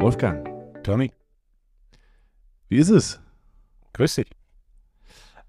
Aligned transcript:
Wolfgang, 0.00 0.48
Tommy, 0.82 1.12
wie 2.68 2.78
ist 2.78 2.90
es? 2.90 3.20
grüß 3.98 4.14
dich. 4.14 4.30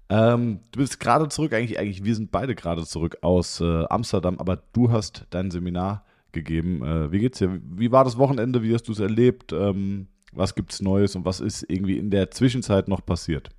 Ähm, 0.08 0.60
du 0.72 0.80
bist 0.80 0.98
gerade 0.98 1.28
zurück, 1.28 1.54
eigentlich, 1.54 1.78
eigentlich, 1.78 2.04
wir 2.04 2.14
sind 2.14 2.32
beide 2.32 2.54
gerade 2.54 2.84
zurück 2.84 3.18
aus 3.22 3.60
äh, 3.60 3.84
Amsterdam, 3.84 4.38
aber 4.38 4.56
du 4.72 4.90
hast 4.90 5.26
dein 5.30 5.52
Seminar 5.52 6.04
gegeben. 6.32 6.84
Äh, 6.84 7.12
wie 7.12 7.20
geht's 7.20 7.38
dir? 7.38 7.60
Wie 7.62 7.92
war 7.92 8.04
das 8.04 8.18
Wochenende? 8.18 8.62
Wie 8.62 8.74
hast 8.74 8.88
du 8.88 8.92
es 8.92 8.98
erlebt? 8.98 9.52
Ähm, 9.52 10.08
was 10.32 10.54
gibt's 10.54 10.82
Neues 10.82 11.14
und 11.14 11.24
was 11.24 11.40
ist 11.40 11.64
irgendwie 11.68 11.96
in 11.96 12.10
der 12.10 12.30
Zwischenzeit 12.30 12.88
noch 12.88 13.04
passiert? 13.06 13.50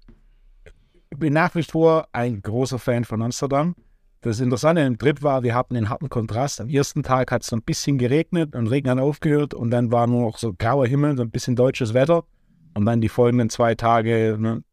Ich 1.09 1.17
bin 1.17 1.33
nach 1.33 1.55
wie 1.55 1.63
vor 1.63 2.07
ein 2.11 2.41
großer 2.41 2.79
Fan 2.79 3.05
von 3.05 3.21
Amsterdam. 3.21 3.75
Das 4.21 4.39
Interessante 4.39 4.81
im 4.81 4.97
Trip 4.99 5.23
war, 5.23 5.41
wir 5.41 5.55
hatten 5.55 5.75
einen 5.75 5.89
harten 5.89 6.07
Kontrast. 6.07 6.61
Am 6.61 6.69
ersten 6.69 7.01
Tag 7.01 7.31
hat 7.31 7.41
es 7.41 7.47
so 7.47 7.55
ein 7.55 7.63
bisschen 7.63 7.97
geregnet 7.97 8.55
und 8.55 8.67
Regen 8.67 8.87
hat 8.89 8.99
aufgehört 8.99 9.55
und 9.55 9.71
dann 9.71 9.91
war 9.91 10.05
nur 10.05 10.21
noch 10.21 10.37
so 10.37 10.53
grauer 10.53 10.85
Himmel, 10.85 11.17
so 11.17 11.23
ein 11.23 11.31
bisschen 11.31 11.55
deutsches 11.55 11.95
Wetter. 11.95 12.23
Und 12.75 12.85
dann 12.85 13.01
die 13.01 13.09
folgenden 13.09 13.49
zwei 13.49 13.73
Tage 13.73 14.37
ne, 14.39 14.63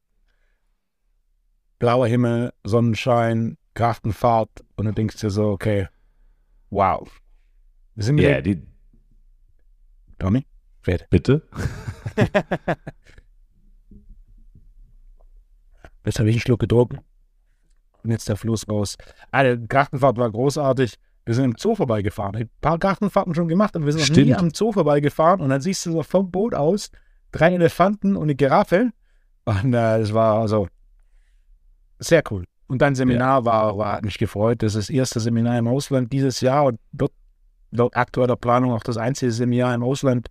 blauer 1.79 2.06
Himmel, 2.06 2.53
Sonnenschein, 2.62 3.56
Kraftenfahrt 3.73 4.65
und 4.77 4.84
dann 4.84 4.95
denkst 4.95 5.16
du 5.16 5.29
dir 5.29 5.30
so, 5.30 5.48
okay, 5.48 5.89
wow. 6.69 7.09
Wir 7.95 8.05
sind 8.05 8.19
Ja, 8.19 8.28
yeah. 8.28 8.41
die, 8.42 8.62
Tommy, 10.19 10.45
red. 10.87 11.06
bitte? 11.09 11.42
Jetzt 16.05 16.19
habe 16.19 16.28
ich 16.28 16.37
einen 16.37 16.41
Schluck 16.41 16.61
getrunken. 16.61 16.98
Und 18.02 18.11
jetzt 18.11 18.29
der 18.29 18.37
Fluss 18.37 18.69
raus. 18.69 18.97
Ah, 19.30 19.43
die 19.43 19.66
Gartenfahrt 19.66 20.16
war 20.16 20.30
großartig. 20.30 20.95
Wir 21.25 21.34
sind 21.34 21.45
im 21.45 21.55
Zoo 21.59 21.75
vorbeigefahren. 21.75 22.34
Ich 22.34 22.41
habe 22.41 22.51
ein 22.51 22.61
paar 22.61 22.79
Gartenfahrten 22.79 23.34
schon 23.34 23.48
gemacht, 23.48 23.77
aber 23.77 23.84
wir 23.84 23.92
sind 23.92 24.09
noch 24.09 24.17
nie 24.17 24.23
Stimmt. 24.23 24.39
am 24.39 24.50
Zoo 24.55 24.73
vorbeigefahren. 24.73 25.41
Und 25.41 25.50
dann 25.50 25.61
siehst 25.61 25.84
du 25.84 25.92
so 25.92 26.03
vom 26.03 26.31
Boot 26.31 26.55
aus 26.55 26.91
drei 27.33 27.53
Elefanten 27.55 28.17
und 28.17 28.25
eine 28.25 28.34
Giraffe. 28.34 28.91
Und 29.45 29.75
äh, 29.75 29.98
das 29.98 30.14
war 30.14 30.41
also 30.41 30.69
sehr 31.98 32.23
cool. 32.31 32.45
Und 32.67 32.83
dein 32.83 32.95
Seminar 32.95 33.45
war, 33.45 33.77
war, 33.77 33.92
hat 33.95 34.05
mich 34.05 34.19
gefreut. 34.19 34.62
Das 34.62 34.75
ist 34.75 34.89
das 34.89 34.95
erste 34.95 35.20
Seminar 35.20 35.58
im 35.58 35.69
Ausland 35.69 36.12
dieses 36.12 36.41
Jahr 36.41 36.67
und 36.67 36.78
wird 36.92 37.12
laut 37.70 37.97
aktueller 37.97 38.36
Planung 38.36 38.73
auch 38.73 38.83
das 38.83 38.97
einzige 38.97 39.33
Seminar 39.33 39.75
im 39.75 39.83
Ausland 39.83 40.28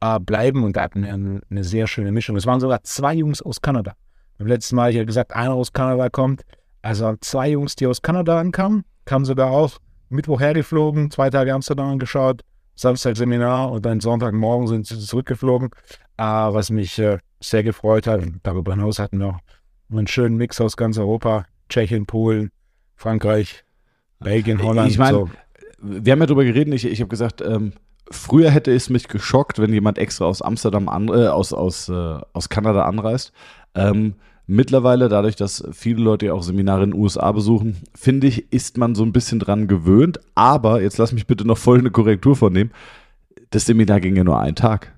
äh, 0.00 0.20
bleiben. 0.20 0.64
Und 0.64 0.76
da 0.76 0.82
hatten 0.82 1.02
wir 1.02 1.12
eine, 1.12 1.40
eine 1.50 1.64
sehr 1.64 1.86
schöne 1.86 2.12
Mischung. 2.12 2.36
Es 2.36 2.46
waren 2.46 2.60
sogar 2.60 2.82
zwei 2.82 3.14
Jungs 3.14 3.42
aus 3.42 3.60
Kanada. 3.60 3.94
Beim 4.38 4.46
letzten 4.46 4.76
Mal 4.76 4.84
habe 4.84 4.90
ich 4.92 4.96
ja 4.96 5.04
gesagt, 5.04 5.32
einer 5.34 5.54
aus 5.54 5.72
Kanada 5.72 6.08
kommt. 6.08 6.42
Also 6.82 7.14
zwei 7.20 7.50
Jungs, 7.50 7.76
die 7.76 7.86
aus 7.86 8.02
Kanada 8.02 8.38
ankamen, 8.38 8.84
kamen 9.04 9.24
sogar 9.24 9.50
auch 9.50 9.78
Mittwoch 10.08 10.40
hergeflogen, 10.40 11.10
zwei 11.10 11.30
Tage 11.30 11.54
Amsterdam 11.54 11.90
angeschaut, 11.90 12.42
Samstag 12.74 13.16
Seminar 13.16 13.70
und 13.70 13.84
dann 13.84 14.00
Sonntagmorgen 14.00 14.66
sind 14.66 14.86
sie 14.86 14.98
zurückgeflogen, 14.98 15.70
äh, 16.16 16.22
was 16.22 16.70
mich 16.70 16.98
äh, 16.98 17.18
sehr 17.40 17.62
gefreut 17.62 18.06
hat. 18.06 18.22
Und 18.22 18.40
darüber 18.42 18.72
hinaus 18.72 18.98
hatten 18.98 19.18
wir 19.18 19.28
auch 19.28 19.38
einen 19.90 20.06
schönen 20.06 20.36
Mix 20.36 20.60
aus 20.60 20.76
ganz 20.76 20.98
Europa, 20.98 21.46
Tschechien, 21.68 22.06
Polen, 22.06 22.50
Frankreich, 22.96 23.64
Belgien, 24.18 24.62
Holland. 24.62 24.90
Ich 24.90 24.98
meine, 24.98 25.18
so. 25.18 25.30
wir 25.80 26.12
haben 26.12 26.20
ja 26.20 26.26
drüber 26.26 26.44
geredet, 26.44 26.72
ich, 26.74 26.86
ich 26.86 27.00
habe 27.00 27.08
gesagt, 27.08 27.40
ähm, 27.40 27.72
früher 28.10 28.50
hätte 28.50 28.72
es 28.72 28.90
mich 28.90 29.08
geschockt, 29.08 29.58
wenn 29.58 29.72
jemand 29.72 29.98
extra 29.98 30.24
aus 30.24 30.42
Amsterdam, 30.42 30.88
an, 30.88 31.08
äh, 31.08 31.28
aus, 31.28 31.52
aus, 31.52 31.88
äh, 31.88 32.18
aus 32.32 32.48
Kanada 32.48 32.84
anreist. 32.84 33.32
Ähm, 33.74 34.14
mittlerweile, 34.50 35.08
dadurch, 35.08 35.36
dass 35.36 35.64
viele 35.72 36.02
Leute 36.02 36.26
ja 36.26 36.32
auch 36.34 36.42
Seminare 36.42 36.84
in 36.84 36.90
den 36.90 37.00
USA 37.00 37.30
besuchen, 37.32 37.76
finde 37.94 38.26
ich, 38.26 38.52
ist 38.52 38.76
man 38.78 38.94
so 38.94 39.02
ein 39.04 39.12
bisschen 39.12 39.38
dran 39.38 39.68
gewöhnt. 39.68 40.20
Aber, 40.34 40.82
jetzt 40.82 40.98
lass 40.98 41.12
mich 41.12 41.26
bitte 41.26 41.46
noch 41.46 41.58
voll 41.58 41.78
eine 41.78 41.90
Korrektur 41.90 42.36
vornehmen, 42.36 42.70
das 43.50 43.66
Seminar 43.66 44.00
ging 44.00 44.16
ja 44.16 44.24
nur 44.24 44.38
einen 44.40 44.56
Tag. 44.56 44.92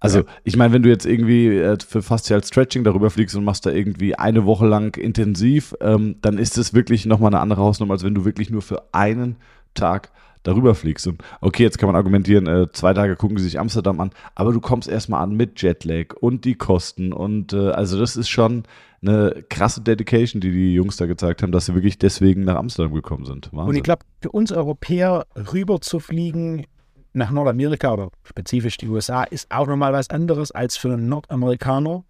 Also, 0.00 0.20
Ja. 0.20 0.24
ich 0.44 0.56
meine, 0.56 0.74
wenn 0.74 0.82
du 0.82 0.88
jetzt 0.88 1.06
irgendwie 1.06 1.48
äh, 1.48 1.76
für 1.86 2.02
faszial 2.02 2.42
Stretching 2.44 2.84
darüber 2.84 3.10
fliegst 3.10 3.34
und 3.36 3.44
machst 3.44 3.64
da 3.64 3.70
irgendwie 3.70 4.14
eine 4.14 4.44
Woche 4.44 4.66
lang 4.66 4.96
intensiv, 4.96 5.74
ähm, 5.80 6.16
dann 6.20 6.36
ist 6.38 6.58
es 6.58 6.74
wirklich 6.74 7.06
nochmal 7.06 7.32
eine 7.32 7.40
andere 7.40 7.62
Hausnummer, 7.62 7.94
als 7.94 8.04
wenn 8.04 8.14
du 8.14 8.24
wirklich 8.24 8.50
nur 8.50 8.62
für 8.62 8.82
einen 8.92 9.36
Tag 9.74 10.10
darüber 10.46 10.74
fliegst. 10.74 11.06
Und 11.06 11.22
okay, 11.40 11.62
jetzt 11.62 11.78
kann 11.78 11.88
man 11.88 11.96
argumentieren, 11.96 12.46
äh, 12.46 12.70
zwei 12.72 12.94
Tage 12.94 13.16
gucken 13.16 13.38
sie 13.38 13.44
sich 13.44 13.58
Amsterdam 13.58 14.00
an, 14.00 14.10
aber 14.34 14.52
du 14.52 14.60
kommst 14.60 14.88
erstmal 14.88 15.22
an 15.22 15.36
mit 15.36 15.60
Jetlag 15.62 16.14
und 16.20 16.44
die 16.44 16.54
Kosten 16.54 17.12
und 17.12 17.52
äh, 17.52 17.70
also 17.70 17.98
das 17.98 18.16
ist 18.16 18.28
schon 18.28 18.64
eine 19.02 19.44
krasse 19.48 19.82
Dedication, 19.82 20.40
die 20.40 20.50
die 20.50 20.74
Jungs 20.74 20.96
da 20.96 21.06
gezeigt 21.06 21.42
haben, 21.42 21.52
dass 21.52 21.66
sie 21.66 21.74
wirklich 21.74 21.98
deswegen 21.98 22.44
nach 22.44 22.56
Amsterdam 22.56 22.94
gekommen 22.94 23.24
sind. 23.24 23.52
Wahnsinn. 23.52 23.68
Und 23.68 23.76
ich 23.76 23.82
glaube, 23.82 24.04
für 24.20 24.30
uns 24.30 24.52
Europäer 24.52 25.26
rüber 25.52 25.80
zu 25.80 26.00
fliegen 26.00 26.66
nach 27.12 27.30
Nordamerika 27.30 27.92
oder 27.92 28.10
spezifisch 28.24 28.76
die 28.76 28.88
USA 28.88 29.24
ist 29.24 29.50
auch 29.50 29.66
nochmal 29.66 29.92
was 29.92 30.10
anderes 30.10 30.50
als 30.50 30.76
für 30.76 30.92
einen 30.92 31.08
Nordamerikaner 31.08 32.04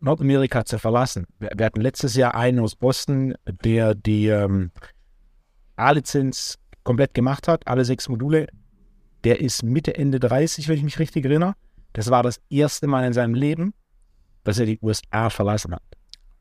Nordamerika 0.00 0.64
zu 0.64 0.78
verlassen. 0.78 1.26
Wir, 1.38 1.64
hatten 1.64 1.80
letztes 1.80 2.14
Jahr 2.14 2.34
einen 2.34 2.58
aus 2.60 2.76
Boston, 2.76 3.34
der 3.46 3.94
die 3.94 4.26
ähm, 4.26 4.70
A-Lizenz 5.76 6.58
komplett 6.84 7.14
gemacht 7.14 7.48
hat, 7.48 7.66
alle 7.66 7.84
sechs 7.84 8.08
Module. 8.08 8.46
Der 9.24 9.40
ist 9.40 9.62
Mitte, 9.62 9.96
Ende 9.96 10.20
30, 10.20 10.68
wenn 10.68 10.76
ich 10.76 10.82
mich 10.84 10.98
richtig 10.98 11.24
erinnere. 11.24 11.54
Das 11.94 12.10
war 12.10 12.22
das 12.22 12.40
erste 12.50 12.86
Mal 12.86 13.06
in 13.06 13.12
seinem 13.12 13.34
Leben, 13.34 13.72
dass 14.44 14.58
er 14.58 14.66
die 14.66 14.78
USA 14.82 15.30
verlassen 15.30 15.72
hat 15.74 15.82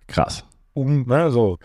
Krass. 0.08 0.44
um, 0.74 1.06
ne, 1.08 1.32
so, 1.32 1.58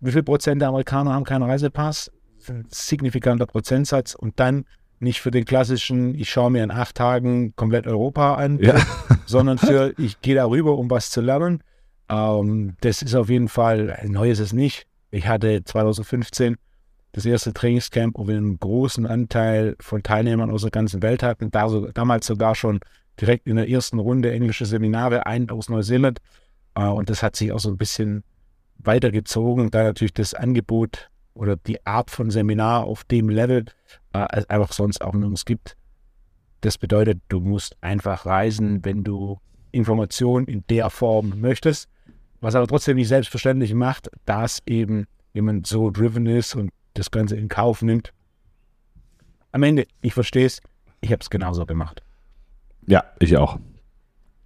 wie 0.00 0.12
viel 0.12 0.22
Prozent 0.22 0.60
der 0.62 0.68
Amerikaner 0.68 1.12
haben 1.12 1.24
keinen 1.24 1.42
Reisepass? 1.42 2.10
Ein 2.48 2.66
signifikanter 2.70 3.46
Prozentsatz 3.46 4.14
und 4.14 4.40
dann 4.40 4.64
nicht 4.98 5.20
für 5.20 5.30
den 5.30 5.44
klassischen, 5.44 6.14
ich 6.14 6.30
schaue 6.30 6.50
mir 6.50 6.64
in 6.64 6.70
acht 6.70 6.94
Tagen 6.96 7.54
komplett 7.56 7.86
Europa 7.86 8.34
an, 8.36 8.58
Ja. 8.60 8.74
sondern 9.26 9.58
für, 9.58 9.92
ich 9.98 10.20
gehe 10.22 10.34
darüber, 10.36 10.78
um 10.78 10.88
was 10.90 11.10
zu 11.10 11.20
lernen. 11.20 11.62
Ähm, 12.08 12.76
das 12.80 13.02
ist 13.02 13.14
auf 13.14 13.28
jeden 13.28 13.48
Fall, 13.48 13.98
neu 14.08 14.30
ist 14.30 14.38
es 14.40 14.52
nicht. 14.52 14.86
Ich 15.10 15.26
hatte 15.26 15.62
2015 15.64 16.56
das 17.12 17.26
erste 17.26 17.52
Trainingscamp, 17.52 18.18
wo 18.18 18.26
wir 18.26 18.36
einen 18.36 18.58
großen 18.58 19.06
Anteil 19.06 19.76
von 19.80 20.02
Teilnehmern 20.02 20.50
aus 20.50 20.62
der 20.62 20.70
ganzen 20.70 21.02
Welt 21.02 21.22
hatten. 21.22 21.50
Da 21.50 21.68
so, 21.68 21.86
damals 21.88 22.26
sogar 22.26 22.54
schon 22.54 22.80
direkt 23.20 23.46
in 23.46 23.56
der 23.56 23.68
ersten 23.68 23.98
Runde 23.98 24.32
englische 24.32 24.64
Seminare, 24.64 25.26
ein 25.26 25.50
aus 25.50 25.68
Neuseeland. 25.68 26.20
Äh, 26.74 26.86
und 26.86 27.10
das 27.10 27.22
hat 27.22 27.36
sich 27.36 27.52
auch 27.52 27.60
so 27.60 27.68
ein 27.68 27.76
bisschen 27.76 28.24
weitergezogen, 28.78 29.70
da 29.70 29.84
natürlich 29.84 30.14
das 30.14 30.34
Angebot 30.34 31.10
oder 31.34 31.56
die 31.56 31.84
Art 31.86 32.10
von 32.10 32.30
Seminar 32.30 32.84
auf 32.84 33.04
dem 33.04 33.28
Level 33.28 33.66
äh, 34.12 34.42
einfach 34.48 34.72
sonst 34.72 35.02
auch 35.02 35.12
nirgends 35.12 35.44
gibt. 35.44 35.76
Das 36.62 36.78
bedeutet, 36.78 37.20
du 37.28 37.40
musst 37.40 37.76
einfach 37.80 38.24
reisen, 38.24 38.84
wenn 38.84 39.04
du 39.04 39.38
Informationen 39.70 40.46
in 40.46 40.64
der 40.68 40.90
Form 40.90 41.40
möchtest, 41.40 41.88
was 42.40 42.54
aber 42.54 42.66
trotzdem 42.66 42.96
nicht 42.96 43.08
selbstverständlich 43.08 43.74
macht, 43.74 44.10
dass 44.24 44.62
eben 44.66 45.06
jemand 45.32 45.66
so 45.66 45.90
driven 45.90 46.26
ist 46.26 46.54
und 46.54 46.70
das 46.94 47.10
Ganze 47.10 47.36
in 47.36 47.48
Kauf 47.48 47.82
nimmt. 47.82 48.12
Am 49.52 49.62
Ende, 49.62 49.86
ich 50.00 50.14
verstehe 50.14 50.46
es, 50.46 50.60
ich 51.00 51.12
habe 51.12 51.20
es 51.20 51.30
genauso 51.30 51.66
gemacht. 51.66 52.02
Ja, 52.86 53.04
ich 53.18 53.36
auch. 53.36 53.58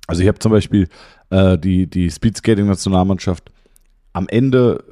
Also 0.06 0.22
ich 0.22 0.28
habe 0.28 0.38
zum 0.38 0.52
Beispiel 0.52 0.88
äh, 1.30 1.58
die, 1.58 1.86
die 1.88 2.10
Speedskating-Nationalmannschaft 2.10 3.50
am 4.12 4.28
Ende 4.28 4.84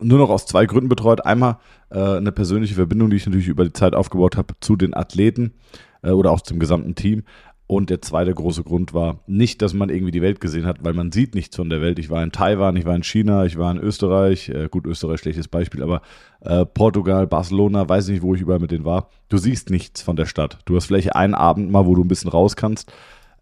nur 0.00 0.18
noch 0.18 0.30
aus 0.30 0.46
zwei 0.46 0.66
Gründen 0.66 0.88
betreut. 0.88 1.24
Einmal 1.24 1.58
äh, 1.90 1.98
eine 1.98 2.32
persönliche 2.32 2.74
Verbindung, 2.74 3.10
die 3.10 3.16
ich 3.16 3.26
natürlich 3.26 3.48
über 3.48 3.64
die 3.64 3.72
Zeit 3.72 3.94
aufgebaut 3.94 4.36
habe 4.36 4.54
zu 4.60 4.76
den 4.76 4.94
Athleten 4.94 5.54
äh, 6.02 6.10
oder 6.10 6.30
auch 6.30 6.40
zum 6.40 6.58
gesamten 6.58 6.94
Team. 6.94 7.24
Und 7.72 7.88
der 7.88 8.02
zweite 8.02 8.34
große 8.34 8.64
Grund 8.64 8.92
war 8.92 9.20
nicht, 9.26 9.62
dass 9.62 9.72
man 9.72 9.88
irgendwie 9.88 10.10
die 10.10 10.20
Welt 10.20 10.42
gesehen 10.42 10.66
hat, 10.66 10.84
weil 10.84 10.92
man 10.92 11.10
sieht 11.10 11.34
nichts 11.34 11.56
von 11.56 11.70
der 11.70 11.80
Welt. 11.80 11.98
Ich 11.98 12.10
war 12.10 12.22
in 12.22 12.30
Taiwan, 12.30 12.76
ich 12.76 12.84
war 12.84 12.94
in 12.94 13.02
China, 13.02 13.46
ich 13.46 13.56
war 13.56 13.70
in 13.70 13.78
Österreich. 13.78 14.50
Äh, 14.50 14.68
gut, 14.68 14.86
Österreich 14.86 15.20
schlechtes 15.20 15.48
Beispiel, 15.48 15.82
aber 15.82 16.02
äh, 16.42 16.66
Portugal, 16.66 17.26
Barcelona, 17.26 17.88
weiß 17.88 18.08
nicht, 18.08 18.20
wo 18.20 18.34
ich 18.34 18.42
überall 18.42 18.58
mit 18.58 18.72
denen 18.72 18.84
war. 18.84 19.08
Du 19.30 19.38
siehst 19.38 19.70
nichts 19.70 20.02
von 20.02 20.16
der 20.16 20.26
Stadt. 20.26 20.58
Du 20.66 20.76
hast 20.76 20.84
vielleicht 20.84 21.16
einen 21.16 21.34
Abend 21.34 21.70
mal, 21.70 21.86
wo 21.86 21.94
du 21.94 22.04
ein 22.04 22.08
bisschen 22.08 22.30
raus 22.30 22.56
kannst. 22.56 22.92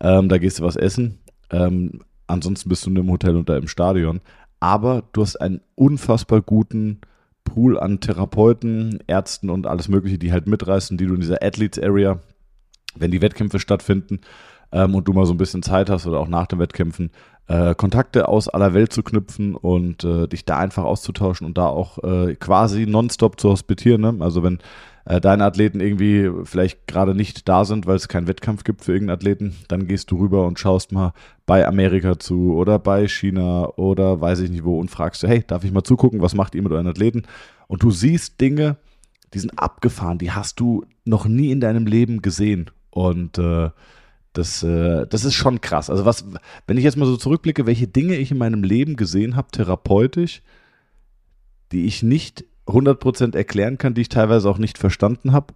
Ähm, 0.00 0.28
da 0.28 0.38
gehst 0.38 0.60
du 0.60 0.62
was 0.62 0.76
essen. 0.76 1.18
Ähm, 1.50 2.02
ansonsten 2.28 2.68
bist 2.68 2.86
du 2.86 2.90
nur 2.90 3.02
im 3.02 3.10
Hotel 3.10 3.34
und 3.34 3.48
da 3.48 3.56
im 3.56 3.66
Stadion. 3.66 4.20
Aber 4.60 5.02
du 5.12 5.22
hast 5.22 5.40
einen 5.40 5.60
unfassbar 5.74 6.40
guten 6.40 7.00
Pool 7.42 7.80
an 7.80 7.98
Therapeuten, 7.98 9.00
Ärzten 9.08 9.50
und 9.50 9.66
alles 9.66 9.88
Mögliche, 9.88 10.18
die 10.18 10.30
halt 10.30 10.46
mitreißen, 10.46 10.96
die 10.96 11.06
du 11.06 11.14
in 11.14 11.20
dieser 11.20 11.42
Athletes 11.42 11.82
Area, 11.82 12.20
wenn 12.96 13.10
die 13.10 13.22
Wettkämpfe 13.22 13.58
stattfinden 13.58 14.20
ähm, 14.72 14.94
und 14.94 15.06
du 15.08 15.12
mal 15.12 15.26
so 15.26 15.34
ein 15.34 15.38
bisschen 15.38 15.62
Zeit 15.62 15.90
hast 15.90 16.06
oder 16.06 16.20
auch 16.20 16.28
nach 16.28 16.46
den 16.46 16.58
Wettkämpfen, 16.58 17.10
äh, 17.46 17.74
Kontakte 17.74 18.28
aus 18.28 18.48
aller 18.48 18.74
Welt 18.74 18.92
zu 18.92 19.02
knüpfen 19.02 19.54
und 19.56 20.04
äh, 20.04 20.28
dich 20.28 20.44
da 20.44 20.58
einfach 20.58 20.84
auszutauschen 20.84 21.46
und 21.46 21.58
da 21.58 21.66
auch 21.66 21.98
äh, 22.02 22.36
quasi 22.36 22.86
nonstop 22.86 23.40
zu 23.40 23.50
hospitieren. 23.50 24.00
Ne? 24.00 24.16
Also 24.20 24.42
wenn 24.42 24.58
äh, 25.04 25.20
deine 25.20 25.44
Athleten 25.44 25.80
irgendwie 25.80 26.30
vielleicht 26.44 26.86
gerade 26.86 27.14
nicht 27.14 27.48
da 27.48 27.64
sind, 27.64 27.86
weil 27.86 27.96
es 27.96 28.06
keinen 28.06 28.28
Wettkampf 28.28 28.62
gibt 28.62 28.84
für 28.84 28.92
irgendeinen 28.92 29.16
Athleten, 29.16 29.56
dann 29.66 29.88
gehst 29.88 30.10
du 30.10 30.18
rüber 30.18 30.46
und 30.46 30.58
schaust 30.58 30.92
mal 30.92 31.12
bei 31.46 31.66
Amerika 31.66 32.18
zu 32.18 32.54
oder 32.54 32.78
bei 32.78 33.08
China 33.08 33.68
oder 33.76 34.20
weiß 34.20 34.40
ich 34.40 34.50
nicht 34.50 34.64
wo 34.64 34.78
und 34.78 34.90
fragst 34.90 35.22
hey, 35.24 35.42
darf 35.44 35.64
ich 35.64 35.72
mal 35.72 35.82
zugucken, 35.82 36.22
was 36.22 36.34
macht 36.34 36.54
ihr 36.54 36.62
mit 36.62 36.72
euren 36.72 36.86
Athleten? 36.86 37.22
Und 37.66 37.82
du 37.82 37.90
siehst 37.90 38.40
Dinge, 38.40 38.76
die 39.34 39.38
sind 39.38 39.58
abgefahren, 39.58 40.18
die 40.18 40.30
hast 40.30 40.60
du 40.60 40.84
noch 41.04 41.26
nie 41.26 41.50
in 41.50 41.60
deinem 41.60 41.86
Leben 41.86 42.22
gesehen. 42.22 42.70
Und 42.90 43.38
äh, 43.38 43.70
das, 44.32 44.62
äh, 44.62 45.06
das 45.08 45.24
ist 45.24 45.34
schon 45.34 45.60
krass. 45.60 45.90
Also 45.90 46.04
was, 46.04 46.24
wenn 46.66 46.76
ich 46.76 46.84
jetzt 46.84 46.96
mal 46.96 47.06
so 47.06 47.16
zurückblicke, 47.16 47.66
welche 47.66 47.88
Dinge 47.88 48.16
ich 48.16 48.30
in 48.30 48.38
meinem 48.38 48.62
Leben 48.62 48.96
gesehen 48.96 49.36
habe, 49.36 49.50
therapeutisch, 49.50 50.42
die 51.72 51.86
ich 51.86 52.02
nicht 52.02 52.44
100% 52.66 53.36
erklären 53.36 53.78
kann, 53.78 53.94
die 53.94 54.02
ich 54.02 54.08
teilweise 54.08 54.48
auch 54.48 54.58
nicht 54.58 54.78
verstanden 54.78 55.32
habe. 55.32 55.54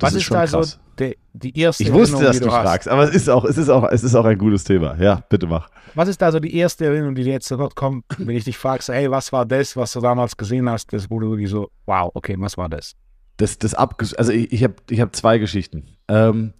Was 0.00 0.14
ist, 0.14 0.22
ist 0.22 0.30
da 0.30 0.46
so 0.46 0.62
die, 0.98 1.16
die 1.32 1.58
erste 1.58 1.82
Ich 1.82 1.92
wusste, 1.92 2.22
dass 2.22 2.38
du, 2.38 2.44
du 2.44 2.50
fragst, 2.50 2.88
aber 2.88 3.04
es 3.04 3.14
ist, 3.14 3.28
auch, 3.28 3.44
es, 3.44 3.58
ist 3.58 3.68
auch, 3.68 3.84
es 3.90 4.04
ist 4.04 4.14
auch 4.14 4.24
ein 4.24 4.38
gutes 4.38 4.64
Thema. 4.64 4.96
Ja, 5.00 5.22
bitte 5.28 5.46
mach. 5.46 5.68
Was 5.94 6.08
ist 6.08 6.22
da 6.22 6.30
so 6.30 6.38
die 6.38 6.54
erste 6.54 6.86
Erinnerung, 6.86 7.14
die 7.14 7.24
dir 7.24 7.32
jetzt 7.32 7.48
sofort 7.48 7.74
kommt, 7.74 8.04
wenn 8.18 8.36
ich 8.36 8.44
dich 8.44 8.56
frage, 8.56 8.82
hey, 8.88 9.10
was 9.10 9.32
war 9.32 9.44
das, 9.44 9.76
was 9.76 9.92
du 9.92 10.00
damals 10.00 10.36
gesehen 10.36 10.68
hast, 10.68 10.92
das 10.92 11.10
wurde 11.10 11.26
du 11.26 11.46
so, 11.46 11.70
wow, 11.86 12.10
okay, 12.14 12.36
was 12.38 12.56
war 12.56 12.68
das? 12.68 12.94
Das, 13.38 13.58
das 13.58 13.74
abges 13.74 14.12
also 14.14 14.32
ich, 14.32 14.52
ich 14.52 14.64
habe 14.64 14.74
ich 14.90 15.00
hab 15.00 15.16
zwei 15.16 15.38
Geschichten. 15.38 15.84
Ähm, 16.08 16.52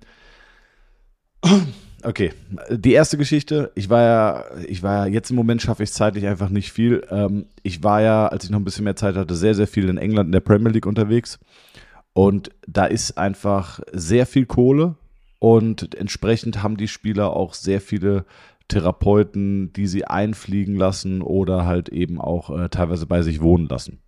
Okay, 2.05 2.33
die 2.71 2.93
erste 2.93 3.19
Geschichte, 3.19 3.73
ich 3.75 3.91
war 3.91 4.03
ja, 4.03 4.45
ich 4.69 4.85
war 4.85 5.07
ja, 5.07 5.13
jetzt 5.13 5.31
im 5.31 5.37
Moment 5.37 5.63
schaffe 5.63 5.83
ich 5.83 5.91
es 5.91 5.97
zeitlich 5.97 6.29
einfach 6.29 6.49
nicht 6.49 6.71
viel. 6.71 7.05
Ähm, 7.11 7.47
ich 7.65 7.83
war 7.83 8.01
ja, 8.01 8.29
als 8.29 8.45
ich 8.45 8.51
noch 8.51 8.61
ein 8.61 8.65
bisschen 8.65 8.85
mehr 8.85 8.95
Zeit 8.95 9.17
hatte, 9.17 9.35
sehr, 9.35 9.57
sehr 9.57 9.67
viel 9.67 9.89
in 9.89 9.99
England 9.99 10.29
in 10.29 10.33
der 10.33 10.41
Premier 10.41 10.71
League 10.71 10.87
unterwegs. 10.87 11.41
Und 12.13 12.51
da 12.69 12.85
ist 12.85 13.19
einfach 13.19 13.81
sehr 13.93 14.27
viel 14.27 14.47
Kohle 14.47 14.95
und 15.41 15.97
entsprechend 15.97 16.63
haben 16.63 16.77
die 16.77 16.89
Spieler 16.89 17.31
auch 17.31 17.53
sehr 17.55 17.81
viele 17.81 18.25
Therapeuten, 18.69 19.73
die 19.73 19.89
sie 19.89 20.05
einfliegen 20.05 20.77
lassen 20.77 21.21
oder 21.21 21.67
halt 21.67 21.89
eben 21.89 22.21
auch 22.21 22.57
äh, 22.57 22.69
teilweise 22.69 23.07
bei 23.07 23.23
sich 23.23 23.41
wohnen 23.41 23.69
lassen. 23.69 23.99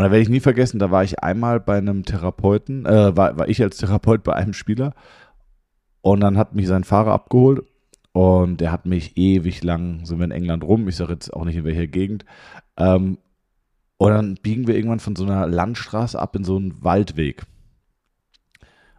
Und 0.00 0.04
da 0.04 0.12
werde 0.12 0.22
ich 0.22 0.30
nie 0.30 0.40
vergessen, 0.40 0.78
da 0.78 0.90
war 0.90 1.04
ich 1.04 1.22
einmal 1.22 1.60
bei 1.60 1.76
einem 1.76 2.06
Therapeuten, 2.06 2.86
äh, 2.86 3.14
war, 3.14 3.36
war 3.36 3.48
ich 3.50 3.62
als 3.62 3.76
Therapeut 3.76 4.22
bei 4.22 4.32
einem 4.32 4.54
Spieler 4.54 4.94
und 6.00 6.20
dann 6.20 6.38
hat 6.38 6.54
mich 6.54 6.68
sein 6.68 6.84
Fahrer 6.84 7.12
abgeholt 7.12 7.64
und 8.12 8.62
der 8.62 8.72
hat 8.72 8.86
mich 8.86 9.18
ewig 9.18 9.62
lang, 9.62 10.06
sind 10.06 10.16
wir 10.16 10.24
in 10.24 10.30
England 10.30 10.64
rum, 10.64 10.88
ich 10.88 10.96
sage 10.96 11.12
jetzt 11.12 11.30
auch 11.34 11.44
nicht 11.44 11.56
in 11.56 11.64
welcher 11.64 11.86
Gegend. 11.86 12.24
Ähm, 12.78 13.18
und 13.98 14.10
dann 14.10 14.36
biegen 14.36 14.66
wir 14.66 14.74
irgendwann 14.74 15.00
von 15.00 15.16
so 15.16 15.24
einer 15.24 15.46
Landstraße 15.46 16.18
ab 16.18 16.34
in 16.34 16.44
so 16.44 16.56
einen 16.56 16.82
Waldweg. 16.82 17.42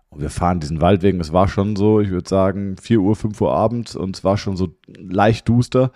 Und 0.09 0.21
wir 0.21 0.30
fahren 0.30 0.59
diesen 0.59 0.81
Waldweg. 0.81 1.19
Es 1.19 1.33
war 1.33 1.48
schon 1.48 1.75
so, 1.75 2.00
ich 2.00 2.12
würde 2.12 2.30
sagen, 2.30 2.77
4 2.77 3.00
Uhr, 3.00 3.15
5 3.15 3.42
Uhr 3.42 3.51
abends 3.51 3.95
und 3.95 4.18
es 4.18 4.24
war 4.24 4.38
schon 4.38 4.56
so 4.56 4.75
leicht 4.88 5.50
duster. 5.50 5.94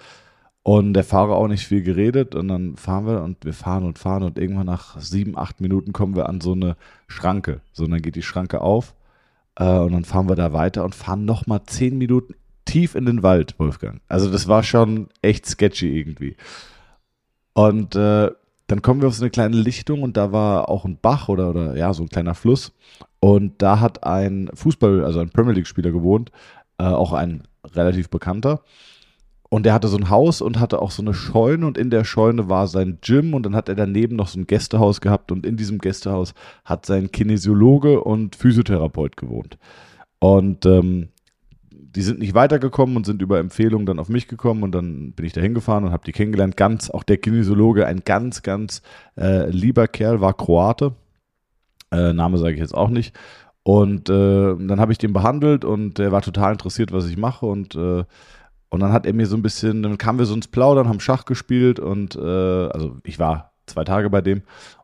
Und 0.67 0.93
der 0.93 1.03
Fahrer 1.03 1.35
auch 1.35 1.47
nicht 1.47 1.67
viel 1.67 1.83
geredet. 1.83 2.33
Und 2.33 2.47
dann 2.47 2.75
fahren 2.75 3.05
wir 3.05 3.21
und 3.21 3.45
wir 3.45 3.53
fahren 3.53 3.83
und 3.83 3.99
fahren 3.99 4.23
und 4.23 4.39
irgendwann 4.39 4.65
nach 4.65 4.99
sieben, 4.99 5.37
acht 5.37 5.61
Minuten 5.61 5.93
kommen 5.93 6.15
wir 6.15 6.27
an 6.27 6.41
so 6.41 6.53
eine 6.53 6.75
Schranke. 7.07 7.61
So, 7.71 7.83
und 7.83 7.91
dann 7.91 8.01
geht 8.01 8.15
die 8.15 8.23
Schranke 8.23 8.61
auf 8.61 8.95
äh, 9.59 9.77
und 9.77 9.91
dann 9.91 10.05
fahren 10.05 10.27
wir 10.27 10.35
da 10.35 10.53
weiter 10.53 10.83
und 10.83 10.95
fahren 10.95 11.23
nochmal 11.23 11.61
zehn 11.67 11.99
Minuten 11.99 12.33
tief 12.65 12.95
in 12.95 13.05
den 13.05 13.21
Wald, 13.21 13.53
Wolfgang. 13.59 14.01
Also 14.07 14.31
das 14.31 14.47
war 14.47 14.63
schon 14.63 15.09
echt 15.21 15.45
sketchy 15.45 15.99
irgendwie. 15.99 16.35
Und 17.53 17.95
äh, 17.95 18.31
dann 18.65 18.81
kommen 18.81 19.01
wir 19.01 19.07
auf 19.07 19.13
so 19.13 19.23
eine 19.23 19.29
kleine 19.29 19.57
Lichtung 19.57 20.01
und 20.01 20.17
da 20.17 20.31
war 20.31 20.67
auch 20.67 20.83
ein 20.83 20.97
Bach 20.99 21.29
oder, 21.29 21.51
oder 21.51 21.77
ja, 21.77 21.93
so 21.93 22.01
ein 22.01 22.09
kleiner 22.09 22.33
Fluss. 22.33 22.73
Und 23.19 23.61
da 23.61 23.81
hat 23.81 24.03
ein 24.03 24.49
Fußball, 24.51 25.05
also 25.05 25.19
ein 25.19 25.29
Premier 25.29 25.53
League-Spieler 25.53 25.91
gewohnt, 25.91 26.31
äh, 26.79 26.85
auch 26.85 27.13
ein 27.13 27.43
relativ 27.75 28.09
bekannter. 28.09 28.61
Und 29.55 29.65
er 29.65 29.73
hatte 29.73 29.87
so 29.87 29.95
ein 29.95 30.09
Haus 30.09 30.41
und 30.41 30.59
hatte 30.59 30.81
auch 30.81 30.91
so 30.91 31.01
eine 31.01 31.13
Scheune 31.13 31.65
und 31.65 31.77
in 31.77 31.89
der 31.89 32.03
Scheune 32.03 32.49
war 32.49 32.67
sein 32.67 32.97
Gym 32.99 33.33
und 33.33 33.45
dann 33.45 33.55
hat 33.55 33.69
er 33.69 33.75
daneben 33.75 34.17
noch 34.17 34.27
so 34.27 34.37
ein 34.37 34.47
Gästehaus 34.47 34.99
gehabt 34.99 35.31
und 35.31 35.45
in 35.45 35.55
diesem 35.55 35.77
Gästehaus 35.77 36.33
hat 36.65 36.85
sein 36.85 37.09
Kinesiologe 37.09 38.03
und 38.03 38.35
Physiotherapeut 38.35 39.15
gewohnt. 39.15 39.57
Und 40.19 40.65
ähm, 40.65 41.07
die 41.71 42.01
sind 42.01 42.19
nicht 42.19 42.33
weitergekommen 42.33 42.97
und 42.97 43.05
sind 43.05 43.21
über 43.21 43.39
Empfehlungen 43.39 43.85
dann 43.85 43.99
auf 43.99 44.09
mich 44.09 44.27
gekommen 44.27 44.61
und 44.61 44.73
dann 44.73 45.13
bin 45.13 45.25
ich 45.25 45.31
da 45.31 45.39
hingefahren 45.39 45.85
und 45.85 45.93
habe 45.93 46.03
die 46.03 46.11
kennengelernt. 46.11 46.57
Ganz, 46.57 46.89
auch 46.89 47.03
der 47.03 47.15
Kinesiologe, 47.15 47.87
ein 47.87 48.01
ganz, 48.03 48.43
ganz 48.43 48.81
äh, 49.17 49.49
lieber 49.49 49.87
Kerl, 49.87 50.19
war 50.19 50.33
Kroate. 50.33 50.95
Äh, 51.93 52.11
Name 52.11 52.39
sage 52.39 52.55
ich 52.55 52.59
jetzt 52.59 52.75
auch 52.75 52.89
nicht. 52.89 53.15
Und 53.63 54.09
äh, 54.09 54.13
dann 54.57 54.81
habe 54.81 54.91
ich 54.91 54.97
den 54.97 55.13
behandelt 55.13 55.63
und 55.63 55.97
der 55.97 56.11
war 56.11 56.21
total 56.21 56.51
interessiert, 56.51 56.91
was 56.91 57.07
ich 57.07 57.15
mache 57.15 57.45
und 57.45 57.73
äh, 57.75 58.03
und 58.69 58.79
dann 58.79 58.91
hat 58.91 59.05
er 59.05 59.13
mir 59.13 59.27
so 59.27 59.35
ein 59.35 59.41
bisschen, 59.41 59.83
dann 59.83 59.97
kamen 59.97 60.19
wir 60.19 60.25
so 60.25 60.33
ins 60.33 60.47
Plaudern, 60.47 60.87
haben 60.87 60.99
Schach 60.99 61.25
gespielt 61.25 61.79
und 61.79 62.15
äh, 62.15 62.19
also 62.19 62.97
ich 63.03 63.19
war 63.19 63.53
zwei 63.65 63.83
Tage 63.83 64.09
bei 64.09 64.21
dem 64.21 64.41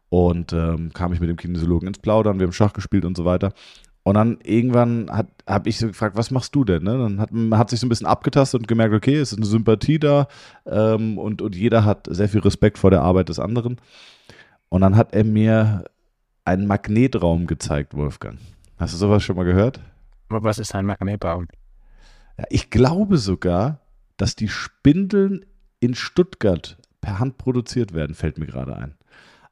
und 0.10 0.54
ähm, 0.54 0.92
kam 0.94 1.13
ich 1.13 1.19
mit 1.19 1.30
dem 1.30 1.38
Kinesiologen 1.38 1.88
ins 1.88 2.00
Plaudern, 2.00 2.39
wir 2.39 2.48
haben 2.48 2.54
Schach 2.54 2.74
gespielt 2.74 3.06
und 3.06 3.18
so 3.18 3.25
weiter. 3.25 3.54
Und 4.04 4.16
dann 4.16 4.39
irgendwann 4.44 5.12
habe 5.48 5.69
ich 5.69 5.78
so 5.78 5.88
gefragt, 5.88 6.18
was 6.18 6.31
machst 6.31 6.56
du 6.56 6.63
denn? 6.63 6.83
Ne? 6.83 6.98
Dann 6.98 7.19
hat 7.19 7.31
man 7.31 7.60
hat 7.60 7.69
sich 7.69 7.80
so 7.80 7.86
ein 7.86 7.89
bisschen 7.89 8.07
abgetastet 8.07 8.62
und 8.62 8.68
gemerkt, 8.68 8.95
okay, 8.95 9.16
es 9.16 9.31
ist 9.31 9.38
eine 9.38 9.45
Sympathie 9.45 10.00
da 10.00 10.27
ähm, 10.66 11.19
und, 11.19 11.42
und 11.42 11.56
jeder 11.56 11.86
hat 11.86 12.07
sehr 12.10 12.27
viel 12.27 12.42
Respekt 12.42 12.80
vor 12.80 12.89
der 12.89 13.04
Arbeit 13.04 13.30
des 13.30 13.39
anderen. 13.39 13.80
Und 14.69 14.81
dann 14.81 14.95
hat 14.95 15.13
er 15.13 15.24
mir 15.24 15.84
einen 16.45 16.66
Magnetraum 16.66 17.45
gezeigt, 17.45 17.95
Wolfgang. 17.95 18.39
Hast 18.77 18.94
du 18.94 18.98
sowas 18.98 19.24
schon 19.24 19.36
mal 19.36 19.44
gehört? 19.44 19.80
Was 20.30 20.57
ist 20.57 20.74
ein 20.74 20.86
Magnetraum? 20.86 21.48
Ja, 22.42 22.48
ich 22.50 22.72
glaube 22.72 23.18
sogar, 23.18 23.82
dass 24.18 24.36
die 24.36 24.48
Spindeln 24.48 25.46
in 25.80 25.94
Stuttgart 25.94 26.78
per 27.00 27.20
Hand 27.20 27.38
produziert 27.38 27.94
werden, 27.94 28.16
fällt 28.16 28.40
mir 28.40 28.48
gerade 28.48 28.76
ein. 28.76 28.96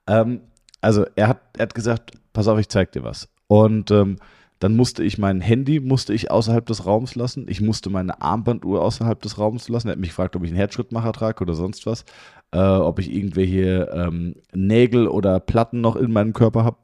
Ähm, 0.07 0.41
also 0.81 1.06
er 1.15 1.27
hat, 1.27 1.41
er 1.56 1.63
hat 1.63 1.75
gesagt, 1.75 2.13
pass 2.33 2.47
auf, 2.47 2.57
ich 2.57 2.68
zeig 2.68 2.91
dir 2.91 3.03
was. 3.03 3.30
Und 3.45 3.91
ähm, 3.91 4.15
dann 4.57 4.75
musste 4.75 5.03
ich 5.03 5.19
mein 5.19 5.39
Handy 5.39 5.80
musste 5.80 6.13
ich 6.15 6.31
außerhalb 6.31 6.65
des 6.65 6.88
Raums 6.88 7.13
lassen. 7.13 7.45
Ich 7.47 7.62
musste 7.62 7.91
meine 7.91 8.24
Armbanduhr 8.24 8.81
außerhalb 8.81 9.21
des 9.21 9.38
Raums 9.38 9.69
lassen. 9.69 9.88
Er 9.88 9.92
hat 9.92 10.00
mich 10.00 10.09
gefragt, 10.09 10.35
ob 10.35 10.44
ich 10.44 10.50
einen 10.50 10.57
Herzschrittmacher 10.57 11.13
trage 11.13 11.44
oder 11.44 11.53
sonst 11.53 11.85
was. 11.85 12.06
Äh, 12.51 12.57
ob 12.59 12.97
ich 12.97 13.13
irgendwelche 13.13 13.88
ähm, 13.94 14.35
Nägel 14.51 15.07
oder 15.07 15.39
Platten 15.39 15.80
noch 15.80 15.95
in 15.95 16.12
meinem 16.12 16.33
Körper 16.33 16.63
habe. 16.63 16.80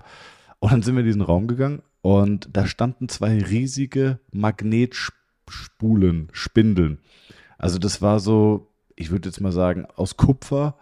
Und 0.60 0.72
dann 0.72 0.84
sind 0.84 0.94
wir 0.94 1.02
in 1.02 1.08
diesen 1.08 1.24
Raum 1.24 1.48
gegangen 1.48 1.82
und 2.02 2.50
da 2.54 2.68
standen 2.68 3.10
zwei 3.10 3.40
riesige 3.40 4.20
Magnetspulen 4.32 5.25
Spulen, 5.50 6.30
Spindeln. 6.32 7.00
Also 7.58 7.80
das 7.80 8.02
war 8.02 8.20
so, 8.20 8.72
ich 8.96 9.12
würde 9.12 9.30
jetzt 9.30 9.42
mal 9.42 9.52
sagen, 9.52 9.86
aus 9.96 10.18
Kupfer 10.18 10.78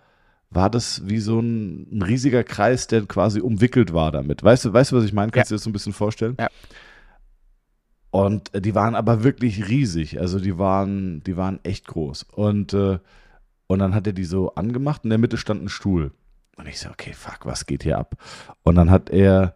war 0.50 0.69
das 0.69 1.07
wie 1.07 1.19
so 1.19 1.39
ein, 1.39 1.88
ein, 1.92 2.01
riesiger 2.01 2.44
Kreis, 2.44 2.88
der 2.88 3.06
quasi 3.06 3.42
umwickelt 3.42 3.94
war 3.94 4.12
damit. 4.12 4.44
Weißt 4.44 4.65
du, 4.65 4.74
weißt 4.74 4.92
du, 4.92 4.97
was 4.97 5.06
ich 5.06 5.14
meine? 5.14 5.31
Kannst 5.31 5.49
ja. 5.49 5.56
du 5.56 5.56
dir 5.56 5.57
das 5.57 5.64
so 5.64 5.69
ein 5.69 5.73
bisschen 5.73 5.94
vorstellen? 5.94 6.38
Ja. 6.40 6.49
Und 8.11 8.52
die 8.54 8.76
waren 8.76 8.94
aber 8.94 9.23
wirklich 9.23 9.68
riesig. 9.69 10.19
Also 10.19 10.40
die 10.40 10.59
waren, 10.59 11.23
die 11.23 11.35
waren 11.35 11.59
echt 11.64 11.88
groß. 11.88 12.28
Und, 12.31 12.73
äh, 12.73 12.99
und 13.66 13.80
dann 13.80 13.95
hat 13.95 14.06
er 14.06 14.14
die 14.14 14.26
so 14.26 14.54
angemacht 14.54 15.04
in 15.04 15.09
der 15.09 15.18
Mitte 15.18 15.38
stand 15.38 15.64
ein 15.64 15.69
Stuhl. 15.69 16.11
Und 16.56 16.68
ich 16.68 16.80
so, 16.80 16.90
okay, 16.90 17.14
fuck, 17.14 17.45
was 17.45 17.66
geht 17.66 17.81
hier 17.81 17.97
ab? 17.97 18.16
Und 18.61 18.76
dann 18.76 18.92
hat 18.92 19.09
er, 19.09 19.56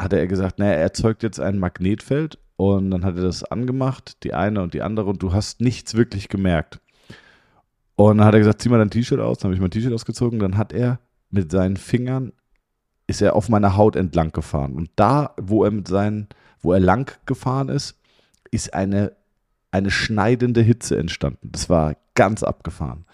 hat 0.00 0.12
er 0.12 0.26
gesagt, 0.26 0.58
naja, 0.58 0.72
er 0.72 0.82
erzeugt 0.82 1.22
jetzt 1.22 1.40
ein 1.40 1.58
Magnetfeld 1.58 2.38
und 2.56 2.90
dann 2.90 3.04
hat 3.04 3.16
er 3.16 3.22
das 3.22 3.44
angemacht, 3.44 4.22
die 4.24 4.34
eine 4.34 4.62
und 4.62 4.74
die 4.74 4.82
andere, 4.82 5.10
und 5.10 5.22
du 5.22 5.32
hast 5.32 5.60
nichts 5.60 5.94
wirklich 5.94 6.28
gemerkt. 6.28 6.80
Und 7.96 8.18
dann 8.18 8.26
hat 8.26 8.34
er 8.34 8.40
gesagt, 8.40 8.62
zieh 8.62 8.70
mal 8.70 8.78
dein 8.78 8.90
T-Shirt 8.90 9.20
aus. 9.20 9.38
Dann 9.38 9.48
habe 9.48 9.54
ich 9.54 9.60
mein 9.60 9.70
T-Shirt 9.70 9.92
ausgezogen. 9.92 10.38
Dann 10.38 10.56
hat 10.56 10.72
er 10.72 11.00
mit 11.28 11.50
seinen 11.52 11.76
Fingern, 11.76 12.32
ist 13.06 13.20
er 13.20 13.36
auf 13.36 13.50
meiner 13.50 13.76
Haut 13.76 13.94
entlang 13.94 14.32
gefahren. 14.32 14.72
Und 14.72 14.90
da, 14.96 15.34
wo 15.38 15.64
er 15.64 15.70
mit 15.70 15.86
seinen, 15.86 16.28
wo 16.62 16.72
er 16.72 16.80
lang 16.80 17.14
gefahren 17.26 17.68
ist, 17.68 17.98
ist 18.50 18.72
eine, 18.72 19.12
eine 19.70 19.90
schneidende 19.90 20.62
Hitze 20.62 20.96
entstanden. 20.96 21.50
Das 21.52 21.68
war 21.68 21.94
ganz 22.14 22.42
abgefahren. 22.42 23.04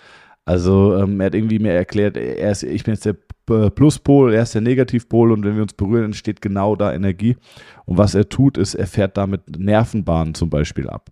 Also 0.44 0.96
ähm, 0.96 1.20
er 1.20 1.26
hat 1.26 1.34
irgendwie 1.34 1.58
mir 1.58 1.72
erklärt, 1.72 2.16
er 2.16 2.52
ist, 2.52 2.62
ich 2.62 2.84
bin 2.84 2.94
jetzt 2.94 3.06
der 3.06 3.16
Pluspol, 3.46 4.34
er 4.34 4.42
ist 4.42 4.54
der 4.54 4.60
Negativpol 4.60 5.30
und 5.32 5.44
wenn 5.44 5.54
wir 5.54 5.62
uns 5.62 5.74
berühren, 5.74 6.06
entsteht 6.06 6.42
genau 6.42 6.74
da 6.76 6.92
Energie. 6.92 7.36
Und 7.84 7.96
was 7.96 8.14
er 8.14 8.28
tut, 8.28 8.58
ist, 8.58 8.74
er 8.74 8.86
fährt 8.86 9.16
damit 9.16 9.58
Nervenbahnen 9.58 10.34
zum 10.34 10.50
Beispiel 10.50 10.88
ab. 10.90 11.10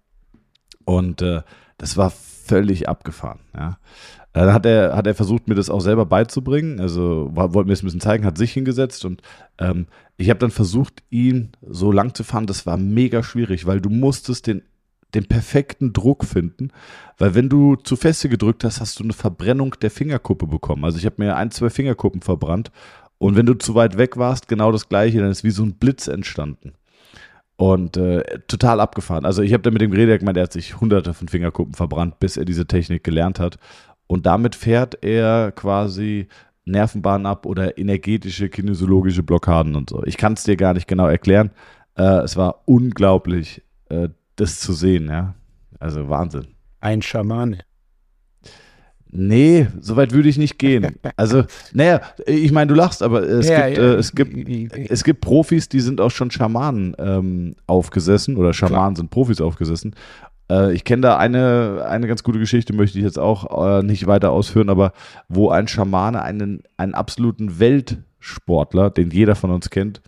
Und 0.85 1.23
äh, 1.23 1.43
das 1.79 1.97
war 1.97 2.11
völlig 2.11 2.89
abgefahren. 2.89 3.41
Ja. 3.55 3.79
Äh, 4.33 4.41
dann 4.41 4.53
hat 4.53 4.67
er, 4.67 4.97
hat 4.97 5.07
er 5.07 5.15
versucht, 5.15 5.49
mir 5.49 5.55
das 5.55 5.71
auch 5.71 5.81
selber 5.81 6.07
beizubringen. 6.07 6.81
Also 6.81 7.31
wollte 7.33 7.65
mir 7.65 7.73
das 7.73 7.83
ein 7.83 7.87
bisschen 7.87 8.01
zeigen, 8.01 8.27
hat 8.27 8.37
sich 8.37 8.53
hingesetzt 8.53 9.05
und 9.05 9.23
ähm, 9.59 9.87
ich 10.17 10.29
habe 10.31 10.41
dann 10.41 10.51
versucht, 10.51 11.03
ihn 11.11 11.53
so 11.63 11.91
lang 11.91 12.15
zu 12.15 12.25
fahren. 12.25 12.47
Das 12.47 12.67
war 12.67 12.77
mega 12.77 13.23
schwierig, 13.23 13.67
weil 13.67 13.81
du 13.81 13.91
musstest 13.91 14.47
den 14.47 14.63
den 15.15 15.27
perfekten 15.27 15.93
Druck 15.93 16.25
finden, 16.25 16.71
weil 17.19 17.35
wenn 17.35 17.49
du 17.49 17.77
zu 17.77 17.97
feste 17.97 18.29
gedrückt 18.29 18.65
hast, 18.65 18.81
hast 18.81 18.99
du 18.99 19.05
eine 19.05 19.13
Verbrennung 19.13 19.75
der 19.81 19.91
Fingerkuppe 19.91 20.47
bekommen. 20.47 20.85
Also 20.85 20.99
ich 20.99 21.07
habe 21.07 21.17
mir 21.19 21.37
ein, 21.37 21.51
zwei 21.51 21.71
Fingerkuppen 21.71 22.21
verbrannt 22.23 22.71
Und 23.19 23.37
wenn 23.37 23.47
du 23.47 23.55
zu 23.55 23.75
weit 23.75 23.97
weg 23.97 24.17
warst, 24.17 24.49
genau 24.49 24.73
das 24.73 24.89
gleiche, 24.89 25.21
dann 25.21 25.31
ist 25.31 25.45
wie 25.45 25.51
so 25.51 25.63
ein 25.63 25.75
Blitz 25.75 26.09
entstanden. 26.09 26.73
Und 27.57 27.97
äh, 27.97 28.23
total 28.49 28.81
abgefahren. 28.81 29.25
Also 29.25 29.43
ich 29.43 29.53
habe 29.53 29.63
da 29.63 29.71
mit 29.71 29.81
dem 29.81 29.93
geredet, 29.93 30.19
gemeint, 30.19 30.37
er 30.37 30.43
hat 30.45 30.53
sich 30.53 30.81
hunderte 30.81 31.15
von 31.15 31.29
Fingerkuppen 31.29 31.75
verbrannt, 31.75 32.19
bis 32.19 32.37
er 32.37 32.45
diese 32.45 32.67
Technik 32.67 33.05
gelernt 33.05 33.39
hat. 33.39 33.59
Und 34.09 34.27
damit 34.27 34.57
fährt 34.57 35.03
er 35.05 35.53
quasi 35.53 36.27
Nervenbahnen 36.65 37.27
ab 37.27 37.47
oder 37.47 37.79
energetische, 37.79 38.49
kinesiologische 38.49 39.23
Blockaden 39.23 39.77
und 39.77 39.91
so. 39.91 40.03
Ich 40.05 40.17
kann 40.17 40.33
es 40.35 40.43
dir 40.43 40.57
gar 40.57 40.75
nicht 40.75 40.89
genau 40.89 41.07
erklären. 41.07 41.51
Äh, 41.97 42.23
es 42.25 42.37
war 42.37 42.63
unglaublich, 42.67 43.63
äh, 43.89 44.09
das 44.37 44.61
zu 44.61 44.73
sehen, 44.73 45.09
ja. 45.09 45.35
Also 45.79 46.09
Wahnsinn. 46.09 46.47
Ein 46.81 47.03
Schamane. 47.03 47.59
Nee, 49.17 49.69
so 49.81 49.95
weit 49.95 50.13
würde 50.13 50.29
ich 50.29 50.39
nicht 50.39 50.59
gehen. 50.59 50.97
Also, 51.17 51.45
naja, 51.73 52.01
ich 52.27 52.51
meine, 52.51 52.67
du 52.67 52.75
lachst, 52.75 53.01
aber 53.01 53.23
es, 53.23 53.49
ja, 53.49 53.69
gibt, 53.69 53.79
ja. 53.79 53.85
Äh, 53.85 53.95
es, 53.95 54.13
gibt, 54.13 54.91
es 54.91 55.05
gibt 55.05 55.21
Profis, 55.21 55.69
die 55.69 55.79
sind 55.79 56.01
auch 56.01 56.11
schon 56.11 56.33
Schamanen 56.33 56.97
ähm, 56.99 57.55
aufgesessen 57.69 58.37
oder 58.37 58.53
Schamanen 58.53 58.95
Klar. 58.95 58.97
sind 58.97 59.11
Profis 59.11 59.41
aufgesessen. 59.41 59.95
Äh, 60.51 60.73
ich 60.75 60.83
kenne 60.83 61.03
da 61.03 61.17
eine, 61.17 61.85
eine 61.89 62.09
ganz 62.09 62.25
gute 62.25 62.41
Geschichte, 62.41 62.73
möchte 62.73 62.99
ich 62.99 63.05
jetzt 63.05 63.21
auch 63.21 63.79
äh, 63.79 63.83
nicht 63.85 64.09
weiter 64.09 64.33
ausführen, 64.33 64.69
aber 64.69 64.93
wo 65.29 65.51
ein 65.51 65.69
Schamane 65.69 66.21
einen, 66.21 66.65
einen 66.77 66.95
absoluten 66.95 67.61
Weltsportler, 67.61 68.91
den 68.91 69.11
jeder 69.11 69.37
von 69.37 69.53
uns 69.53 69.71
kennt, 69.71 70.03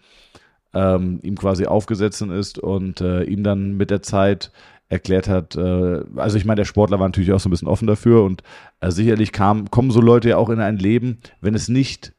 ähm, 0.77 1.21
ihm 1.23 1.37
quasi 1.37 1.67
aufgesetzt 1.67 2.21
ist 2.21 2.59
und 2.59 3.01
äh, 3.01 3.23
ihm 3.25 3.43
dann 3.43 3.77
mit 3.77 3.91
der 3.91 4.03
Zeit 4.03 4.53
erklärt 4.89 5.27
hat, 5.27 5.57
äh, 5.57 6.05
also 6.17 6.37
ich 6.37 6.45
meine, 6.45 6.59
der 6.59 6.65
Sportler 6.65 7.01
war 7.01 7.09
natürlich 7.09 7.33
auch 7.33 7.41
so 7.41 7.49
ein 7.49 7.51
bisschen 7.51 7.69
offen 7.69 7.89
dafür 7.89 8.23
und 8.23 8.43
äh, 8.81 8.91
sicherlich 8.91 9.33
kam, 9.33 9.71
kommen 9.71 9.91
so 9.91 10.01
Leute 10.01 10.29
ja 10.29 10.37
auch 10.37 10.51
in 10.51 10.61
ein 10.61 10.77
Leben, 10.77 11.19
wenn 11.41 11.55
es 11.55 11.69
nicht 11.69 12.13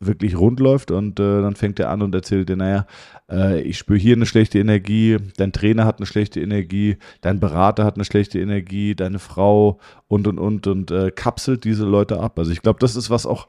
wirklich 0.00 0.36
rund 0.36 0.60
läuft 0.60 0.90
und 0.90 1.20
äh, 1.20 1.42
dann 1.42 1.54
fängt 1.54 1.78
er 1.78 1.90
an 1.90 2.02
und 2.02 2.14
erzählt 2.14 2.48
dir, 2.48 2.56
naja, 2.56 2.86
äh, 3.30 3.60
ich 3.60 3.78
spüre 3.78 3.98
hier 3.98 4.16
eine 4.16 4.26
schlechte 4.26 4.58
Energie, 4.58 5.18
dein 5.36 5.52
Trainer 5.52 5.84
hat 5.84 5.98
eine 5.98 6.06
schlechte 6.06 6.40
Energie, 6.40 6.96
dein 7.20 7.38
Berater 7.38 7.84
hat 7.84 7.94
eine 7.96 8.04
schlechte 8.04 8.40
Energie, 8.40 8.94
deine 8.94 9.18
Frau 9.18 9.78
und 10.08 10.26
und 10.26 10.38
und 10.38 10.66
und 10.66 10.90
äh, 10.90 11.10
kapselt 11.10 11.64
diese 11.64 11.84
Leute 11.84 12.18
ab. 12.18 12.38
Also 12.38 12.50
ich 12.50 12.62
glaube, 12.62 12.78
das 12.80 12.96
ist 12.96 13.10
was 13.10 13.26
auch 13.26 13.48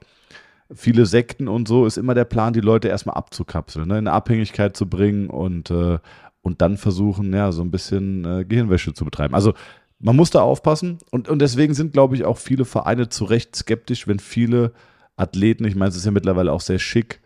viele 0.74 1.06
Sekten 1.06 1.48
und 1.48 1.68
so 1.68 1.86
ist 1.86 1.98
immer 1.98 2.14
der 2.14 2.26
Plan, 2.26 2.54
die 2.54 2.62
Leute 2.62 2.88
erstmal 2.88 3.16
abzukapseln, 3.16 3.88
ne, 3.88 4.00
in 4.00 4.08
eine 4.08 4.14
Abhängigkeit 4.14 4.76
zu 4.76 4.88
bringen 4.88 5.30
und 5.30 5.70
äh, 5.72 6.00
und 6.44 6.62
dann 6.62 6.78
versuchen, 6.78 7.34
ja, 7.34 7.52
so 7.52 7.62
ein 7.62 7.72
bisschen 7.72 8.26
äh, 8.26 8.46
Gehirnwäsche 8.46 8.94
zu 8.94 9.06
betreiben. 9.06 9.36
Also 9.36 9.54
man 10.00 10.16
muss 10.16 10.32
da 10.32 10.42
aufpassen 10.42 10.98
und, 11.12 11.30
und 11.30 11.40
deswegen 11.40 11.74
sind, 11.74 11.94
glaube 11.94 12.16
ich, 12.16 12.26
auch 12.26 12.38
viele 12.38 12.66
Vereine 12.66 13.10
zu 13.10 13.26
Recht 13.26 13.56
skeptisch, 13.56 14.08
wenn 14.08 14.20
viele 14.20 14.74
Athleten, 15.16 15.66
ich 15.66 15.76
meine, 15.76 15.90
es 15.90 15.96
ist 15.96 16.06
ja 16.06 16.12
mittlerweile 16.12 16.52
auch 16.52 16.62
sehr 16.62 16.80
schick, 16.80 17.22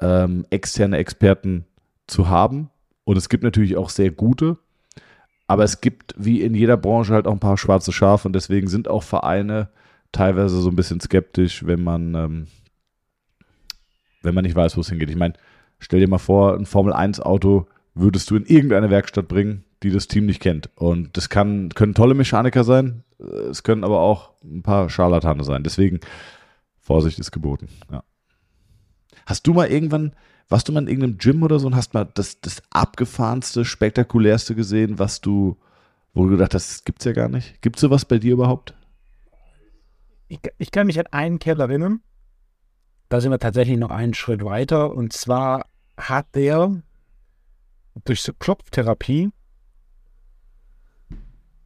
ähm, 0.00 0.46
externe 0.50 0.98
Experten 0.98 1.64
zu 2.06 2.28
haben. 2.28 2.70
Und 3.04 3.16
es 3.16 3.28
gibt 3.28 3.42
natürlich 3.42 3.76
auch 3.76 3.90
sehr 3.90 4.12
gute, 4.12 4.58
aber 5.48 5.64
es 5.64 5.80
gibt 5.80 6.14
wie 6.16 6.42
in 6.42 6.54
jeder 6.54 6.76
Branche 6.76 7.12
halt 7.12 7.26
auch 7.26 7.32
ein 7.32 7.40
paar 7.40 7.58
schwarze 7.58 7.90
Schafe 7.92 8.28
und 8.28 8.34
deswegen 8.34 8.68
sind 8.68 8.86
auch 8.86 9.02
Vereine 9.02 9.68
teilweise 10.12 10.60
so 10.60 10.68
ein 10.68 10.76
bisschen 10.76 11.00
skeptisch, 11.00 11.66
wenn 11.66 11.82
man, 11.82 12.14
ähm, 12.14 12.46
wenn 14.22 14.34
man 14.34 14.44
nicht 14.44 14.56
weiß, 14.56 14.76
wo 14.76 14.80
es 14.80 14.88
hingeht. 14.88 15.10
Ich 15.10 15.16
meine, 15.16 15.34
stell 15.78 16.00
dir 16.00 16.08
mal 16.08 16.18
vor, 16.18 16.56
ein 16.56 16.66
Formel-1-Auto 16.66 17.66
würdest 17.94 18.30
du 18.30 18.36
in 18.36 18.46
irgendeine 18.46 18.90
Werkstatt 18.90 19.28
bringen, 19.28 19.64
die 19.82 19.90
das 19.90 20.08
Team 20.08 20.26
nicht 20.26 20.40
kennt. 20.40 20.70
Und 20.76 21.16
das 21.16 21.28
kann, 21.28 21.70
können 21.70 21.94
tolle 21.94 22.14
Mechaniker 22.14 22.64
sein, 22.64 23.04
es 23.50 23.62
können 23.62 23.84
aber 23.84 24.00
auch 24.00 24.32
ein 24.42 24.62
paar 24.62 24.88
Scharlatane 24.88 25.44
sein. 25.44 25.62
Deswegen 25.62 26.00
Vorsicht 26.78 27.18
ist 27.18 27.30
geboten. 27.30 27.68
Ja. 27.90 28.02
Hast 29.26 29.46
du 29.46 29.52
mal 29.52 29.68
irgendwann, 29.68 30.12
warst 30.48 30.68
du 30.68 30.72
mal 30.72 30.80
in 30.80 30.88
irgendeinem 30.88 31.18
Gym 31.18 31.42
oder 31.42 31.58
so 31.58 31.66
und 31.66 31.76
hast 31.76 31.94
mal 31.94 32.08
das, 32.14 32.40
das 32.40 32.62
abgefahrenste, 32.70 33.64
spektakulärste 33.64 34.54
gesehen, 34.54 34.98
was 34.98 35.20
du, 35.20 35.56
wo 36.14 36.24
du 36.24 36.30
gedacht 36.30 36.54
hast, 36.54 36.70
das 36.70 36.84
gibt's 36.84 37.04
ja 37.04 37.12
gar 37.12 37.28
nicht? 37.28 37.60
Gibt 37.62 37.76
es 37.76 37.80
sowas 37.80 38.04
bei 38.04 38.18
dir 38.18 38.32
überhaupt? 38.32 38.74
Ich, 40.28 40.40
ich 40.58 40.70
kann 40.70 40.86
mich 40.86 40.98
an 40.98 41.06
einen 41.10 41.38
Kerl 41.38 41.60
erinnern. 41.60 42.00
Da 43.10 43.20
sind 43.20 43.32
wir 43.32 43.40
tatsächlich 43.40 43.76
noch 43.76 43.90
einen 43.90 44.14
Schritt 44.14 44.44
weiter. 44.44 44.92
Und 44.92 45.12
zwar 45.12 45.66
hat 45.96 46.32
der 46.36 46.80
durch 48.04 48.22
so 48.22 48.32
Klopftherapie 48.32 49.30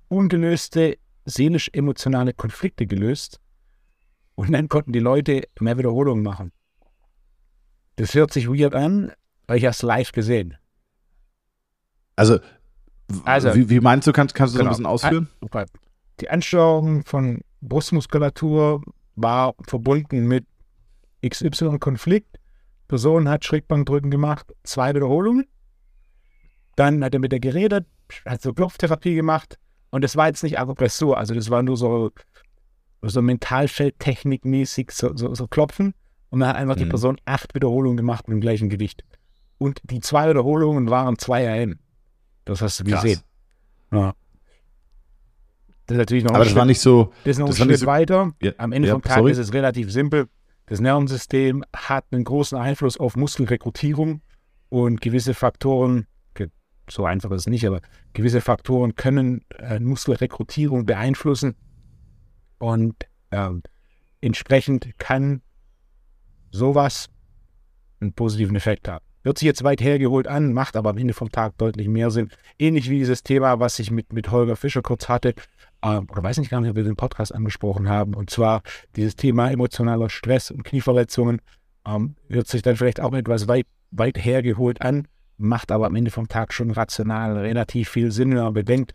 ungelöste 0.08 0.96
seelisch-emotionale 1.26 2.32
Konflikte 2.32 2.86
gelöst 2.86 3.40
und 4.34 4.52
dann 4.52 4.68
konnten 4.68 4.92
die 4.92 5.00
Leute 5.00 5.42
mehr 5.60 5.76
Wiederholungen 5.76 6.24
machen. 6.24 6.50
Das 7.96 8.14
hört 8.14 8.32
sich 8.32 8.48
weird 8.48 8.74
an, 8.74 9.12
aber 9.46 9.56
ich 9.56 9.64
habe 9.64 9.72
es 9.72 9.82
live 9.82 10.12
gesehen. 10.12 10.56
Also, 12.16 12.38
also 13.24 13.54
wie, 13.54 13.68
wie, 13.68 13.80
meinst 13.80 14.06
du, 14.06 14.12
kannst, 14.12 14.34
kannst 14.34 14.54
du 14.54 14.58
genau. 14.58 14.72
so 14.72 14.82
ein 14.82 14.84
bisschen 14.84 14.86
ausführen? 14.86 15.28
Die 16.20 16.30
Ansteuerung 16.30 17.04
von 17.04 17.42
Brustmuskulatur 17.60 18.82
war 19.14 19.54
verbunden 19.66 20.26
mit 20.26 20.46
XY-Konflikt. 21.28 22.38
Person 22.88 23.28
hat 23.28 23.44
Schrägbankdrücken 23.44 24.10
gemacht, 24.10 24.54
zwei 24.62 24.94
Wiederholungen. 24.94 25.46
Dann 26.76 27.02
hat 27.04 27.14
er 27.14 27.20
mit 27.20 27.32
der 27.32 27.40
geredet, 27.40 27.86
hat 28.26 28.42
so 28.42 28.52
Klopftherapie 28.52 29.14
gemacht. 29.14 29.58
Und 29.90 30.02
das 30.02 30.16
war 30.16 30.26
jetzt 30.26 30.42
nicht 30.42 30.58
Akupressur, 30.58 31.16
also 31.16 31.34
das 31.34 31.50
war 31.50 31.62
nur 31.62 31.76
so 31.76 32.10
so 33.10 33.22
Mentalfeldtechnikmäßig 33.22 34.90
so, 34.90 35.16
so, 35.16 35.34
so 35.34 35.46
klopfen. 35.46 35.94
Und 36.30 36.40
dann 36.40 36.48
hat 36.48 36.56
einfach 36.56 36.76
mhm. 36.76 36.80
die 36.80 36.86
Person 36.86 37.20
acht 37.26 37.54
Wiederholungen 37.54 37.96
gemacht 37.96 38.28
mit 38.28 38.34
dem 38.36 38.40
gleichen 38.40 38.68
Gewicht. 38.68 39.04
Und 39.58 39.80
die 39.84 40.00
zwei 40.00 40.28
Wiederholungen 40.28 40.90
waren 40.90 41.18
zwei 41.18 41.62
AM. 41.62 41.78
Das 42.44 42.60
hast 42.60 42.80
du 42.80 42.84
gesehen. 42.84 43.20
Ja. 43.92 44.14
Das 45.86 45.96
ist 45.96 45.98
natürlich 45.98 46.24
noch 46.24 46.30
Aber 46.30 46.40
das 46.40 46.48
Schritt, 46.48 46.58
war 46.58 46.64
nicht 46.64 46.80
so. 46.80 47.12
Das 47.24 47.32
ist 47.32 47.38
noch 47.38 47.48
ein 47.48 47.54
Schritt 47.54 47.78
so, 47.78 47.86
weiter. 47.86 48.32
Ja, 48.42 48.52
Am 48.56 48.72
Ende 48.72 48.88
ja, 48.88 48.94
vom 48.94 49.02
Tag 49.02 49.18
sorry. 49.18 49.32
ist 49.32 49.38
es 49.38 49.52
relativ 49.52 49.92
simpel. 49.92 50.28
Das 50.66 50.80
Nervensystem 50.80 51.64
hat 51.74 52.06
einen 52.10 52.24
großen 52.24 52.56
Einfluss 52.56 52.96
auf 52.96 53.16
Muskelrekrutierung 53.16 54.22
und 54.70 55.00
gewisse 55.00 55.34
Faktoren, 55.34 56.06
so 56.90 57.06
einfach 57.06 57.30
ist 57.30 57.42
es 57.42 57.46
nicht, 57.46 57.66
aber 57.66 57.80
gewisse 58.12 58.40
Faktoren 58.40 58.94
können 58.94 59.44
äh, 59.58 59.78
Muskelrekrutierung 59.78 60.84
beeinflussen. 60.84 61.56
Und 62.58 62.94
ähm, 63.30 63.62
entsprechend 64.20 64.98
kann 64.98 65.42
sowas 66.50 67.08
einen 68.00 68.12
positiven 68.12 68.56
Effekt 68.56 68.88
haben. 68.88 69.04
Hört 69.22 69.38
sich 69.38 69.46
jetzt 69.46 69.64
weit 69.64 69.80
hergeholt 69.80 70.28
an, 70.28 70.52
macht 70.52 70.76
aber 70.76 70.90
am 70.90 70.98
Ende 70.98 71.14
vom 71.14 71.32
Tag 71.32 71.56
deutlich 71.56 71.88
mehr 71.88 72.10
Sinn. 72.10 72.30
Ähnlich 72.58 72.90
wie 72.90 72.98
dieses 72.98 73.22
Thema, 73.22 73.58
was 73.58 73.78
ich 73.78 73.90
mit, 73.90 74.12
mit 74.12 74.30
Holger 74.30 74.56
Fischer 74.56 74.82
kurz 74.82 75.08
hatte, 75.08 75.34
äh, 75.84 75.98
oder 75.98 76.22
weiß 76.22 76.38
nicht 76.38 76.50
gar 76.50 76.60
nicht, 76.60 76.70
ob 76.70 76.76
wir 76.76 76.84
den 76.84 76.96
Podcast 76.96 77.34
angesprochen 77.34 77.88
haben, 77.88 78.14
und 78.14 78.30
zwar 78.30 78.62
dieses 78.96 79.16
Thema 79.16 79.50
emotionaler 79.50 80.08
Stress 80.08 80.50
und 80.50 80.64
Knieverletzungen. 80.64 81.40
Ähm, 81.86 82.16
hört 82.28 82.48
sich 82.48 82.62
dann 82.62 82.76
vielleicht 82.76 83.00
auch 83.00 83.12
etwas 83.12 83.46
weit, 83.46 83.66
weit 83.90 84.16
hergeholt 84.16 84.80
an, 84.80 85.06
macht 85.36 85.70
aber 85.70 85.86
am 85.86 85.96
Ende 85.96 86.10
vom 86.10 86.28
Tag 86.28 86.52
schon 86.52 86.70
rational 86.70 87.36
relativ 87.36 87.90
viel 87.90 88.10
Sinn, 88.10 88.30
wenn 88.30 88.42
man 88.42 88.54
bedenkt, 88.54 88.94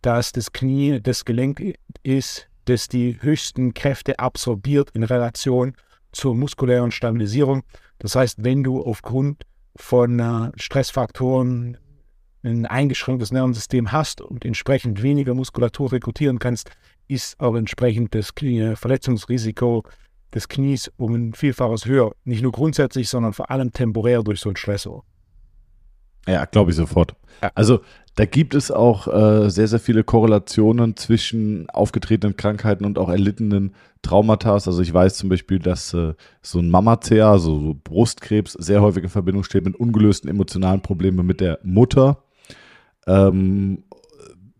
dass 0.00 0.32
das 0.32 0.52
Knie 0.52 1.00
das 1.02 1.26
Gelenk 1.26 1.62
ist, 2.02 2.48
das 2.64 2.88
die 2.88 3.18
höchsten 3.20 3.74
Kräfte 3.74 4.18
absorbiert 4.18 4.90
in 4.92 5.02
Relation 5.02 5.74
zur 6.12 6.34
muskulären 6.34 6.90
Stabilisierung. 6.90 7.62
Das 7.98 8.14
heißt, 8.16 8.42
wenn 8.42 8.64
du 8.64 8.82
aufgrund 8.82 9.44
von 9.76 10.18
äh, 10.18 10.50
Stressfaktoren 10.56 11.76
ein 12.42 12.66
eingeschränktes 12.66 13.32
Nervensystem 13.32 13.92
hast 13.92 14.20
und 14.20 14.44
entsprechend 14.44 15.02
weniger 15.02 15.34
Muskulatur 15.34 15.92
rekrutieren 15.92 16.38
kannst, 16.38 16.70
ist 17.08 17.38
auch 17.40 17.54
entsprechend 17.54 18.14
das 18.14 18.34
Knie 18.34 18.74
Verletzungsrisiko 18.76 19.84
des 20.34 20.48
Knies 20.48 20.90
um 20.96 21.14
ein 21.14 21.34
Vielfaches 21.34 21.86
höher. 21.86 22.12
Nicht 22.24 22.42
nur 22.42 22.52
grundsätzlich, 22.52 23.08
sondern 23.08 23.32
vor 23.32 23.50
allem 23.50 23.72
temporär 23.72 24.22
durch 24.22 24.40
so 24.40 24.48
einen 24.48 24.56
Stressor. 24.56 25.04
Ja, 26.26 26.44
glaube 26.44 26.70
ich 26.70 26.76
sofort. 26.76 27.14
Ja. 27.42 27.50
Also 27.54 27.80
da 28.14 28.26
gibt 28.26 28.54
es 28.54 28.70
auch 28.70 29.08
äh, 29.08 29.50
sehr, 29.50 29.68
sehr 29.68 29.80
viele 29.80 30.04
Korrelationen 30.04 30.96
zwischen 30.96 31.68
aufgetretenen 31.70 32.36
Krankheiten 32.36 32.84
und 32.84 32.98
auch 32.98 33.08
erlittenen 33.08 33.74
Traumata. 34.02 34.52
Also 34.52 34.82
ich 34.82 34.92
weiß 34.92 35.16
zum 35.16 35.28
Beispiel, 35.28 35.58
dass 35.58 35.94
äh, 35.94 36.14
so 36.42 36.58
ein 36.58 36.68
Mammacer, 36.68 37.26
also 37.26 37.58
so 37.58 37.76
Brustkrebs, 37.82 38.52
sehr 38.54 38.82
häufig 38.82 39.04
in 39.04 39.10
Verbindung 39.10 39.44
steht 39.44 39.64
mit 39.64 39.76
ungelösten 39.76 40.28
emotionalen 40.28 40.82
Problemen 40.82 41.26
mit 41.26 41.40
der 41.40 41.58
Mutter. 41.62 42.22
Ähm, 43.10 43.84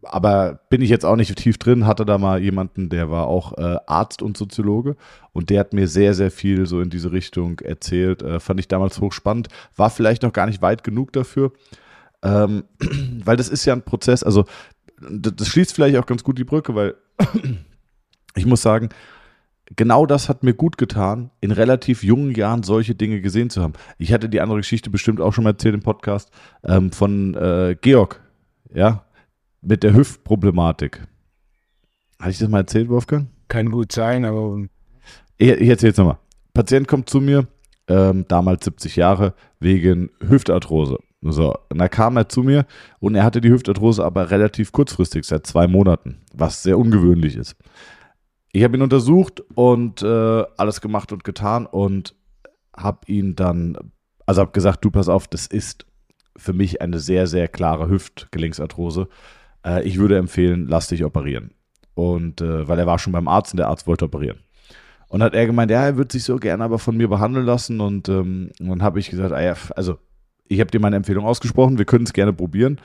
aber 0.03 0.61
bin 0.71 0.83
ich 0.83 0.91
jetzt 0.91 1.05
auch 1.05 1.17
nicht 1.17 1.35
tief 1.37 1.59
drin, 1.59 1.87
hatte 1.87 2.05
da 2.05 2.19
mal 2.19 2.41
jemanden, 2.41 2.89
der 2.89 3.11
war 3.11 3.27
auch 3.27 3.57
äh, 3.59 3.77
Arzt 3.87 4.23
und 4.23 4.37
Soziologe 4.37 4.97
und 5.33 5.51
der 5.51 5.61
hat 5.61 5.73
mir 5.73 5.89
sehr, 5.89 6.15
sehr 6.15 6.31
viel 6.31 6.67
so 6.67 6.81
in 6.81 6.91
diese 6.91 7.13
Richtung 7.13 7.61
erzählt. 7.61 8.23
Äh, 8.23 8.41
fand 8.41 8.61
ich 8.61 8.69
damals 8.69 9.01
hochspannend, 9.01 9.49
war 9.77 9.91
vielleicht 9.91 10.23
noch 10.23 10.33
gar 10.33 10.47
nicht 10.47 10.63
weit 10.63 10.85
genug 10.85 11.13
dafür. 11.13 11.53
Ähm, 12.23 12.65
weil 13.25 13.37
das 13.37 13.49
ist 13.49 13.65
ja 13.65 13.75
ein 13.75 13.83
Prozess, 13.83 14.23
also 14.23 14.45
das, 15.01 15.35
das 15.37 15.49
schließt 15.49 15.75
vielleicht 15.75 15.97
auch 15.97 16.07
ganz 16.07 16.25
gut 16.25 16.39
die 16.39 16.45
Brücke, 16.45 16.75
weil 16.75 16.95
ich 18.35 18.47
muss 18.47 18.63
sagen, 18.63 18.89
genau 19.77 20.07
das 20.07 20.29
hat 20.29 20.43
mir 20.43 20.55
gut 20.55 20.79
getan, 20.79 21.31
in 21.41 21.53
relativ 21.53 22.03
jungen 22.03 22.35
Jahren 22.35 22.63
solche 22.63 22.95
Dinge 22.95 23.21
gesehen 23.21 23.51
zu 23.51 23.63
haben. 23.63 23.75
Ich 23.99 24.13
hatte 24.13 24.29
die 24.29 24.41
andere 24.41 24.59
Geschichte 24.59 24.91
bestimmt 24.91 25.21
auch 25.21 25.33
schon 25.33 25.45
mal 25.45 25.51
erzählt 25.51 25.75
im 25.75 25.83
Podcast 25.83 26.31
ähm, 26.65 26.91
von 26.93 27.35
äh, 27.35 27.77
Georg, 27.81 28.21
ja, 28.75 29.05
mit 29.61 29.83
der 29.83 29.95
Hüftproblematik. 29.95 31.03
Hatte 32.19 32.31
ich 32.31 32.39
das 32.39 32.49
mal 32.49 32.59
erzählt, 32.59 32.89
Wolfgang? 32.89 33.29
Kann 33.49 33.71
gut 33.71 33.93
sein, 33.93 34.25
aber. 34.25 34.65
Ich, 35.39 35.51
ich 35.51 35.69
erzähle 35.69 35.93
es 35.93 35.99
nochmal. 35.99 36.19
Patient 36.53 36.87
kommt 36.87 37.09
zu 37.09 37.21
mir, 37.21 37.47
ähm, 37.89 38.27
damals 38.29 38.65
70 38.65 38.97
Jahre, 38.97 39.35
wegen 39.59 40.11
Hüftarthrose. 40.21 40.99
So, 41.23 41.55
und 41.69 41.79
da 41.79 41.89
kam 41.89 42.17
er 42.17 42.29
zu 42.29 42.43
mir 42.43 42.65
und 42.99 43.15
er 43.15 43.25
hatte 43.25 43.43
die 43.43 43.51
Hüftarthrose 43.51 44.05
aber 44.05 44.31
relativ 44.31 44.73
kurzfristig, 44.73 45.27
seit 45.27 45.47
zwei 45.47 45.67
Monaten, 45.67 46.23
was 46.33 46.63
sehr 46.63 46.79
ungewöhnlich 46.79 47.37
ist. 47.37 47.57
Ich 48.53 48.65
habe 48.65 48.77
ihn 48.77 48.83
untersucht 48.83 49.41
und 49.55 50.03
äh, 50.03 50.45
alles 50.57 50.81
gemacht 50.81 51.13
und 51.13 51.23
getan 51.23 51.67
und 51.67 52.15
habe 52.75 53.01
ihn 53.07 53.37
dann, 53.37 53.77
also 54.25 54.41
habe 54.41 54.53
gesagt, 54.53 54.85
du 54.85 54.91
pass 54.91 55.09
auf, 55.09 55.29
das 55.29 55.47
ist 55.47 55.87
für 56.37 56.53
mich 56.53 56.81
eine 56.81 56.99
sehr, 56.99 57.27
sehr 57.27 57.49
klare 57.49 57.89
Hüftgelenksarthrose. 57.89 59.09
Äh, 59.65 59.83
ich 59.85 59.99
würde 59.99 60.17
empfehlen, 60.17 60.67
lass 60.69 60.89
dich 60.89 61.05
operieren. 61.05 61.53
Und 61.95 62.41
äh, 62.41 62.67
weil 62.69 62.79
er 62.79 62.87
war 62.87 62.99
schon 62.99 63.13
beim 63.13 63.29
Arzt 63.29 63.53
und 63.53 63.59
der 63.59 63.69
Arzt 63.69 63.87
wollte 63.87 64.07
operieren. 64.07 64.41
Und 65.09 65.23
hat 65.23 65.35
er 65.35 65.47
gemeint, 65.47 65.71
ja, 65.71 65.85
er 65.85 65.97
würde 65.97 66.13
sich 66.13 66.23
so 66.23 66.37
gerne 66.37 66.63
aber 66.63 66.79
von 66.79 66.97
mir 66.97 67.09
behandeln 67.09 67.45
lassen. 67.45 67.81
Und, 67.81 68.09
ähm, 68.09 68.51
dann 68.59 68.83
habe 68.83 69.01
ich 69.01 69.11
gesagt, 69.11 69.33
ah 69.33 69.57
also 69.75 69.99
ich 70.47 70.61
habe 70.61 70.71
dir 70.71 70.81
meine 70.81 70.97
Empfehlung 70.97 71.25
ausgesprochen, 71.27 71.79
wir 71.79 71.85
können 71.85 72.05
es 72.05 72.13
gerne 72.13 72.33
probieren, 72.33 72.81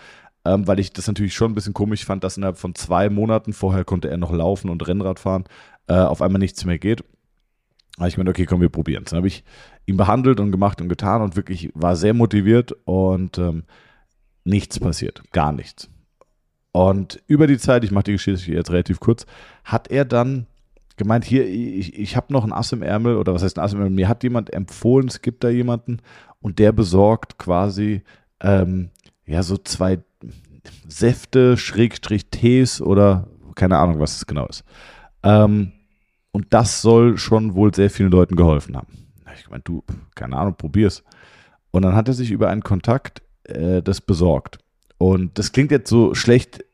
ähm, 0.46 0.68
weil 0.68 0.80
ich 0.80 0.94
das 0.94 1.08
natürlich 1.08 1.34
schon 1.34 1.52
ein 1.52 1.56
bisschen 1.56 1.74
komisch 1.74 2.06
fand, 2.06 2.24
dass 2.24 2.38
innerhalb 2.38 2.58
von 2.58 2.76
zwei 2.76 3.10
Monaten, 3.10 3.54
vorher 3.54 3.84
konnte 3.84 4.10
er 4.10 4.18
noch 4.18 4.32
laufen 4.32 4.70
und 4.70 4.88
Rennrad 4.88 5.20
fahren, 5.20 5.46
äh, 5.88 5.94
auf 5.96 6.22
einmal 6.22 6.40
nichts 6.40 6.64
mehr 6.66 6.78
geht. 6.78 7.04
Habe 7.98 8.10
ich 8.10 8.16
gemeint, 8.16 8.30
okay, 8.30 8.46
komm, 8.46 8.62
wir 8.62 8.70
probieren 8.70 9.04
es. 9.06 9.12
Dann 9.12 9.18
habe 9.18 9.28
ich 9.28 9.44
ihn 9.86 9.98
behandelt 9.98 10.40
und 10.40 10.52
gemacht 10.52 10.82
und 10.82 10.90
getan 10.90 11.22
und 11.22 11.36
wirklich 11.36 11.72
war 11.74 11.96
sehr 11.96 12.14
motiviert 12.14 12.74
und 12.84 13.38
ähm, 13.38 13.64
nichts 14.44 14.80
passiert, 14.80 15.24
gar 15.32 15.52
nichts. 15.52 15.90
Und 16.72 17.24
über 17.28 17.48
die 17.48 17.58
Zeit, 17.58 17.86
ich 17.86 17.92
mache 17.92 18.04
die 18.04 18.12
Geschichte 18.14 18.52
jetzt 18.52 18.70
relativ 18.70 19.00
kurz, 19.00 19.26
hat 19.64 19.90
er 19.90 20.04
dann 20.04 20.46
gemeint, 20.98 21.24
hier, 21.24 21.48
ich, 21.48 21.98
ich 21.98 22.18
habe 22.18 22.34
noch 22.34 22.44
ein 22.44 22.52
Ass 22.52 22.74
im 22.74 22.82
Ärmel 22.82 23.16
oder 23.16 23.34
was 23.34 23.44
heißt 23.44 23.58
ein 23.58 23.64
Ass 23.64 23.74
im 23.74 23.80
Ärmel? 23.80 23.94
Mir 23.94 24.10
hat 24.10 24.24
jemand 24.24 24.54
empfohlen, 24.54 25.08
es 25.08 25.22
gibt 25.22 25.44
da 25.44 25.50
jemanden 25.50 26.00
und 26.42 26.60
der 26.60 26.74
besorgt 26.74 27.38
quasi 27.38 28.04
ähm, 28.42 28.90
ja 29.26 29.42
so 29.44 29.58
zwei 29.58 30.00
Säfte, 30.88 31.58
Schrägstrich 31.58 32.30
Tees 32.30 32.82
oder 32.82 33.28
keine 33.56 33.78
Ahnung, 33.78 34.00
was 34.00 34.18
es 34.18 34.28
genau 34.28 34.46
ist. 34.48 34.64
Ähm, 35.24 35.72
und 36.36 36.48
das 36.50 36.82
soll 36.82 37.18
schon 37.18 37.56
wohl 37.56 37.74
sehr 37.74 37.90
vielen 37.90 38.12
Leuten 38.12 38.36
geholfen 38.36 38.76
haben. 38.76 39.08
Ich 39.40 39.50
meine, 39.50 39.64
du, 39.64 39.84
keine 40.16 40.36
Ahnung, 40.36 40.56
probier's. 40.58 41.02
Und 41.72 41.84
dann 41.84 41.96
hat 41.96 42.10
er 42.10 42.14
sich 42.14 42.30
über 42.30 42.50
einen 42.50 42.62
Kontakt 42.62 43.22
äh, 43.44 43.82
das 43.82 44.02
besorgt. 44.02 44.60
Und 44.98 45.40
das 45.40 45.54
klingt 45.54 45.72
jetzt 45.72 45.90
so 45.90 46.14
schlecht 46.14 46.66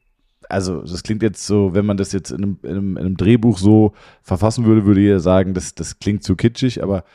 also 0.49 0.81
das 0.81 1.03
klingt 1.03 1.23
jetzt 1.23 1.47
so, 1.47 1.73
wenn 1.73 1.85
man 1.85 1.95
das 1.95 2.11
jetzt 2.11 2.31
in 2.31 2.43
einem, 2.43 2.59
in 2.63 2.69
einem, 2.71 2.97
in 2.97 3.05
einem 3.05 3.17
Drehbuch 3.17 3.57
so 3.57 3.93
verfassen 4.21 4.65
würde, 4.65 4.85
würde 4.85 4.99
jeder 4.99 5.21
sagen, 5.21 5.53
das, 5.53 5.75
das 5.75 5.99
klingt 5.99 6.23
zu 6.23 6.35
kitschig, 6.35 6.83
aber 6.83 7.05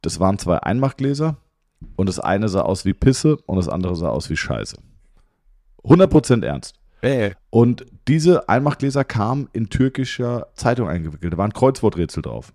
das 0.00 0.20
waren 0.20 0.38
zwei 0.38 0.58
Einmachgläser 0.58 1.36
und 1.96 2.08
das 2.08 2.18
eine 2.18 2.48
sah 2.48 2.62
aus 2.62 2.86
wie 2.86 2.94
Pisse 2.94 3.36
und 3.44 3.56
das 3.56 3.68
andere 3.68 3.94
sah 3.94 4.08
aus 4.08 4.30
wie 4.30 4.36
Scheiße. 4.36 4.78
100% 5.84 6.44
ernst. 6.44 6.77
Hey. 7.00 7.34
Und 7.50 7.86
diese 8.08 8.48
Einmachgläser 8.48 9.04
kamen 9.04 9.48
in 9.52 9.70
türkischer 9.70 10.48
Zeitung 10.54 10.88
eingewickelt. 10.88 11.32
Da 11.32 11.38
waren 11.38 11.52
Kreuzworträtsel 11.52 12.22
drauf. 12.22 12.52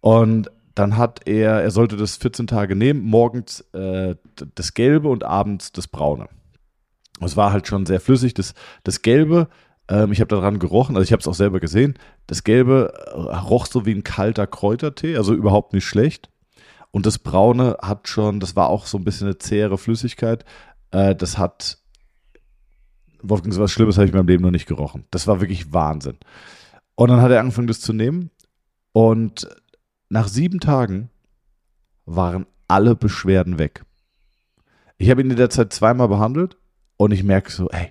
Und 0.00 0.50
dann 0.74 0.96
hat 0.96 1.26
er, 1.26 1.62
er 1.62 1.70
sollte 1.70 1.96
das 1.96 2.16
14 2.16 2.46
Tage 2.46 2.74
nehmen, 2.74 3.02
morgens 3.02 3.60
äh, 3.72 4.16
das 4.54 4.74
Gelbe 4.74 5.08
und 5.08 5.24
abends 5.24 5.72
das 5.72 5.86
Braune. 5.86 6.28
Es 7.20 7.36
war 7.36 7.52
halt 7.52 7.68
schon 7.68 7.86
sehr 7.86 8.00
flüssig. 8.00 8.34
Das, 8.34 8.54
das 8.82 9.02
Gelbe, 9.02 9.48
ähm, 9.88 10.10
ich 10.10 10.20
habe 10.20 10.28
daran 10.28 10.58
gerochen, 10.58 10.96
also 10.96 11.04
ich 11.04 11.12
habe 11.12 11.20
es 11.20 11.28
auch 11.28 11.34
selber 11.34 11.60
gesehen. 11.60 11.94
Das 12.26 12.42
Gelbe 12.42 12.92
äh, 13.06 13.36
roch 13.36 13.66
so 13.66 13.86
wie 13.86 13.92
ein 13.92 14.02
kalter 14.02 14.46
Kräutertee, 14.46 15.16
also 15.16 15.32
überhaupt 15.32 15.72
nicht 15.72 15.84
schlecht. 15.84 16.28
Und 16.90 17.06
das 17.06 17.18
Braune 17.18 17.76
hat 17.80 18.08
schon, 18.08 18.40
das 18.40 18.56
war 18.56 18.68
auch 18.68 18.86
so 18.86 18.98
ein 18.98 19.04
bisschen 19.04 19.28
eine 19.28 19.38
zähere 19.38 19.78
Flüssigkeit. 19.78 20.44
Äh, 20.90 21.14
das 21.14 21.38
hat, 21.38 21.78
Wolfgang, 23.28 23.54
so 23.54 23.62
was 23.62 23.72
Schlimmes 23.72 23.96
habe 23.96 24.06
ich 24.06 24.12
in 24.12 24.16
meinem 24.16 24.28
Leben 24.28 24.42
noch 24.42 24.50
nicht 24.50 24.66
gerochen. 24.66 25.04
Das 25.10 25.26
war 25.26 25.40
wirklich 25.40 25.72
Wahnsinn. 25.72 26.16
Und 26.94 27.10
dann 27.10 27.20
hat 27.20 27.30
er 27.30 27.40
angefangen, 27.40 27.66
das 27.66 27.80
zu 27.80 27.92
nehmen. 27.92 28.30
Und 28.92 29.48
nach 30.08 30.28
sieben 30.28 30.60
Tagen 30.60 31.10
waren 32.06 32.46
alle 32.68 32.94
Beschwerden 32.94 33.58
weg. 33.58 33.84
Ich 34.98 35.10
habe 35.10 35.22
ihn 35.22 35.30
in 35.30 35.36
der 35.36 35.50
Zeit 35.50 35.72
zweimal 35.72 36.08
behandelt 36.08 36.56
und 36.96 37.10
ich 37.10 37.24
merke 37.24 37.50
so, 37.50 37.68
ey, 37.70 37.90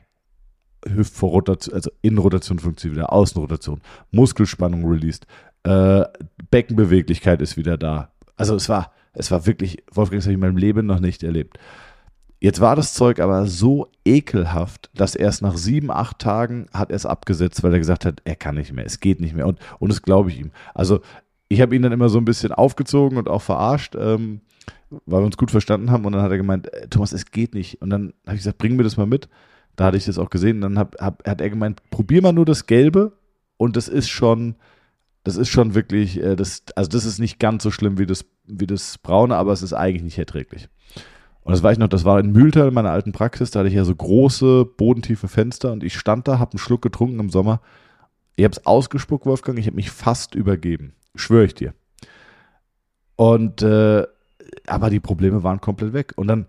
Hüftvorrotation, 0.88 1.76
also 1.76 1.92
Innenrotation 2.02 2.60
funktioniert 2.60 2.98
wieder, 2.98 3.14
Außenrotation, 3.14 3.82
Muskelspannung 4.12 4.86
released, 4.86 5.28
äh, 5.64 6.04
Beckenbeweglichkeit 6.52 7.42
ist 7.42 7.58
wieder 7.58 7.78
da. 7.78 8.12
Also 8.36 8.56
es 8.56 8.70
war, 8.70 8.92
es 9.14 9.32
war 9.32 9.46
wirklich, 9.46 9.84
Wolfgang, 9.92 10.20
das 10.20 10.26
habe 10.26 10.34
ich 10.34 10.36
in 10.36 10.42
meinem 10.42 10.58
Leben 10.58 10.86
noch 10.86 11.00
nicht 11.00 11.24
erlebt. 11.24 11.58
Jetzt 12.44 12.60
war 12.60 12.76
das 12.76 12.94
Zeug 12.94 13.22
aber 13.22 13.48
so 13.48 13.88
ekelhaft, 14.04 14.90
dass 14.94 15.16
erst 15.16 15.42
nach 15.42 15.56
sieben, 15.56 15.90
acht 15.90 16.20
Tagen 16.20 16.68
hat 16.74 16.90
er 16.90 16.98
es 16.98 17.06
abgesetzt, 17.06 17.64
weil 17.64 17.72
er 17.72 17.80
gesagt 17.80 18.04
hat, 18.04 18.22
er 18.26 18.36
kann 18.36 18.56
nicht 18.56 18.74
mehr, 18.74 18.86
es 18.86 19.00
geht 19.00 19.22
nicht 19.22 19.34
mehr. 19.34 19.48
Und, 19.48 19.60
und 19.80 19.90
das 19.90 20.02
glaube 20.02 20.30
ich 20.30 20.40
ihm. 20.40 20.52
Also 20.74 21.00
ich 21.48 21.62
habe 21.62 21.74
ihn 21.74 21.82
dann 21.82 21.94
immer 21.94 22.10
so 22.10 22.18
ein 22.18 22.26
bisschen 22.26 22.52
aufgezogen 22.52 23.18
und 23.18 23.30
auch 23.30 23.42
verarscht. 23.42 23.96
Ähm, 23.96 24.42
weil 25.06 25.22
wir 25.22 25.26
uns 25.26 25.38
gut 25.38 25.52
verstanden 25.52 25.90
haben. 25.90 26.06
Und 26.06 26.14
dann 26.14 26.22
hat 26.22 26.32
er 26.32 26.38
gemeint, 26.38 26.72
äh, 26.74 26.88
Thomas, 26.88 27.14
es 27.14 27.32
geht 27.32 27.54
nicht. 27.54 27.82
Und 27.82 27.90
dann 27.90 28.14
habe 28.26 28.36
ich 28.36 28.42
gesagt, 28.42 28.58
bring 28.58 28.76
mir 28.76 28.84
das 28.84 28.98
mal 28.98 29.08
mit. 29.08 29.30
Da 29.76 29.86
hatte 29.86 29.98
ich 29.98 30.06
das 30.06 30.20
auch 30.20 30.30
gesehen. 30.30 30.58
Und 30.58 30.62
dann 30.62 30.80
hab, 30.80 31.00
hab, 31.00 31.28
hat 31.28 31.42
er 31.42 31.50
gemeint, 31.50 31.82
probier 31.90 32.22
mal 32.22 32.34
nur 32.34 32.46
das 32.46 32.68
Gelbe. 32.68 33.14
Und 33.58 33.76
das 33.78 33.88
ist 33.88 34.10
schon, 34.10 34.56
das 35.24 35.38
ist 35.38 35.50
schon 35.50 35.76
wirklich, 35.76 36.22
äh, 36.22 36.36
das, 36.36 36.64
also 36.76 36.90
das 36.90 37.06
ist 37.06 37.20
nicht 37.20 37.40
ganz 37.40 37.64
so 37.64 37.72
schlimm 37.72 37.98
wie 37.98 38.06
das, 38.06 38.26
wie 38.46 38.68
das 38.68 38.98
Braune, 38.98 39.36
aber 39.36 39.54
es 39.54 39.62
ist 39.62 39.74
eigentlich 39.74 40.04
nicht 40.04 40.18
erträglich. 40.18 40.68
Und 41.44 41.52
das 41.52 41.64
weiß 41.64 41.74
ich 41.74 41.80
noch, 41.80 41.90
das 41.90 42.06
war 42.06 42.20
in 42.20 42.32
Mühltal 42.32 42.70
in 42.70 42.74
meiner 42.74 42.92
alten 42.92 43.12
Praxis, 43.12 43.52
da 43.52 43.60
hatte 43.60 43.70
ich 43.70 43.76
ja 43.76 43.84
so 43.84 43.96
große, 43.96 44.66
bodentiefe 44.66 45.28
Fenster 45.28 45.72
und 45.72 45.84
ich 45.84 45.98
stand 45.98 46.28
da, 46.28 46.40
habe 46.40 46.54
einen 46.54 46.60
Schluck 46.60 46.82
getrunken 46.82 47.20
im 47.20 47.30
Sommer. 47.30 47.60
Ich 48.36 48.46
habe 48.46 48.54
es 48.54 48.66
ausgespuckt, 48.66 49.26
Wolfgang, 49.26 49.60
ich 49.60 49.68
habe 49.68 49.76
mich 49.76 49.92
fast 49.92 50.36
übergeben. 50.36 50.94
Schwöre 51.16 51.46
ich 51.46 51.54
dir. 51.54 51.74
Und 53.16 53.62
äh, 53.62 54.06
aber 54.68 54.90
die 54.90 55.00
Probleme 55.00 55.44
waren 55.44 55.62
komplett 55.62 55.94
weg. 55.94 56.14
Und 56.16 56.28
dann 56.28 56.48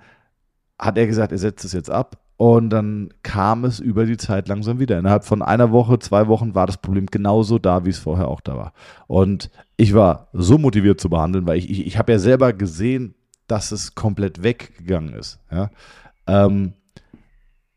hat 0.79 0.99
er 0.99 1.07
gesagt, 1.07 1.33
er 1.33 1.39
setzt 1.39 1.65
es 1.65 1.73
jetzt 1.73 1.91
ab. 1.91 2.19
Und 2.37 2.71
dann 2.71 3.11
kam 3.23 3.65
es 3.65 3.79
über 3.79 4.07
die 4.07 4.17
Zeit 4.17 4.49
langsam 4.49 4.81
wieder. 4.81 4.99
Innerhalb 4.99 5.25
von 5.25 5.41
einer 5.41 5.71
Woche, 5.71 6.01
zwei 6.01 6.27
Wochen 6.27 6.55
war 6.55 6.67
das 6.67 6.79
Problem 6.79 7.07
genauso 7.07 7.59
da, 7.59 7.85
wie 7.85 7.91
es 7.91 7.99
vorher 7.99 8.29
auch 8.29 8.41
da 8.41 8.57
war. 8.57 8.73
Und 9.07 9.51
ich 9.77 9.95
war 9.95 10.29
so 10.33 10.59
motiviert 10.59 11.01
zu 11.01 11.09
behandeln, 11.09 11.47
weil 11.47 11.59
ich, 11.59 11.71
ich, 11.71 11.87
ich 11.87 11.97
habe 11.97 12.13
ja 12.13 12.19
selber 12.19 12.53
gesehen, 12.53 13.15
dass 13.47 13.73
es 13.73 13.95
komplett 13.95 14.43
weggegangen 14.43 15.15
ist. 15.15 15.39
Ja? 15.51 15.71
Ähm, 16.27 16.75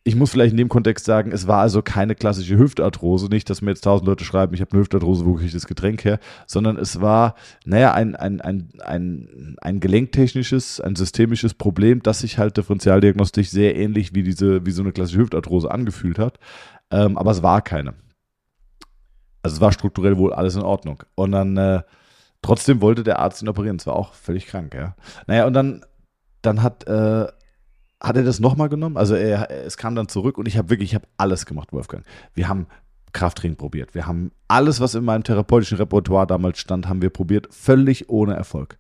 ich 0.08 0.16
muss 0.16 0.32
vielleicht 0.32 0.52
in 0.52 0.58
dem 0.58 0.70
Kontext 0.70 1.04
sagen, 1.04 1.34
es 1.34 1.48
war 1.48 1.60
also 1.60 1.82
keine 1.82 2.16
klassische 2.16 2.58
Hüftarthrose, 2.58 3.28
nicht, 3.28 3.50
dass 3.50 3.62
mir 3.62 3.72
jetzt 3.72 3.84
tausend 3.84 4.08
Leute 4.08 4.24
schreiben, 4.24 4.54
ich 4.54 4.62
habe 4.62 4.72
eine 4.72 4.80
Hüftarthrose, 4.80 5.26
wo 5.26 5.34
kriege 5.34 5.48
ich 5.48 5.54
das 5.54 5.68
Getränk 5.68 6.06
her, 6.06 6.20
sondern 6.46 6.78
es 6.78 7.02
war, 7.02 7.36
naja, 7.66 7.92
ein, 7.94 8.16
ein, 8.16 8.40
ein, 8.40 8.70
ein, 8.86 9.58
ein 9.60 9.80
gelenktechnisches, 9.82 10.80
ein 10.80 10.96
systemisches 10.96 11.54
Problem, 11.54 12.02
das 12.02 12.20
sich 12.20 12.38
halt 12.38 12.56
differentialdiagnostisch 12.56 13.50
sehr 13.50 13.76
ähnlich 13.76 14.16
wie 14.16 14.24
diese, 14.24 14.66
wie 14.66 14.72
so 14.72 14.82
eine 14.82 14.94
klassische 14.94 15.20
Hüftarthrose 15.20 15.70
angefühlt 15.70 16.20
hat, 16.20 16.40
ähm, 16.90 17.18
aber 17.18 17.32
es 17.32 17.44
war 17.44 17.62
keine. 17.62 17.94
Also 19.44 19.58
es 19.58 19.62
war 19.62 19.74
strukturell 19.74 20.18
wohl 20.18 20.32
alles 20.32 20.56
in 20.56 20.62
Ordnung. 20.62 21.04
Und 21.16 21.34
dann 21.34 21.58
äh, 21.58 21.82
trotzdem 22.48 22.82
wollte 22.82 23.04
der 23.04 23.20
Arzt 23.20 23.42
ihn 23.42 23.50
operieren, 23.50 23.78
es 23.78 23.88
war 23.88 23.96
auch 23.96 24.14
völlig 24.14 24.48
krank, 24.48 24.74
ja. 24.74 24.96
Naja, 25.28 25.46
und 25.46 25.54
dann, 25.54 25.86
dann 26.42 26.64
hat 26.64 26.88
äh, 26.88 27.28
hat 28.00 28.16
er 28.16 28.24
das 28.24 28.40
nochmal 28.40 28.70
genommen? 28.70 28.98
Also 28.98 29.16
er, 29.16 29.50
es 29.50 29.78
kam 29.78 29.96
dann 29.96 30.08
zurück 30.08 30.38
und 30.38 30.48
ich 30.48 30.58
habe 30.58 30.70
wirklich, 30.70 30.92
ich 30.92 30.96
habe 30.96 31.08
alles 31.18 31.46
gemacht, 31.46 31.74
Wolfgang. 31.74 32.06
Wir 32.34 32.48
haben 32.48 32.68
Krafttraining 33.14 33.58
probiert. 33.58 33.96
Wir 33.96 34.06
haben 34.06 34.32
alles, 34.48 34.80
was 34.80 34.96
in 34.96 35.04
meinem 35.04 35.24
therapeutischen 35.24 35.78
Repertoire 35.78 36.28
damals 36.28 36.60
stand, 36.60 36.88
haben 36.88 37.02
wir 37.02 37.10
probiert, 37.10 37.48
völlig 37.52 38.10
ohne 38.10 38.36
Erfolg. 38.36 38.78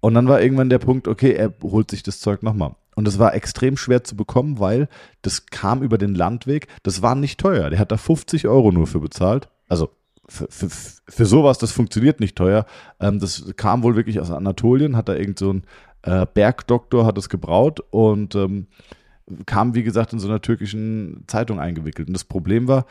Und 0.00 0.14
dann 0.14 0.28
war 0.28 0.40
irgendwann 0.40 0.70
der 0.70 0.78
Punkt, 0.78 1.08
okay, 1.08 1.32
er 1.32 1.52
holt 1.62 1.90
sich 1.90 2.02
das 2.02 2.20
Zeug 2.20 2.42
nochmal. 2.42 2.74
Und 2.94 3.06
das 3.06 3.18
war 3.18 3.34
extrem 3.34 3.76
schwer 3.76 4.04
zu 4.04 4.16
bekommen, 4.16 4.58
weil 4.58 4.88
das 5.22 5.46
kam 5.46 5.82
über 5.82 5.98
den 5.98 6.14
Landweg. 6.14 6.68
Das 6.82 7.02
war 7.02 7.14
nicht 7.14 7.38
teuer. 7.38 7.70
Der 7.70 7.78
hat 7.78 7.92
da 7.92 7.96
50 7.96 8.48
Euro 8.48 8.72
nur 8.72 8.86
für 8.86 9.00
bezahlt. 9.00 9.48
Also 9.68 9.90
für, 10.28 10.46
für, 10.50 10.68
für 11.08 11.26
sowas, 11.26 11.58
das 11.58 11.72
funktioniert 11.72 12.20
nicht 12.20 12.36
teuer. 12.36 12.66
Ähm, 13.00 13.18
das 13.18 13.52
kam 13.56 13.82
wohl 13.82 13.96
wirklich 13.96 14.20
aus 14.20 14.30
Anatolien, 14.30 14.96
hat 14.96 15.08
da 15.08 15.14
irgend 15.14 15.38
so 15.38 15.52
ein 15.52 15.62
äh, 16.02 16.26
Bergdoktor 16.32 17.04
hat 17.04 17.18
es 17.18 17.28
gebraut 17.28 17.80
und 17.90 18.34
ähm, 18.34 18.66
kam, 19.46 19.74
wie 19.74 19.82
gesagt, 19.82 20.12
in 20.12 20.18
so 20.18 20.28
einer 20.28 20.40
türkischen 20.40 21.24
Zeitung 21.26 21.60
eingewickelt. 21.60 22.08
Und 22.08 22.14
das 22.14 22.24
Problem 22.24 22.68
war, 22.68 22.86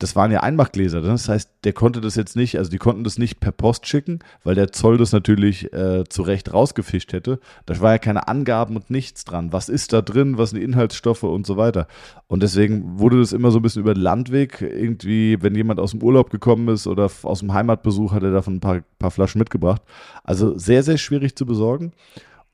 das 0.00 0.16
waren 0.16 0.32
ja 0.32 0.40
Einmachgläser. 0.40 1.02
Ne? 1.02 1.08
Das 1.08 1.28
heißt, 1.28 1.50
der 1.64 1.74
konnte 1.74 2.00
das 2.00 2.14
jetzt 2.16 2.34
nicht, 2.34 2.56
also 2.56 2.70
die 2.70 2.78
konnten 2.78 3.04
das 3.04 3.18
nicht 3.18 3.38
per 3.38 3.52
Post 3.52 3.86
schicken, 3.86 4.20
weil 4.42 4.54
der 4.54 4.72
Zoll 4.72 4.96
das 4.96 5.12
natürlich 5.12 5.72
äh, 5.74 6.04
zu 6.08 6.22
Recht 6.22 6.54
rausgefischt 6.54 7.12
hätte. 7.12 7.38
Da 7.66 7.78
war 7.80 7.92
ja 7.92 7.98
keine 7.98 8.26
Angaben 8.26 8.76
und 8.76 8.88
nichts 8.88 9.24
dran. 9.24 9.52
Was 9.52 9.68
ist 9.68 9.92
da 9.92 10.00
drin, 10.00 10.38
was 10.38 10.50
sind 10.50 10.60
die 10.60 10.64
Inhaltsstoffe 10.64 11.22
und 11.22 11.46
so 11.46 11.58
weiter. 11.58 11.86
Und 12.28 12.42
deswegen 12.42 12.98
wurde 12.98 13.18
das 13.18 13.34
immer 13.34 13.50
so 13.50 13.58
ein 13.58 13.62
bisschen 13.62 13.82
über 13.82 13.92
den 13.92 14.02
Landweg. 14.02 14.62
Irgendwie, 14.62 15.36
wenn 15.42 15.54
jemand 15.54 15.78
aus 15.78 15.90
dem 15.90 16.02
Urlaub 16.02 16.30
gekommen 16.30 16.68
ist 16.68 16.86
oder 16.86 17.10
aus 17.22 17.40
dem 17.40 17.52
Heimatbesuch, 17.52 18.12
hat 18.12 18.22
er 18.22 18.32
davon 18.32 18.54
ein 18.54 18.60
paar, 18.60 18.80
paar 18.98 19.10
Flaschen 19.10 19.38
mitgebracht. 19.38 19.82
Also 20.24 20.56
sehr, 20.56 20.82
sehr 20.82 20.96
schwierig 20.96 21.36
zu 21.36 21.44
besorgen. 21.44 21.92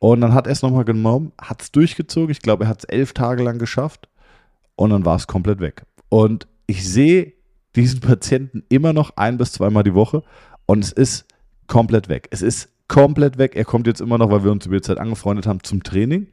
Und 0.00 0.20
dann 0.20 0.34
hat 0.34 0.46
er 0.46 0.52
es 0.52 0.62
nochmal 0.62 0.84
genommen, 0.84 1.30
hat 1.40 1.62
es 1.62 1.70
durchgezogen. 1.70 2.30
Ich 2.30 2.42
glaube, 2.42 2.64
er 2.64 2.70
hat 2.70 2.80
es 2.80 2.84
elf 2.84 3.12
Tage 3.12 3.44
lang 3.44 3.60
geschafft. 3.60 4.08
Und 4.74 4.90
dann 4.90 5.04
war 5.04 5.14
es 5.14 5.28
komplett 5.28 5.60
weg. 5.60 5.84
Und 6.08 6.48
ich 6.66 6.88
sehe 6.88 7.35
diesen 7.76 8.00
Patienten 8.00 8.64
immer 8.68 8.92
noch 8.92 9.16
ein 9.16 9.38
bis 9.38 9.52
zweimal 9.52 9.84
die 9.84 9.94
Woche 9.94 10.22
und 10.66 10.84
es 10.84 10.92
ist 10.92 11.26
komplett 11.66 12.08
weg. 12.08 12.28
Es 12.30 12.42
ist 12.42 12.70
komplett 12.88 13.38
weg. 13.38 13.54
Er 13.54 13.64
kommt 13.64 13.86
jetzt 13.86 14.00
immer 14.00 14.18
noch, 14.18 14.30
weil 14.30 14.44
wir 14.44 14.52
uns 14.52 14.66
über 14.66 14.76
die 14.76 14.82
Zeit 14.82 14.98
angefreundet 14.98 15.46
haben, 15.46 15.62
zum 15.62 15.82
Training. 15.82 16.28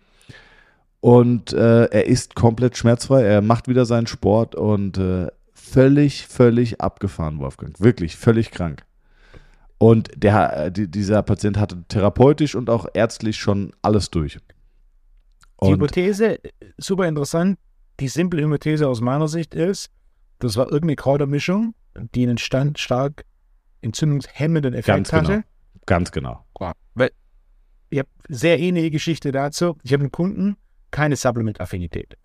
Und 1.00 1.52
äh, 1.52 1.86
er 1.86 2.06
ist 2.06 2.36
komplett 2.36 2.78
schmerzfrei. 2.78 3.24
Er 3.24 3.42
macht 3.42 3.68
wieder 3.68 3.86
seinen 3.86 4.08
Sport 4.08 4.56
und 4.56 4.98
äh, 4.98 5.28
völlig, 5.54 6.28
völlig 6.28 6.80
abgefahren, 6.80 7.40
Wolfgang. 7.40 7.80
Wirklich 7.80 8.16
völlig 8.16 8.52
krank. 8.52 8.86
Und 9.78 10.12
der, 10.16 10.68
äh, 10.68 10.72
die, 10.72 10.90
dieser 10.90 11.22
Patient 11.24 11.58
hatte 11.58 11.84
therapeutisch 11.90 12.56
und 12.56 12.70
auch 12.70 12.86
ärztlich 12.94 13.36
schon 13.36 13.74
alles 13.82 14.12
durch. 14.12 14.38
Und 15.58 15.68
die 15.68 15.74
Hypothese, 15.74 16.40
super 16.78 17.08
interessant. 17.08 17.58
Die 18.00 18.08
simple 18.08 18.42
Hypothese 18.42 18.88
aus 18.88 19.02
meiner 19.02 19.28
Sicht 19.28 19.54
ist, 19.54 19.92
das 20.44 20.58
war 20.58 20.66
irgendeine 20.66 20.96
Kräutermischung, 20.96 21.74
die 22.16 22.24
einen 22.24 22.38
stand, 22.38 22.80
stark 22.80 23.26
entzündungshemmenden 23.82 24.74
Effekt 24.74 24.88
Ganz 24.88 25.10
genau. 25.12 25.24
hatte. 25.30 25.44
Ganz 25.86 26.12
genau. 26.12 26.46
Weil 26.96 27.12
ich 27.90 28.00
habe 28.00 28.10
sehr 28.30 28.60
ähnliche 28.60 28.92
Geschichte 28.92 29.32
dazu. 29.32 29.78
Ich 29.84 29.94
habe 29.94 30.02
einen 30.02 30.12
Kunden, 30.12 30.56
keine 30.92 31.16
Supplement-Affinität. 31.16 32.18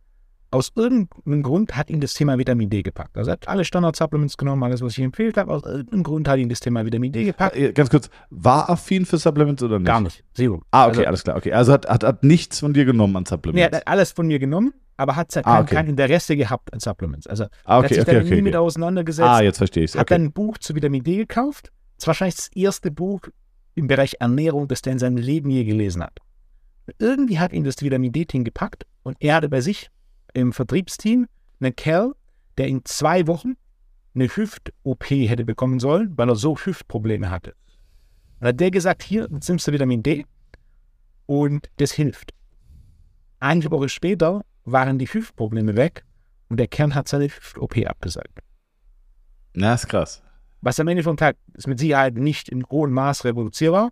Aus 0.50 0.72
irgendeinem 0.76 1.42
Grund 1.42 1.76
hat 1.76 1.90
ihn 1.90 2.00
das 2.00 2.14
Thema 2.14 2.38
Vitamin 2.38 2.70
D 2.70 2.82
gepackt. 2.82 3.18
Also 3.18 3.30
er 3.30 3.32
hat 3.32 3.48
alle 3.48 3.66
Standard-Supplements 3.66 4.38
genommen, 4.38 4.62
alles, 4.62 4.80
was 4.80 4.96
ich 4.96 5.04
empfehlt 5.04 5.36
habe. 5.36 5.52
Aus 5.52 5.62
irgendeinem 5.64 6.04
Grund 6.04 6.26
hat 6.26 6.38
ihn 6.38 6.48
das 6.48 6.60
Thema 6.60 6.86
Vitamin 6.86 7.12
D 7.12 7.24
gepackt. 7.24 7.54
Äh, 7.54 7.72
Ganz 7.72 7.90
kurz, 7.90 8.08
war 8.30 8.70
affin 8.70 9.04
für 9.04 9.18
Supplements 9.18 9.62
oder 9.62 9.78
nicht? 9.78 9.86
Gar 9.86 10.00
nicht. 10.00 10.24
Zero. 10.32 10.62
Ah, 10.70 10.86
okay, 10.86 10.98
Also- 10.98 11.06
alles 11.06 11.24
klar. 11.24 11.36
Okay, 11.36 11.52
also 11.52 11.72
hat, 11.74 11.86
hat, 11.86 12.02
hat 12.02 12.24
nichts 12.24 12.60
von 12.60 12.72
dir 12.72 12.86
genommen 12.86 13.14
an 13.16 13.24
Nee, 13.24 13.26
er 13.26 13.28
Supplements. 13.28 13.76
hat 13.76 13.88
alles 13.88 14.12
von 14.12 14.26
mir 14.26 14.38
genommen, 14.38 14.72
aber 14.98 15.16
hat 15.16 15.32
kein, 15.32 15.46
Ah, 15.46 15.60
okay. 15.60 15.76
kein 15.76 15.86
Interesse 15.86 16.36
gehabt 16.36 16.72
an 16.74 16.80
Supplements. 16.80 17.26
Also 17.26 17.44
ah, 17.44 17.48
er 17.64 17.76
hat 17.76 17.84
okay, 17.84 17.94
sich 17.94 18.02
okay, 18.02 18.12
dann 18.14 18.26
okay. 18.26 18.34
nie 18.34 18.42
mit 18.42 18.54
okay. 18.54 18.64
auseinandergesetzt. 18.64 19.28
Ah, 19.28 19.40
jetzt 19.40 19.58
verstehe 19.58 19.84
ich 19.84 19.92
es. 19.92 19.94
hat 19.94 20.02
Okay. 20.02 20.14
dann 20.14 20.24
ein 20.24 20.32
Buch 20.32 20.58
zu 20.58 20.74
Vitamin 20.74 21.02
D 21.02 21.16
gekauft. 21.16 21.72
Das 21.96 22.02
ist 22.04 22.06
wahrscheinlich 22.08 22.36
das 22.36 22.48
erste 22.54 22.90
Buch 22.90 23.20
im 23.74 23.86
Bereich 23.86 24.16
Ernährung, 24.20 24.68
das 24.68 24.80
er 24.82 24.92
in 24.92 24.98
seinem 24.98 25.16
Leben 25.16 25.50
je 25.50 25.64
gelesen 25.64 26.02
hat. 26.02 26.18
Irgendwie 26.98 27.38
hat 27.38 27.52
ihn 27.52 27.64
das 27.64 27.80
Vitamin 27.80 28.12
D-Team 28.12 28.44
gepackt 28.44 28.86
und 29.02 29.16
er 29.20 29.36
hatte 29.36 29.48
bei 29.48 29.60
sich 29.60 29.90
im 30.34 30.52
Vertriebsteam 30.52 31.26
einen 31.60 31.76
Kerl, 31.76 32.14
der 32.56 32.66
in 32.66 32.84
zwei 32.84 33.26
Wochen 33.26 33.54
eine 34.14 34.26
Hüft-OP 34.26 35.04
hätte 35.10 35.44
bekommen 35.44 35.78
sollen, 35.80 36.16
weil 36.16 36.28
er 36.28 36.34
so 36.36 36.56
Hüftprobleme 36.56 37.30
hatte. 37.30 37.54
Und 38.40 38.48
hat 38.48 38.58
der 38.60 38.70
gesagt, 38.70 39.02
hier, 39.02 39.28
jetzt 39.30 39.48
nimmst 39.48 39.68
du 39.68 39.72
Vitamin 39.72 40.02
D 40.02 40.24
und 41.26 41.68
das 41.76 41.92
hilft. 41.92 42.32
Eine 43.38 43.70
Woche 43.70 43.88
später 43.88 44.44
waren 44.72 44.98
die 44.98 45.06
Hüftprobleme 45.06 45.76
weg 45.76 46.04
und 46.48 46.58
der 46.58 46.68
Kern 46.68 46.94
hat 46.94 47.08
seine 47.08 47.24
Hüft-OP 47.24 47.76
abgesagt. 47.86 48.38
Na, 49.54 49.74
ist 49.74 49.88
krass. 49.88 50.22
Was 50.60 50.80
am 50.80 50.88
Ende 50.88 51.02
vom 51.02 51.16
Tag 51.16 51.36
ist 51.54 51.66
mit 51.66 51.78
Sicherheit 51.78 52.14
nicht 52.14 52.48
in 52.48 52.64
hohem 52.70 52.92
Maß 52.92 53.24
reproduzierbar. 53.24 53.90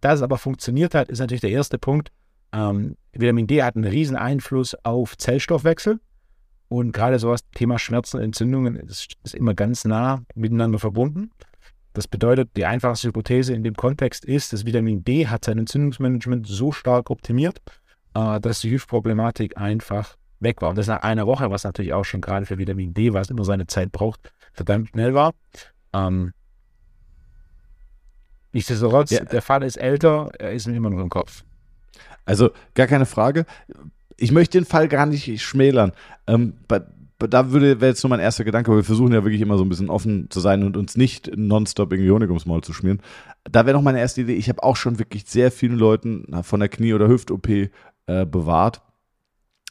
Dass 0.00 0.16
es 0.16 0.22
aber 0.22 0.36
funktioniert 0.36 0.94
hat, 0.94 1.08
ist 1.08 1.20
natürlich 1.20 1.42
der 1.42 1.50
erste 1.50 1.78
Punkt. 1.78 2.10
Ähm, 2.52 2.96
Vitamin 3.12 3.46
D 3.46 3.62
hat 3.62 3.76
einen 3.76 3.84
riesen 3.84 4.16
Einfluss 4.16 4.74
auf 4.84 5.16
Zellstoffwechsel. 5.16 6.00
Und 6.68 6.92
gerade 6.92 7.18
sowas, 7.18 7.42
Thema 7.54 7.78
Schmerzen, 7.78 8.18
Entzündungen, 8.18 8.76
ist, 8.76 9.14
ist 9.22 9.34
immer 9.34 9.54
ganz 9.54 9.84
nah 9.84 10.22
miteinander 10.34 10.78
verbunden. 10.78 11.30
Das 11.92 12.08
bedeutet, 12.08 12.50
die 12.56 12.64
einfachste 12.64 13.08
Hypothese 13.08 13.54
in 13.54 13.62
dem 13.62 13.74
Kontext 13.74 14.24
ist, 14.24 14.52
dass 14.52 14.64
Vitamin 14.64 15.04
D 15.04 15.28
hat 15.28 15.44
sein 15.44 15.58
Entzündungsmanagement 15.58 16.46
so 16.46 16.72
stark 16.72 17.10
optimiert, 17.10 17.60
äh, 18.14 18.40
dass 18.40 18.60
die 18.60 18.70
Hüftproblematik 18.70 19.56
einfach 19.56 20.16
weg 20.40 20.60
war. 20.62 20.70
Und 20.70 20.78
das 20.78 20.86
nach 20.88 21.02
einer 21.02 21.26
Woche, 21.26 21.50
was 21.50 21.64
natürlich 21.64 21.92
auch 21.92 22.04
schon 22.04 22.20
gerade 22.20 22.46
für 22.46 22.58
Vitamin 22.58 22.94
D, 22.94 23.12
was 23.12 23.30
immer 23.30 23.44
seine 23.44 23.66
Zeit 23.66 23.92
braucht, 23.92 24.32
verdammt 24.52 24.88
schnell 24.90 25.14
war. 25.14 25.34
Ähm, 25.92 26.32
nichtsdestotrotz, 28.52 29.10
Ja. 29.10 29.24
der 29.24 29.42
Fall 29.42 29.62
ist 29.62 29.76
älter, 29.76 30.30
er 30.38 30.52
ist 30.52 30.66
mir 30.66 30.76
immer 30.76 30.90
noch 30.90 31.00
im 31.00 31.08
Kopf. 31.08 31.44
Also 32.24 32.50
gar 32.74 32.86
keine 32.86 33.06
Frage. 33.06 33.46
Ich 34.16 34.30
möchte 34.32 34.58
den 34.58 34.64
Fall 34.66 34.88
gar 34.88 35.06
nicht 35.06 35.40
schmälern. 35.42 35.92
Ähm, 36.26 36.54
bei, 36.68 36.80
bei, 37.18 37.26
da 37.26 37.50
würde 37.50 37.80
wäre 37.80 37.90
jetzt 37.90 38.02
nur 38.04 38.10
mein 38.10 38.20
erster 38.20 38.44
Gedanke, 38.44 38.70
aber 38.70 38.78
wir 38.78 38.84
versuchen 38.84 39.12
ja 39.12 39.24
wirklich 39.24 39.40
immer 39.40 39.56
so 39.56 39.64
ein 39.64 39.68
bisschen 39.68 39.90
offen 39.90 40.30
zu 40.30 40.40
sein 40.40 40.62
und 40.62 40.76
uns 40.76 40.96
nicht 40.96 41.30
nonstop 41.36 41.92
irgendwie 41.92 42.10
Honig 42.10 42.28
ums 42.28 42.46
Maul 42.46 42.62
zu 42.62 42.72
schmieren. 42.72 43.00
Da 43.44 43.66
wäre 43.66 43.76
noch 43.76 43.82
meine 43.82 43.98
erste 44.00 44.20
Idee. 44.20 44.34
Ich 44.34 44.48
habe 44.48 44.62
auch 44.62 44.76
schon 44.76 44.98
wirklich 44.98 45.24
sehr 45.26 45.50
vielen 45.50 45.76
Leuten 45.76 46.26
von 46.44 46.60
der 46.60 46.68
Knie- 46.68 46.94
oder 46.94 47.08
Hüft-OP 47.08 47.70
äh, 48.06 48.26
bewahrt. 48.26 48.82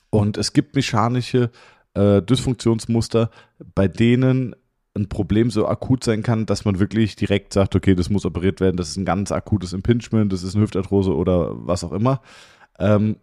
Und 0.10 0.38
es 0.38 0.54
gibt 0.54 0.76
mechanische 0.76 1.52
äh, 1.94 2.22
Dysfunktionsmuster, 2.22 3.30
bei 3.76 3.88
denen 3.88 4.56
ein 4.94 5.08
Problem 5.08 5.50
so 5.52 5.68
akut 5.68 6.04
sein 6.04 6.22
kann, 6.22 6.46
dass 6.46 6.66
man 6.66 6.80
wirklich 6.80 7.16
direkt 7.16 7.54
sagt, 7.54 7.76
okay, 7.76 7.96
das 7.96 8.10
muss 8.10 8.26
operiert 8.26 8.60
werden, 8.60 8.76
das 8.76 8.90
ist 8.90 8.98
ein 8.98 9.06
ganz 9.06 9.32
akutes 9.32 9.72
Impingement, 9.72 10.34
das 10.34 10.44
ist 10.44 10.54
eine 10.56 10.64
Hüftarthrose 10.66 11.16
oder 11.16 11.52
was 11.66 11.84
auch 11.86 11.94
immer. 11.94 12.22
Ähm, 12.78 13.16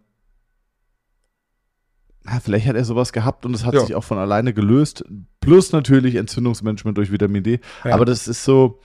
vielleicht 2.41 2.67
hat 2.67 2.75
er 2.75 2.85
sowas 2.85 3.13
gehabt 3.13 3.45
und 3.45 3.53
es 3.55 3.65
hat 3.65 3.73
Ja. 3.75 3.81
sich 3.81 3.95
auch 3.95 4.03
von 4.03 4.17
alleine 4.17 4.53
gelöst. 4.53 5.03
Plus 5.41 5.71
natürlich 5.71 6.15
Entzündungsmanagement 6.15 6.97
durch 6.97 7.11
Vitamin 7.11 7.43
D. 7.43 7.59
Ja. 7.83 7.93
Aber 7.93 8.05
das 8.05 8.27
ist 8.27 8.43
so. 8.43 8.79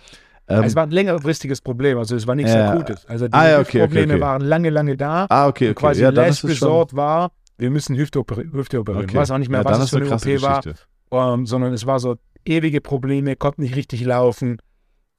Ähm, 0.49 0.65
es 0.65 0.75
war 0.77 0.83
ein 0.85 0.91
längerfristiges 0.91 1.61
Problem, 1.63 1.97
also 1.99 2.15
es 2.17 2.27
war 2.27 2.35
nichts 2.35 2.53
Ja. 2.53 2.73
Akutes. 2.73 3.07
Also 3.07 3.27
die 3.29 3.33
Ah, 3.33 3.45
okay, 3.45 3.55
okay, 3.61 3.61
Hüftprobleme 3.83 4.13
okay. 4.15 4.21
waren 4.23 4.43
lange, 4.43 4.71
lange 4.71 4.97
da. 4.97 5.27
ah, 5.31 5.47
okay, 5.49 5.71
okay. 5.71 5.75
quasi 5.75 6.03
ja, 6.03 6.11
last. 6.11 6.45
Resort 6.45 6.95
war, 6.95 7.33
wir 7.57 7.71
müssen 7.71 7.97
Hüfte, 7.97 8.19
operi 8.21 8.45
Hüfte 8.53 8.81
operieren. 8.81 9.05
Okay. 9.05 9.13
Ich 9.13 9.19
weiß 9.19 9.31
auch 9.31 9.39
nicht 9.39 9.49
mehr, 9.51 9.61
ja, 9.61 9.65
was 9.65 9.79
es 9.79 9.85
ist 9.85 9.91
für 9.91 9.97
eine 9.97 10.07
OP 10.15 10.43
war, 10.43 10.61
Geschichte. 10.61 10.83
ähm, 11.13 11.47
sondern 11.47 11.73
es 11.73 11.87
war 11.87 11.99
so 11.99 12.17
ewige 12.45 12.81
Probleme, 12.83 13.37
konnte 13.37 13.63
nicht 13.63 13.75
richtig 13.75 14.05
laufen 14.05 14.59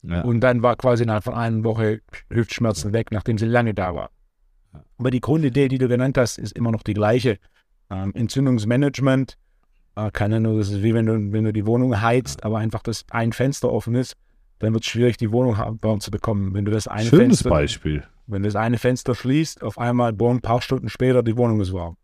Ja. 0.03 0.21
und 0.21 0.41
dann 0.41 0.61
war 0.61 0.75
quasi 0.75 1.03
innerhalb 1.03 1.23
von 1.23 1.33
einer 1.33 1.63
Woche 1.63 2.01
Hüftschmerzen 2.29 2.93
weg, 2.93 3.07
nachdem 3.11 3.39
sie 3.39 3.45
lange 3.47 3.73
da 3.73 3.95
war. 3.95 4.11
Aber 4.99 5.09
die 5.09 5.21
Grundidee, 5.21 5.67
die 5.69 5.77
du 5.79 5.88
genannt 5.88 6.17
hast, 6.19 6.38
ist 6.38 6.51
immer 6.51 6.71
noch 6.71 6.83
die 6.83 6.93
gleiche. 6.93 7.38
Ähm, 7.89 8.13
Entzündungsmanagement, 8.13 9.38
äh, 9.95 10.11
keine 10.11 10.38
Ahnung, 10.38 10.57
das 10.59 10.69
ist 10.69 10.83
wie 10.83 10.93
wenn 10.93 11.05
du, 11.05 11.31
wenn 11.33 11.43
du 11.45 11.53
die 11.53 11.65
Wohnung 11.65 11.99
heizt, 12.01 12.43
aber 12.43 12.59
einfach 12.59 12.83
das 12.83 13.05
ein 13.09 13.31
Fenster 13.33 13.71
offen 13.71 13.95
ist, 13.95 14.15
dann 14.60 14.74
wird 14.74 14.84
es 14.84 14.89
schwierig, 14.89 15.18
die 15.18 15.32
Wohnung 15.32 15.58
warm 15.82 16.00
zu 16.00 16.12
bekommen. 16.12 16.54
Wenn 16.54 16.65
du 16.65 16.72
das 16.72 16.88
eine 16.88 17.10
Schönes 17.10 17.41
Fenster, 17.41 17.50
Beispiel. 17.50 18.04
wenn 18.28 18.44
du 18.44 18.48
das 18.48 18.56
eine 18.56 18.78
Fenster 18.78 19.15
schließt, 19.15 19.63
auf 19.63 19.78
einmal, 19.78 20.13
boah, 20.13 20.32
ein 20.32 20.41
paar 20.41 20.62
Stunden 20.62 20.89
später, 20.89 21.24
die 21.24 21.38
Wohnung 21.38 21.60
ist 21.62 21.74
warm. 21.74 21.98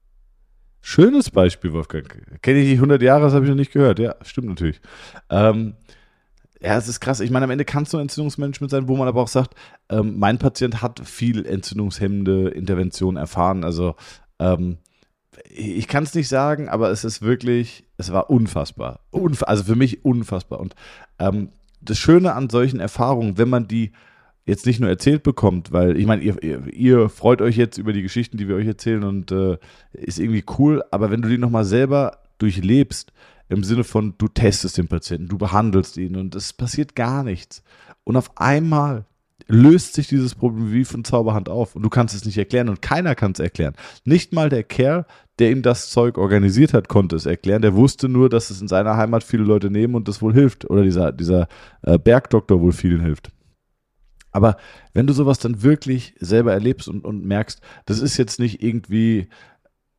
Schönes 0.82 1.30
Beispiel, 1.30 1.74
Wolfgang. 1.74 2.42
Kenne 2.42 2.60
ich 2.60 2.70
die 2.70 2.76
100 2.76 3.02
Jahre, 3.02 3.24
das 3.24 3.34
habe 3.34 3.46
ich 3.46 3.50
noch 3.50 3.56
nicht 3.56 3.72
gehört. 3.72 4.00
Ja, 4.00 4.16
stimmt 4.24 4.48
natürlich. 4.48 4.82
Ähm, 5.30 5.76
ja, 6.60 6.78
es 6.78 6.88
ist 6.88 7.00
krass. 7.00 7.20
Ich 7.20 7.32
meine, 7.32 7.46
am 7.46 7.52
Ende 7.52 7.66
kann 7.66 7.84
es 7.84 7.94
nur 7.94 8.02
Entzündungsmanagement 8.02 8.70
sein, 8.70 8.88
wo 8.88 8.96
man 8.96 9.08
aber 9.08 9.22
auch 9.22 9.28
sagt, 9.28 9.56
ähm, 9.90 10.18
mein 10.20 10.38
Patient 10.38 10.82
hat 10.82 11.00
viel 11.04 11.46
entzündungshemmende 11.46 12.50
Intervention 12.50 13.16
erfahren. 13.16 13.64
Also 13.64 13.96
ähm, 14.40 14.78
ich 15.50 15.88
kann 15.88 16.04
es 16.04 16.14
nicht 16.14 16.28
sagen, 16.28 16.70
aber 16.70 16.90
es 16.92 17.04
ist 17.04 17.22
wirklich, 17.22 17.86
es 17.98 18.12
war 18.12 18.30
unfassbar. 18.30 19.02
Unf 19.12 19.44
also 19.44 19.64
für 19.64 19.76
mich 19.76 20.06
unfassbar. 20.06 20.60
Und 20.60 20.76
ähm, 21.20 21.50
das 21.82 21.98
Schöne 21.98 22.34
an 22.34 22.50
solchen 22.50 22.80
Erfahrungen, 22.80 23.38
wenn 23.38 23.50
man 23.50 23.68
die 23.68 23.92
jetzt 24.46 24.66
nicht 24.66 24.80
nur 24.80 24.90
erzählt 24.90 25.24
bekommt, 25.24 25.72
weil 25.72 25.98
ich 25.98 26.06
meine, 26.06 26.24
ihr, 26.24 26.42
ihr, 26.44 26.68
ihr 26.74 27.10
freut 27.10 27.42
euch 27.42 27.58
jetzt 27.58 27.78
über 27.78 27.94
die 27.94 28.02
Geschichten, 28.02 28.38
die 28.38 28.48
wir 28.48 28.56
euch 28.56 28.68
erzählen 28.68 29.04
und 29.04 29.32
äh, 29.32 29.58
ist 29.94 30.20
irgendwie 30.20 30.44
cool, 30.58 30.84
aber 30.92 31.12
wenn 31.12 31.22
du 31.22 31.30
die 31.30 31.38
nochmal 31.38 31.66
selber 31.66 32.20
durchlebst, 32.40 33.14
im 33.50 33.64
Sinne 33.64 33.84
von, 33.84 34.16
du 34.18 34.28
testest 34.28 34.78
den 34.78 34.88
Patienten, 34.88 35.28
du 35.28 35.38
behandelst 35.38 35.98
ihn 35.98 36.16
und 36.16 36.36
es 36.36 36.54
passiert 36.54 36.96
gar 36.96 37.24
nichts. 37.24 37.64
Und 38.06 38.16
auf 38.16 38.38
einmal 38.38 39.06
löst 39.48 39.94
sich 39.94 40.08
dieses 40.08 40.36
Problem 40.36 40.72
wie 40.72 40.86
von 40.86 41.04
Zauberhand 41.04 41.50
auf 41.50 41.76
und 41.76 41.84
du 41.84 41.90
kannst 41.90 42.16
es 42.16 42.26
nicht 42.26 42.38
erklären 42.38 42.70
und 42.70 42.82
keiner 42.82 43.14
kann 43.14 43.34
es 43.34 43.40
erklären. 43.40 43.76
Nicht 44.06 44.32
mal 44.32 44.50
der 44.50 44.64
Kerl, 44.64 45.06
der 45.42 45.52
ihm 45.52 45.62
das 45.62 45.90
Zeug 45.90 46.18
organisiert 46.18 46.74
hat, 46.74 46.88
konnte 46.88 47.16
es 47.16 47.26
erklären. 47.26 47.62
Der 47.62 47.76
wusste 47.76 48.08
nur, 48.08 48.30
dass 48.30 48.50
es 48.50 48.62
in 48.62 48.68
seiner 48.68 48.96
Heimat 48.96 49.24
viele 49.24 49.44
Leute 49.44 49.70
nehmen 49.70 49.96
und 49.96 50.08
das 50.08 50.22
wohl 50.22 50.34
hilft. 50.34 50.70
Oder 50.70 50.84
dieser, 50.84 51.12
dieser 51.12 51.48
äh, 51.82 51.98
Bergdoktor 51.98 52.62
wohl 52.62 52.72
vielen 52.72 53.02
hilft. 53.02 53.32
Aber 54.32 54.56
wenn 54.94 55.08
du 55.08 55.14
sowas 55.14 55.40
dann 55.40 55.64
wirklich 55.64 56.16
selber 56.20 56.54
erlebst 56.54 56.88
und, 56.88 57.04
und 57.04 57.26
merkst, 57.26 57.60
das 57.86 58.00
ist 58.00 58.18
jetzt 58.18 58.40
nicht 58.40 58.64
irgendwie 58.64 59.28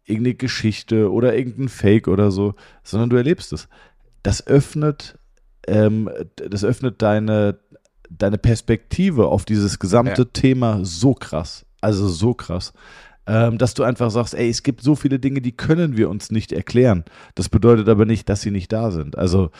irgendeine 0.04 0.36
Geschichte 0.36 1.12
oder 1.12 1.36
irgendein 1.36 1.68
Fake 1.68 2.08
oder 2.08 2.30
so, 2.30 2.54
sondern 2.82 3.10
du 3.10 3.16
erlebst 3.16 3.52
es. 3.52 3.68
Das 4.22 4.46
öffnet 4.46 5.18
ähm, 5.66 6.10
das 6.36 6.64
öffnet 6.64 7.02
deine, 7.02 7.58
deine 8.10 8.38
Perspektive 8.38 9.26
auf 9.26 9.44
dieses 9.44 9.78
gesamte 9.78 10.22
Ja. 10.22 10.28
Thema 10.32 10.84
so 10.84 11.14
krass. 11.14 11.66
Also 11.80 12.08
so 12.08 12.34
krass. 12.34 12.72
Ähm, 13.24 13.56
dass 13.56 13.74
du 13.74 13.84
einfach 13.84 14.10
sagst, 14.10 14.34
ey, 14.34 14.48
es 14.48 14.64
gibt 14.64 14.82
so 14.82 14.96
viele 14.96 15.20
Dinge, 15.20 15.40
die 15.40 15.52
können 15.52 15.96
wir 15.96 16.10
uns 16.10 16.32
nicht 16.32 16.50
erklären. 16.50 17.04
Das 17.36 17.48
bedeutet 17.48 17.88
aber 17.88 18.04
nicht, 18.04 18.28
dass 18.28 18.40
sie 18.40 18.50
nicht 18.50 18.72
da 18.72 18.90
sind. 18.90 19.16
Also 19.16 19.50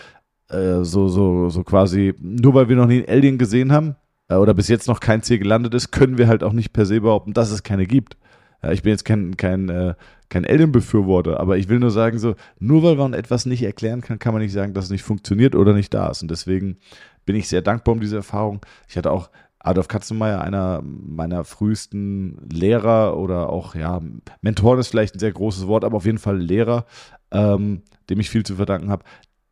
äh, 0.48 0.82
so, 0.82 1.08
so, 1.08 1.48
so 1.48 1.62
quasi, 1.62 2.14
nur 2.20 2.54
weil 2.54 2.68
wir 2.68 2.76
noch 2.76 2.86
nie 2.86 3.04
einen 3.04 3.08
Alien 3.08 3.38
gesehen 3.38 3.70
haben 3.70 3.94
äh, 4.28 4.34
oder 4.34 4.52
bis 4.52 4.68
jetzt 4.68 4.88
noch 4.88 4.98
kein 4.98 5.22
Ziel 5.22 5.38
gelandet 5.38 5.74
ist, 5.74 5.92
können 5.92 6.18
wir 6.18 6.26
halt 6.26 6.42
auch 6.42 6.52
nicht 6.52 6.72
per 6.72 6.86
se 6.86 7.00
behaupten, 7.00 7.32
dass 7.34 7.50
es 7.52 7.62
keine 7.62 7.86
gibt. 7.86 8.16
Ja, 8.62 8.72
ich 8.72 8.82
bin 8.82 8.90
jetzt 8.90 9.04
kein, 9.04 9.36
kein, 9.36 9.68
äh, 9.68 9.94
kein 10.28 10.44
Alien-Befürworter, 10.44 11.40
aber 11.40 11.56
ich 11.56 11.68
will 11.68 11.78
nur 11.78 11.90
sagen, 11.90 12.18
so, 12.18 12.34
nur 12.58 12.82
weil 12.82 12.96
man 12.96 13.12
etwas 13.12 13.46
nicht 13.46 13.62
erklären 13.62 14.00
kann, 14.00 14.18
kann 14.18 14.32
man 14.32 14.42
nicht 14.42 14.52
sagen, 14.52 14.74
dass 14.74 14.86
es 14.86 14.90
nicht 14.90 15.02
funktioniert 15.02 15.54
oder 15.54 15.72
nicht 15.72 15.92
da 15.94 16.08
ist. 16.10 16.22
Und 16.22 16.30
deswegen 16.30 16.78
bin 17.24 17.36
ich 17.36 17.48
sehr 17.48 17.62
dankbar 17.62 17.94
um 17.94 18.00
diese 18.00 18.16
Erfahrung. 18.16 18.60
Ich 18.88 18.96
hatte 18.96 19.10
auch 19.10 19.30
Adolf 19.62 19.88
Katzenmeier, 19.88 20.40
einer 20.40 20.82
meiner 20.82 21.44
frühesten 21.44 22.48
Lehrer 22.50 23.16
oder 23.16 23.50
auch, 23.50 23.74
ja, 23.74 24.00
Mentoren 24.40 24.80
ist 24.80 24.88
vielleicht 24.88 25.14
ein 25.14 25.20
sehr 25.20 25.32
großes 25.32 25.66
Wort, 25.66 25.84
aber 25.84 25.96
auf 25.96 26.04
jeden 26.04 26.18
Fall 26.18 26.38
Lehrer, 26.38 26.86
ähm, 27.30 27.82
dem 28.10 28.20
ich 28.20 28.30
viel 28.30 28.44
zu 28.44 28.56
verdanken 28.56 28.90
habe. 28.90 29.04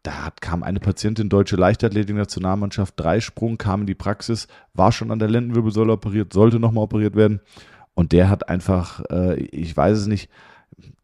Da 0.03 0.31
kam 0.41 0.63
eine 0.63 0.81
Patientin, 0.81 1.29
deutsche 1.29 1.57
Leichtathletik-Nationalmannschaft, 1.57 2.95
Dreisprung, 2.99 3.59
kam 3.59 3.83
in 3.83 3.87
die 3.87 3.95
Praxis, 3.95 4.49
war 4.73 4.93
schon 4.93 5.11
an 5.11 5.19
der 5.19 5.29
Lendenwirbelsäule 5.29 5.93
operiert, 5.93 6.33
sollte 6.33 6.59
nochmal 6.59 6.85
operiert 6.85 7.17
werden. 7.17 7.41
Und 7.95 8.13
der 8.13 8.31
hat 8.31 8.49
einfach, 8.49 9.03
äh, 9.11 9.35
ich 9.35 9.77
weiß 9.77 9.99
es 9.99 10.07
nicht, 10.07 10.31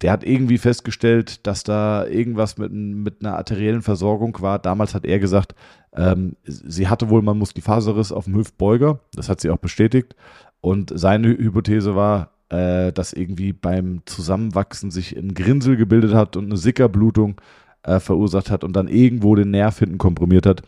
der 0.02 0.12
hat 0.12 0.24
irgendwie 0.24 0.58
festgestellt, 0.58 1.46
dass 1.46 1.64
da 1.64 2.06
irgendwas 2.06 2.58
mit, 2.58 2.72
mit 2.72 3.20
einer 3.20 3.36
arteriellen 3.36 3.82
Versorgung 3.82 4.40
war. 4.40 4.58
Damals 4.58 4.94
hat 4.94 5.04
er 5.04 5.18
gesagt, 5.18 5.54
ähm, 5.94 6.36
sie 6.44 6.88
hatte 6.88 7.08
wohl 7.08 7.22
mal 7.22 7.34
Muskelfaserriss 7.34 8.12
auf 8.12 8.24
dem 8.24 8.36
Hüftbeuger. 8.36 9.00
Das 9.14 9.28
hat 9.28 9.40
sie 9.40 9.50
auch 9.50 9.58
bestätigt. 9.58 10.14
Und 10.60 10.92
seine 10.94 11.28
Hypothese 11.28 11.94
war, 11.96 12.32
äh, 12.48 12.92
dass 12.92 13.12
irgendwie 13.12 13.52
beim 13.52 14.02
Zusammenwachsen 14.04 14.90
sich 14.90 15.16
ein 15.16 15.34
Grinsel 15.34 15.76
gebildet 15.76 16.14
hat 16.14 16.36
und 16.36 16.46
eine 16.46 16.56
Sickerblutung 16.56 17.40
äh, 17.82 18.00
verursacht 18.00 18.50
hat 18.50 18.64
und 18.64 18.74
dann 18.74 18.88
irgendwo 18.88 19.34
den 19.34 19.50
Nerv 19.50 19.78
hinten 19.78 19.98
komprimiert 19.98 20.46
hat. 20.46 20.62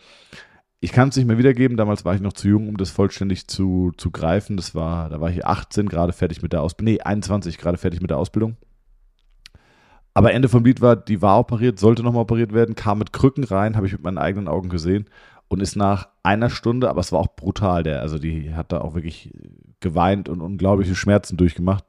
Ich 0.81 0.93
kann 0.93 1.09
es 1.09 1.17
nicht 1.17 1.25
mehr 1.25 1.37
wiedergeben. 1.37 1.77
Damals 1.77 2.05
war 2.05 2.15
ich 2.15 2.21
noch 2.21 2.33
zu 2.33 2.47
jung, 2.47 2.69
um 2.69 2.77
das 2.77 2.89
vollständig 2.89 3.47
zu, 3.47 3.91
zu 3.97 4.11
greifen. 4.11 4.55
Das 4.55 4.73
war, 4.75 5.09
da 5.09 5.19
war 5.19 5.29
ich 5.29 5.45
18, 5.45 5.89
gerade 5.89 6.13
fertig 6.13 6.41
mit 6.41 6.53
der 6.53 6.61
Ausbildung. 6.61 6.93
Nee, 6.93 7.01
21, 7.01 7.57
gerade 7.57 7.77
fertig 7.77 8.01
mit 8.01 8.09
der 8.09 8.17
Ausbildung. 8.17 8.55
Aber 10.19 10.33
Ende 10.33 10.49
vom 10.49 10.65
Lied 10.65 10.81
war, 10.81 10.97
die 10.97 11.21
war 11.21 11.39
operiert, 11.39 11.79
sollte 11.79 12.03
nochmal 12.03 12.23
operiert 12.23 12.51
werden, 12.51 12.75
kam 12.75 12.99
mit 12.99 13.13
Krücken 13.13 13.45
rein, 13.45 13.77
habe 13.77 13.87
ich 13.87 13.93
mit 13.93 14.03
meinen 14.03 14.17
eigenen 14.17 14.49
Augen 14.49 14.67
gesehen 14.67 15.05
und 15.47 15.61
ist 15.61 15.77
nach 15.77 16.09
einer 16.23 16.49
Stunde, 16.49 16.89
aber 16.89 16.99
es 16.99 17.13
war 17.13 17.21
auch 17.21 17.37
brutal, 17.37 17.83
der, 17.83 18.01
also 18.01 18.19
die 18.19 18.53
hat 18.53 18.73
da 18.73 18.81
auch 18.81 18.95
wirklich 18.95 19.31
geweint 19.79 20.27
und 20.27 20.41
unglaubliche 20.41 20.93
Schmerzen 20.93 21.37
durchgemacht. 21.37 21.85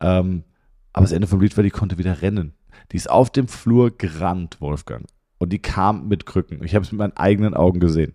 Ähm, 0.00 0.44
aber 0.92 1.04
das 1.04 1.12
Ende 1.12 1.26
vom 1.26 1.40
Lied 1.40 1.56
war, 1.56 1.64
die 1.64 1.70
konnte 1.70 1.96
wieder 1.96 2.20
rennen. 2.20 2.52
Die 2.92 2.98
ist 2.98 3.08
auf 3.08 3.30
dem 3.30 3.48
Flur 3.48 3.96
gerannt, 3.96 4.60
Wolfgang. 4.60 5.06
Und 5.38 5.50
die 5.50 5.62
kam 5.62 6.08
mit 6.08 6.26
Krücken. 6.26 6.62
Ich 6.64 6.74
habe 6.74 6.84
es 6.84 6.92
mit 6.92 6.98
meinen 6.98 7.16
eigenen 7.16 7.54
Augen 7.54 7.80
gesehen. 7.80 8.14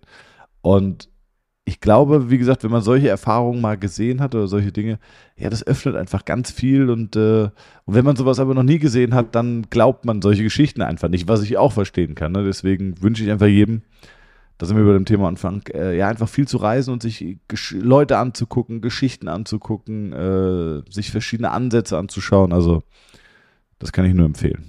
Und 0.62 1.08
ich 1.68 1.80
glaube, 1.80 2.30
wie 2.30 2.38
gesagt, 2.38 2.64
wenn 2.64 2.70
man 2.70 2.80
solche 2.80 3.10
Erfahrungen 3.10 3.60
mal 3.60 3.76
gesehen 3.76 4.20
hat 4.22 4.34
oder 4.34 4.48
solche 4.48 4.72
Dinge, 4.72 4.98
ja, 5.36 5.50
das 5.50 5.66
öffnet 5.66 5.96
einfach 5.96 6.24
ganz 6.24 6.50
viel. 6.50 6.88
Und, 6.88 7.14
äh, 7.14 7.42
und 7.84 7.94
wenn 7.94 8.06
man 8.06 8.16
sowas 8.16 8.40
aber 8.40 8.54
noch 8.54 8.62
nie 8.62 8.78
gesehen 8.78 9.12
hat, 9.14 9.34
dann 9.34 9.66
glaubt 9.68 10.06
man 10.06 10.22
solche 10.22 10.42
Geschichten 10.42 10.80
einfach 10.80 11.10
nicht, 11.10 11.28
was 11.28 11.42
ich 11.42 11.58
auch 11.58 11.72
verstehen 11.72 12.14
kann. 12.14 12.32
Ne? 12.32 12.42
Deswegen 12.42 13.02
wünsche 13.02 13.22
ich 13.22 13.30
einfach 13.30 13.48
jedem, 13.48 13.82
da 14.56 14.64
sind 14.64 14.76
wir 14.76 14.82
über 14.82 14.94
dem 14.94 15.04
Thema 15.04 15.28
Anfang, 15.28 15.60
äh, 15.74 15.94
ja, 15.94 16.08
einfach 16.08 16.30
viel 16.30 16.48
zu 16.48 16.56
reisen 16.56 16.90
und 16.90 17.02
sich 17.02 17.36
Gesch 17.48 17.72
Leute 17.72 18.16
anzugucken, 18.16 18.80
Geschichten 18.80 19.28
anzugucken, 19.28 20.14
äh, 20.14 20.90
sich 20.90 21.10
verschiedene 21.10 21.50
Ansätze 21.50 21.98
anzuschauen. 21.98 22.54
Also, 22.54 22.82
das 23.78 23.92
kann 23.92 24.06
ich 24.06 24.14
nur 24.14 24.24
empfehlen. 24.24 24.64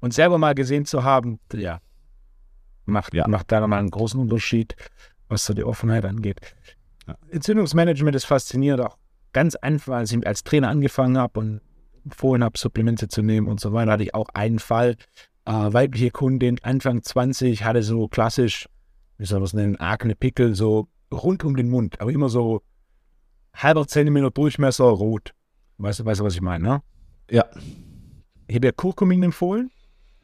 Und 0.00 0.12
selber 0.12 0.36
mal 0.36 0.54
gesehen 0.54 0.84
zu 0.84 1.02
haben, 1.02 1.38
ja, 1.54 1.80
macht, 2.86 3.14
Ja. 3.14 3.26
macht 3.28 3.50
da 3.52 3.60
nochmal 3.60 3.78
einen 3.80 3.90
großen 3.90 4.20
Unterschied, 4.20 4.74
was 5.28 5.44
so 5.44 5.54
die 5.54 5.64
Offenheit 5.64 6.04
angeht. 6.04 6.40
Ja. 7.06 7.16
Entzündungsmanagement 7.30 8.16
ist 8.16 8.24
faszinierend, 8.24 8.82
auch 8.82 8.98
ganz 9.32 9.54
einfach, 9.56 9.94
als 9.94 10.12
ich 10.12 10.26
als 10.26 10.44
Trainer 10.44 10.68
angefangen 10.68 11.18
habe 11.18 11.40
und 11.40 11.60
vorhin 12.10 12.44
habe, 12.44 12.58
Supplemente 12.58 13.08
zu 13.08 13.22
nehmen 13.22 13.46
und 13.48 13.60
so 13.60 13.72
weiter, 13.72 13.92
hatte 13.92 14.02
ich 14.02 14.14
auch 14.14 14.28
einen 14.34 14.58
Fall. 14.58 14.96
Äh, 15.46 15.52
weibliche 15.52 16.10
Kundin, 16.10 16.58
Anfang 16.62 17.02
20, 17.02 17.64
hatte 17.64 17.82
so 17.82 18.08
klassisch, 18.08 18.68
wie 19.18 19.26
soll 19.26 19.40
man 19.40 19.44
es 19.46 19.52
nennen, 19.52 19.76
Akne, 19.76 20.14
Pickel, 20.14 20.54
so 20.54 20.88
rund 21.12 21.44
um 21.44 21.56
den 21.56 21.68
Mund, 21.68 22.00
aber 22.00 22.10
immer 22.12 22.28
so 22.28 22.62
halber 23.54 23.86
Zentimeter 23.86 24.30
Durchmesser 24.30 24.84
rot. 24.84 25.34
Weißt 25.78 26.00
du, 26.00 26.04
weißt 26.04 26.20
du, 26.20 26.24
was 26.24 26.34
ich 26.34 26.40
meine, 26.40 26.64
ne? 26.64 26.82
Ja. 27.30 27.44
Ich 28.46 28.56
habe 28.56 28.66
ihr 28.66 28.72
Kurkumin 28.72 29.22
empfohlen. 29.22 29.70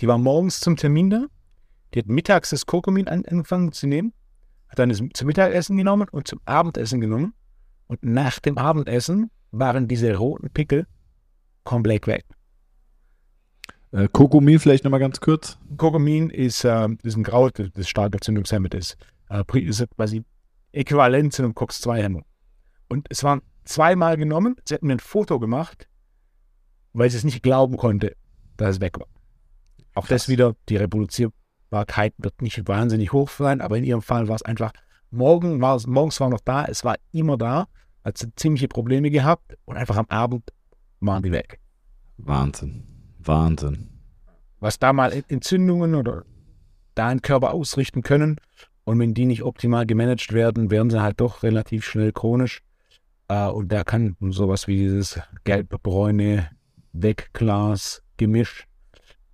Die 0.01 0.09
war 0.09 0.18
morgens 0.18 0.61
zum 0.61 0.77
Termin 0.77 1.11
da. 1.11 1.27
Die 1.94 2.00
hat 2.00 2.07
mittags 2.07 2.50
das 2.50 2.66
Kurkumin 2.66 3.09
an, 3.09 3.24
angefangen 3.26 3.72
zu 3.72 3.87
nehmen. 3.87 4.12
Hat 4.68 4.79
dann 4.79 4.90
es 4.90 5.03
zum 5.14 5.26
Mittagessen 5.26 5.76
genommen 5.76 6.09
und 6.11 6.29
zum 6.29 6.40
Abendessen 6.44 7.00
genommen. 7.00 7.35
Und 7.87 8.05
nach 8.05 8.38
dem 8.38 8.57
Abendessen 8.57 9.31
waren 9.50 9.88
diese 9.88 10.14
roten 10.14 10.50
Pickel 10.50 10.87
komplett 11.64 12.07
weg. 12.07 12.24
Äh, 13.92 14.09
Kokomin 14.12 14.61
vielleicht 14.61 14.85
nochmal 14.85 15.00
ganz 15.00 15.20
kurz. 15.20 15.59
Kurkumin 15.76 16.31
ist, 16.31 16.64
äh, 16.64 16.88
ist 17.03 17.16
ein 17.16 17.24
Kraut, 17.24 17.59
das 17.59 17.70
das 17.72 17.88
stark 17.88 18.14
entzündungshemmend 18.14 18.74
ist. 18.74 18.96
Äh, 19.29 19.42
ist 19.61 19.85
quasi 19.96 20.22
äquivalent 20.72 21.33
zu 21.33 21.42
einem 21.42 21.55
COX-2-Hemmer. 21.55 22.22
Und 22.88 23.09
es 23.11 23.24
waren 23.24 23.42
zweimal 23.64 24.16
genommen. 24.16 24.57
Sie 24.64 24.74
hat 24.74 24.83
mir 24.83 24.92
ein 24.92 25.00
Foto 25.00 25.40
gemacht, 25.40 25.88
weil 26.92 27.11
sie 27.11 27.16
es 27.16 27.24
nicht 27.24 27.42
glauben 27.42 27.76
konnte, 27.76 28.16
dass 28.57 28.76
es 28.76 28.81
weg 28.81 28.98
war. 28.98 29.09
Auch 29.94 30.07
das 30.07 30.22
Krass. 30.22 30.29
wieder, 30.29 30.55
die 30.68 30.76
Reproduzierbarkeit 31.70 32.14
wird 32.18 32.42
nicht 32.42 32.68
wahnsinnig 32.68 33.12
hoch 33.12 33.30
sein, 33.30 33.61
aber 33.61 33.78
in 33.78 33.85
ihrem 33.85 34.02
Fall 34.02 34.28
war 34.28 34.37
es 34.37 34.42
einfach, 34.42 34.72
morgen 35.11 35.61
war 35.61 35.76
es, 35.76 35.87
morgens 35.87 36.20
war 36.20 36.30
noch 36.30 36.40
da, 36.40 36.64
es 36.64 36.85
war 36.85 36.96
immer 37.12 37.37
da, 37.37 37.66
hat 38.04 38.18
sie 38.18 38.35
ziemliche 38.35 38.68
Probleme 38.68 39.11
gehabt 39.11 39.56
und 39.64 39.76
einfach 39.76 39.96
am 39.96 40.06
Abend 40.09 40.52
waren 41.00 41.22
die 41.22 41.33
weg. 41.33 41.61
Wahnsinn. 42.18 42.87
Wahnsinn. 43.18 43.88
was 44.61 44.78
da 44.78 44.92
mal 44.92 45.12
Entzündungen 45.28 45.94
oder 45.94 46.24
da 46.94 47.12
im 47.12 47.22
Körper 47.22 47.52
ausrichten 47.52 48.02
können. 48.02 48.37
Und 48.85 48.98
wenn 48.98 49.14
die 49.14 49.26
nicht 49.26 49.42
optimal 49.42 49.87
gemanagt 49.87 50.33
werden, 50.33 50.70
werden 50.70 50.90
sie 50.90 51.00
halt 51.00 51.20
doch 51.20 51.42
relativ 51.42 51.85
schnell 51.85 52.12
chronisch. 52.12 52.62
Äh, 53.28 53.46
und 53.46 53.70
da 53.72 53.85
kann 53.85 54.16
sowas 54.20 54.66
wie 54.66 54.76
dieses 54.76 55.20
gelb-bräune 55.44 56.50
Wegglas-Gemisch 56.92 58.66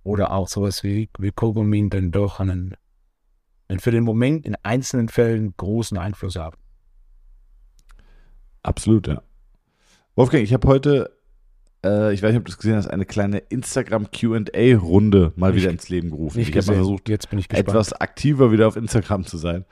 oder 0.07 0.31
auch 0.31 0.47
sowas 0.47 0.83
wie, 0.83 1.09
Kogomin 1.31 1.89
dann 1.89 2.11
doch 2.11 2.39
einen, 2.39 2.75
einen 3.67 3.79
für 3.79 3.91
den 3.91 4.03
Moment 4.03 4.45
in 4.45 4.55
einzelnen 4.63 5.09
Fällen 5.09 5.53
großen 5.57 5.97
Einfluss 5.97 6.35
haben. 6.37 6.57
Absolut, 8.63 9.07
ja. 9.07 9.21
Wolfgang, 10.15 10.43
ich 10.43 10.53
habe 10.53 10.67
heute, 10.67 11.11
äh, 11.85 12.13
ich 12.13 12.23
weiß 12.23 12.31
nicht, 12.31 12.39
ob 12.39 12.45
du 12.45 12.51
es 12.51 12.57
gesehen 12.57 12.75
hast, 12.75 12.87
eine 12.87 13.05
kleine 13.05 13.37
Instagram-QA-Runde 13.39 15.33
mal 15.35 15.51
Nicht- 15.51 15.61
wieder 15.61 15.71
ins 15.71 15.89
Leben 15.89 16.09
gerufen. 16.09 16.39
Ich 16.39 16.51
habe 16.51 16.63
versucht, 16.63 17.07
Jetzt 17.09 17.29
bin 17.29 17.39
ich 17.39 17.47
gespannt. 17.49 17.67
etwas 17.69 17.93
aktiver 17.93 18.51
wieder 18.51 18.67
auf 18.67 18.75
Instagram 18.77 19.25
zu 19.25 19.37
sein. 19.37 19.65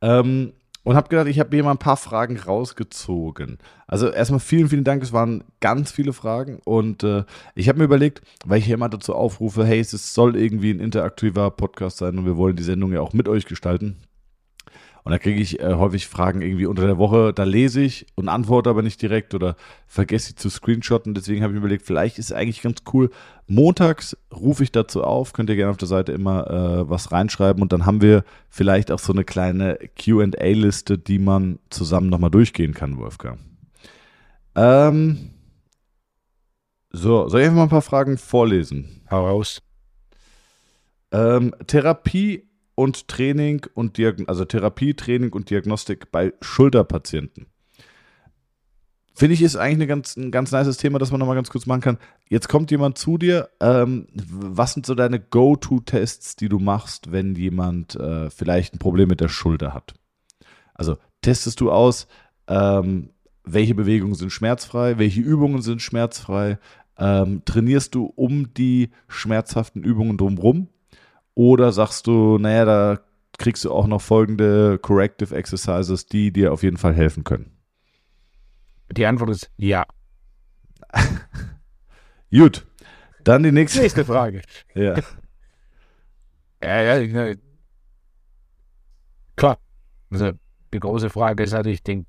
Ähm, 0.00 0.52
und 0.82 0.96
habe 0.96 1.08
gedacht, 1.08 1.26
ich 1.26 1.38
habe 1.38 1.54
hier 1.54 1.64
mal 1.64 1.72
ein 1.72 1.78
paar 1.78 1.96
Fragen 1.96 2.38
rausgezogen. 2.38 3.58
Also 3.86 4.08
erstmal 4.08 4.40
vielen, 4.40 4.68
vielen 4.68 4.84
Dank. 4.84 5.02
Es 5.02 5.12
waren 5.12 5.44
ganz 5.60 5.90
viele 5.90 6.12
Fragen. 6.12 6.60
Und 6.64 7.04
äh, 7.04 7.24
ich 7.54 7.68
habe 7.68 7.78
mir 7.78 7.84
überlegt, 7.84 8.22
weil 8.44 8.58
ich 8.58 8.64
hier 8.64 8.74
immer 8.74 8.88
dazu 8.88 9.14
aufrufe, 9.14 9.64
hey, 9.64 9.80
es 9.80 10.14
soll 10.14 10.36
irgendwie 10.36 10.70
ein 10.70 10.80
interaktiver 10.80 11.50
Podcast 11.50 11.98
sein 11.98 12.18
und 12.18 12.24
wir 12.24 12.36
wollen 12.36 12.56
die 12.56 12.62
Sendung 12.62 12.92
ja 12.92 13.00
auch 13.00 13.12
mit 13.12 13.28
euch 13.28 13.46
gestalten. 13.46 13.96
Und 15.02 15.12
da 15.12 15.18
kriege 15.18 15.40
ich 15.40 15.60
äh, 15.60 15.74
häufig 15.74 16.06
Fragen 16.06 16.42
irgendwie 16.42 16.66
unter 16.66 16.86
der 16.86 16.98
Woche, 16.98 17.32
da 17.32 17.44
lese 17.44 17.80
ich 17.80 18.06
und 18.16 18.28
antworte 18.28 18.70
aber 18.70 18.82
nicht 18.82 19.00
direkt 19.00 19.34
oder 19.34 19.56
vergesse 19.86 20.28
sie 20.28 20.34
zu 20.34 20.50
screenshotten. 20.50 21.14
Deswegen 21.14 21.42
habe 21.42 21.52
ich 21.52 21.54
mir 21.54 21.66
überlegt, 21.66 21.86
vielleicht 21.86 22.18
ist 22.18 22.26
es 22.26 22.36
eigentlich 22.36 22.62
ganz 22.62 22.82
cool. 22.92 23.10
Montags 23.46 24.16
rufe 24.32 24.62
ich 24.62 24.72
dazu 24.72 25.02
auf, 25.02 25.32
könnt 25.32 25.48
ihr 25.50 25.56
gerne 25.56 25.70
auf 25.70 25.76
der 25.76 25.88
Seite 25.88 26.12
immer 26.12 26.50
äh, 26.50 26.88
was 26.88 27.12
reinschreiben 27.12 27.62
und 27.62 27.72
dann 27.72 27.86
haben 27.86 28.02
wir 28.02 28.24
vielleicht 28.48 28.92
auch 28.92 28.98
so 28.98 29.12
eine 29.12 29.24
kleine 29.24 29.78
QA-Liste, 29.98 30.98
die 30.98 31.18
man 31.18 31.58
zusammen 31.70 32.10
nochmal 32.10 32.30
durchgehen 32.30 32.74
kann, 32.74 32.98
Wolfgang. 32.98 33.38
Ähm, 34.54 35.30
so, 36.92 37.28
soll 37.28 37.40
ich 37.40 37.46
einfach 37.46 37.56
mal 37.56 37.62
ein 37.64 37.70
paar 37.70 37.82
Fragen 37.82 38.18
vorlesen? 38.18 39.02
Hau 39.10 39.26
raus. 39.26 39.62
Ähm, 41.12 41.54
Therapie 41.66 42.49
und 42.74 43.08
Training 43.08 43.66
und 43.74 43.98
Diagn 43.98 44.28
also 44.28 44.44
Therapie, 44.44 44.94
Training 44.94 45.32
und 45.32 45.50
Diagnostik 45.50 46.10
bei 46.10 46.32
Schulterpatienten. 46.40 47.46
Finde 49.14 49.34
ich, 49.34 49.42
ist 49.42 49.56
eigentlich 49.56 49.88
ganz, 49.88 50.16
ein 50.16 50.30
ganz 50.30 50.50
nices 50.50 50.78
Thema, 50.78 50.98
das 50.98 51.10
man 51.10 51.18
nochmal 51.18 51.34
ganz 51.34 51.50
kurz 51.50 51.66
machen 51.66 51.82
kann. 51.82 51.98
Jetzt 52.28 52.48
kommt 52.48 52.70
jemand 52.70 52.96
zu 52.96 53.18
dir. 53.18 53.50
Ähm, 53.60 54.06
was 54.14 54.72
sind 54.72 54.86
so 54.86 54.94
deine 54.94 55.20
Go-To-Tests, 55.20 56.36
die 56.36 56.48
du 56.48 56.58
machst, 56.58 57.12
wenn 57.12 57.34
jemand 57.34 57.96
äh, 57.96 58.30
vielleicht 58.30 58.74
ein 58.74 58.78
Problem 58.78 59.08
mit 59.08 59.20
der 59.20 59.28
Schulter 59.28 59.74
hat? 59.74 59.92
Also 60.72 60.96
testest 61.20 61.60
du 61.60 61.70
aus, 61.70 62.06
ähm, 62.46 63.10
welche 63.44 63.74
Bewegungen 63.74 64.14
sind 64.14 64.30
schmerzfrei, 64.30 64.96
welche 64.96 65.20
Übungen 65.20 65.60
sind 65.60 65.82
schmerzfrei, 65.82 66.58
ähm, 66.96 67.42
trainierst 67.44 67.94
du 67.94 68.06
um 68.06 68.54
die 68.54 68.90
schmerzhaften 69.08 69.82
Übungen 69.82 70.16
drumherum 70.16 70.68
oder 71.40 71.72
sagst 71.72 72.06
du, 72.06 72.36
naja, 72.36 72.66
da 72.66 73.00
kriegst 73.38 73.64
du 73.64 73.72
auch 73.72 73.86
noch 73.86 74.02
folgende 74.02 74.78
Corrective 74.78 75.34
Exercises, 75.34 76.04
die 76.04 76.30
dir 76.30 76.52
auf 76.52 76.62
jeden 76.62 76.76
Fall 76.76 76.92
helfen 76.92 77.24
können? 77.24 77.56
Die 78.92 79.06
Antwort 79.06 79.30
ist 79.30 79.50
ja. 79.56 79.86
Gut, 82.30 82.66
dann 83.24 83.42
die 83.42 83.52
nächste, 83.52 83.80
nächste 83.80 84.04
Frage. 84.04 84.42
ja. 84.74 84.96
Ja, 86.62 86.82
ja, 86.82 86.98
ja. 86.98 87.34
Klar. 89.34 89.56
Also 90.10 90.32
die 90.74 90.78
große 90.78 91.08
Frage 91.08 91.44
ist 91.44 91.54
halt, 91.54 91.68
ich 91.68 91.82
denke, 91.82 92.06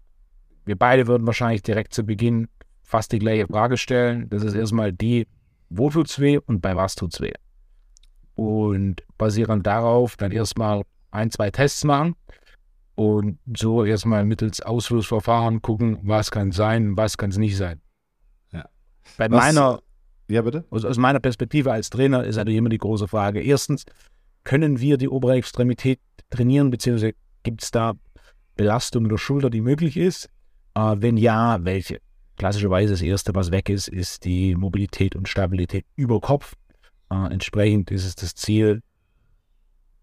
wir 0.65 0.75
beide 0.75 1.07
würden 1.07 1.25
wahrscheinlich 1.25 1.61
direkt 1.61 1.93
zu 1.93 2.03
Beginn 2.03 2.49
fast 2.83 3.13
die 3.13 3.19
gleiche 3.19 3.47
Frage 3.47 3.77
stellen. 3.77 4.29
Das 4.29 4.43
ist 4.43 4.55
erstmal 4.55 4.91
die, 4.91 5.25
wo 5.69 5.89
tut's 5.89 6.19
weh 6.19 6.37
und 6.37 6.59
bei 6.59 6.75
was 6.75 6.95
tut's 6.95 7.21
weh? 7.21 7.31
Und 8.35 9.03
basierend 9.17 9.67
darauf 9.67 10.15
dann 10.17 10.31
erstmal 10.31 10.83
ein, 11.11 11.29
zwei 11.31 11.51
Tests 11.51 11.83
machen 11.83 12.15
und 12.95 13.37
so 13.57 13.83
erstmal 13.83 14.25
mittels 14.25 14.61
Ausschlussverfahren 14.61 15.61
gucken, 15.61 15.99
was 16.03 16.31
kann 16.31 16.51
sein, 16.51 16.95
was 16.97 17.17
kann 17.17 17.29
es 17.31 17.37
nicht 17.37 17.57
sein. 17.57 17.81
Ja. 18.51 18.65
Bei 19.17 19.29
Was- 19.29 19.43
meiner, 19.53 19.79
Ja, 20.29 20.41
bitte? 20.41 20.65
aus, 20.69 20.85
aus 20.85 20.97
meiner 20.97 21.19
Perspektive 21.19 21.71
als 21.71 21.89
Trainer 21.89 22.23
ist 22.23 22.37
natürlich 22.37 22.57
immer 22.57 22.69
die 22.69 22.77
große 22.77 23.07
Frage. 23.07 23.41
Erstens, 23.41 23.83
können 24.43 24.79
wir 24.79 24.97
die 24.97 25.09
obere 25.09 25.33
Extremität 25.33 25.99
trainieren, 26.29 26.71
beziehungsweise 26.71 27.13
gibt 27.43 27.63
es 27.63 27.71
da 27.71 27.93
Belastung 28.55 29.09
der 29.09 29.17
Schulter, 29.17 29.49
die 29.49 29.61
möglich 29.61 29.97
ist? 29.97 30.29
Äh, 30.75 30.95
wenn 30.97 31.17
ja, 31.17 31.63
welche? 31.63 31.99
Klassischerweise 32.37 32.93
das 32.93 33.01
Erste, 33.01 33.35
was 33.35 33.51
weg 33.51 33.69
ist, 33.69 33.87
ist 33.87 34.23
die 34.25 34.55
Mobilität 34.55 35.15
und 35.15 35.27
Stabilität 35.27 35.85
über 35.95 36.19
Kopf. 36.21 36.55
Äh, 37.11 37.31
entsprechend 37.31 37.91
ist 37.91 38.05
es 38.05 38.15
das 38.15 38.33
Ziel, 38.35 38.81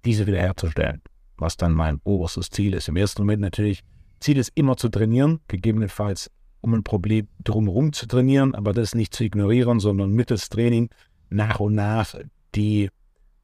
diese 0.04 0.26
wiederherzustellen, 0.26 1.02
was 1.36 1.56
dann 1.56 1.72
mein 1.72 2.00
oberstes 2.04 2.50
Ziel 2.50 2.74
ist. 2.74 2.88
Im 2.88 2.96
ersten 2.96 3.22
Moment 3.22 3.40
natürlich, 3.40 3.82
Ziel 4.20 4.36
ist 4.36 4.52
immer 4.54 4.76
zu 4.76 4.88
trainieren, 4.88 5.40
gegebenenfalls 5.48 6.30
um 6.60 6.74
ein 6.74 6.82
Problem 6.82 7.28
drumherum 7.42 7.92
zu 7.92 8.06
trainieren, 8.06 8.54
aber 8.54 8.72
das 8.72 8.94
nicht 8.94 9.14
zu 9.14 9.24
ignorieren, 9.24 9.80
sondern 9.80 10.10
mittels 10.10 10.48
Training 10.48 10.90
nach 11.30 11.60
und 11.60 11.74
nach 11.74 12.14
die 12.54 12.90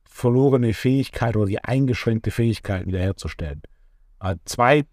verlorene 0.04 0.74
Fähigkeit 0.74 1.36
oder 1.36 1.46
die 1.46 1.62
eingeschränkte 1.62 2.30
Fähigkeit 2.30 2.86
wiederherzustellen. 2.86 3.62
Äh, 4.20 4.36
zwei 4.44 4.84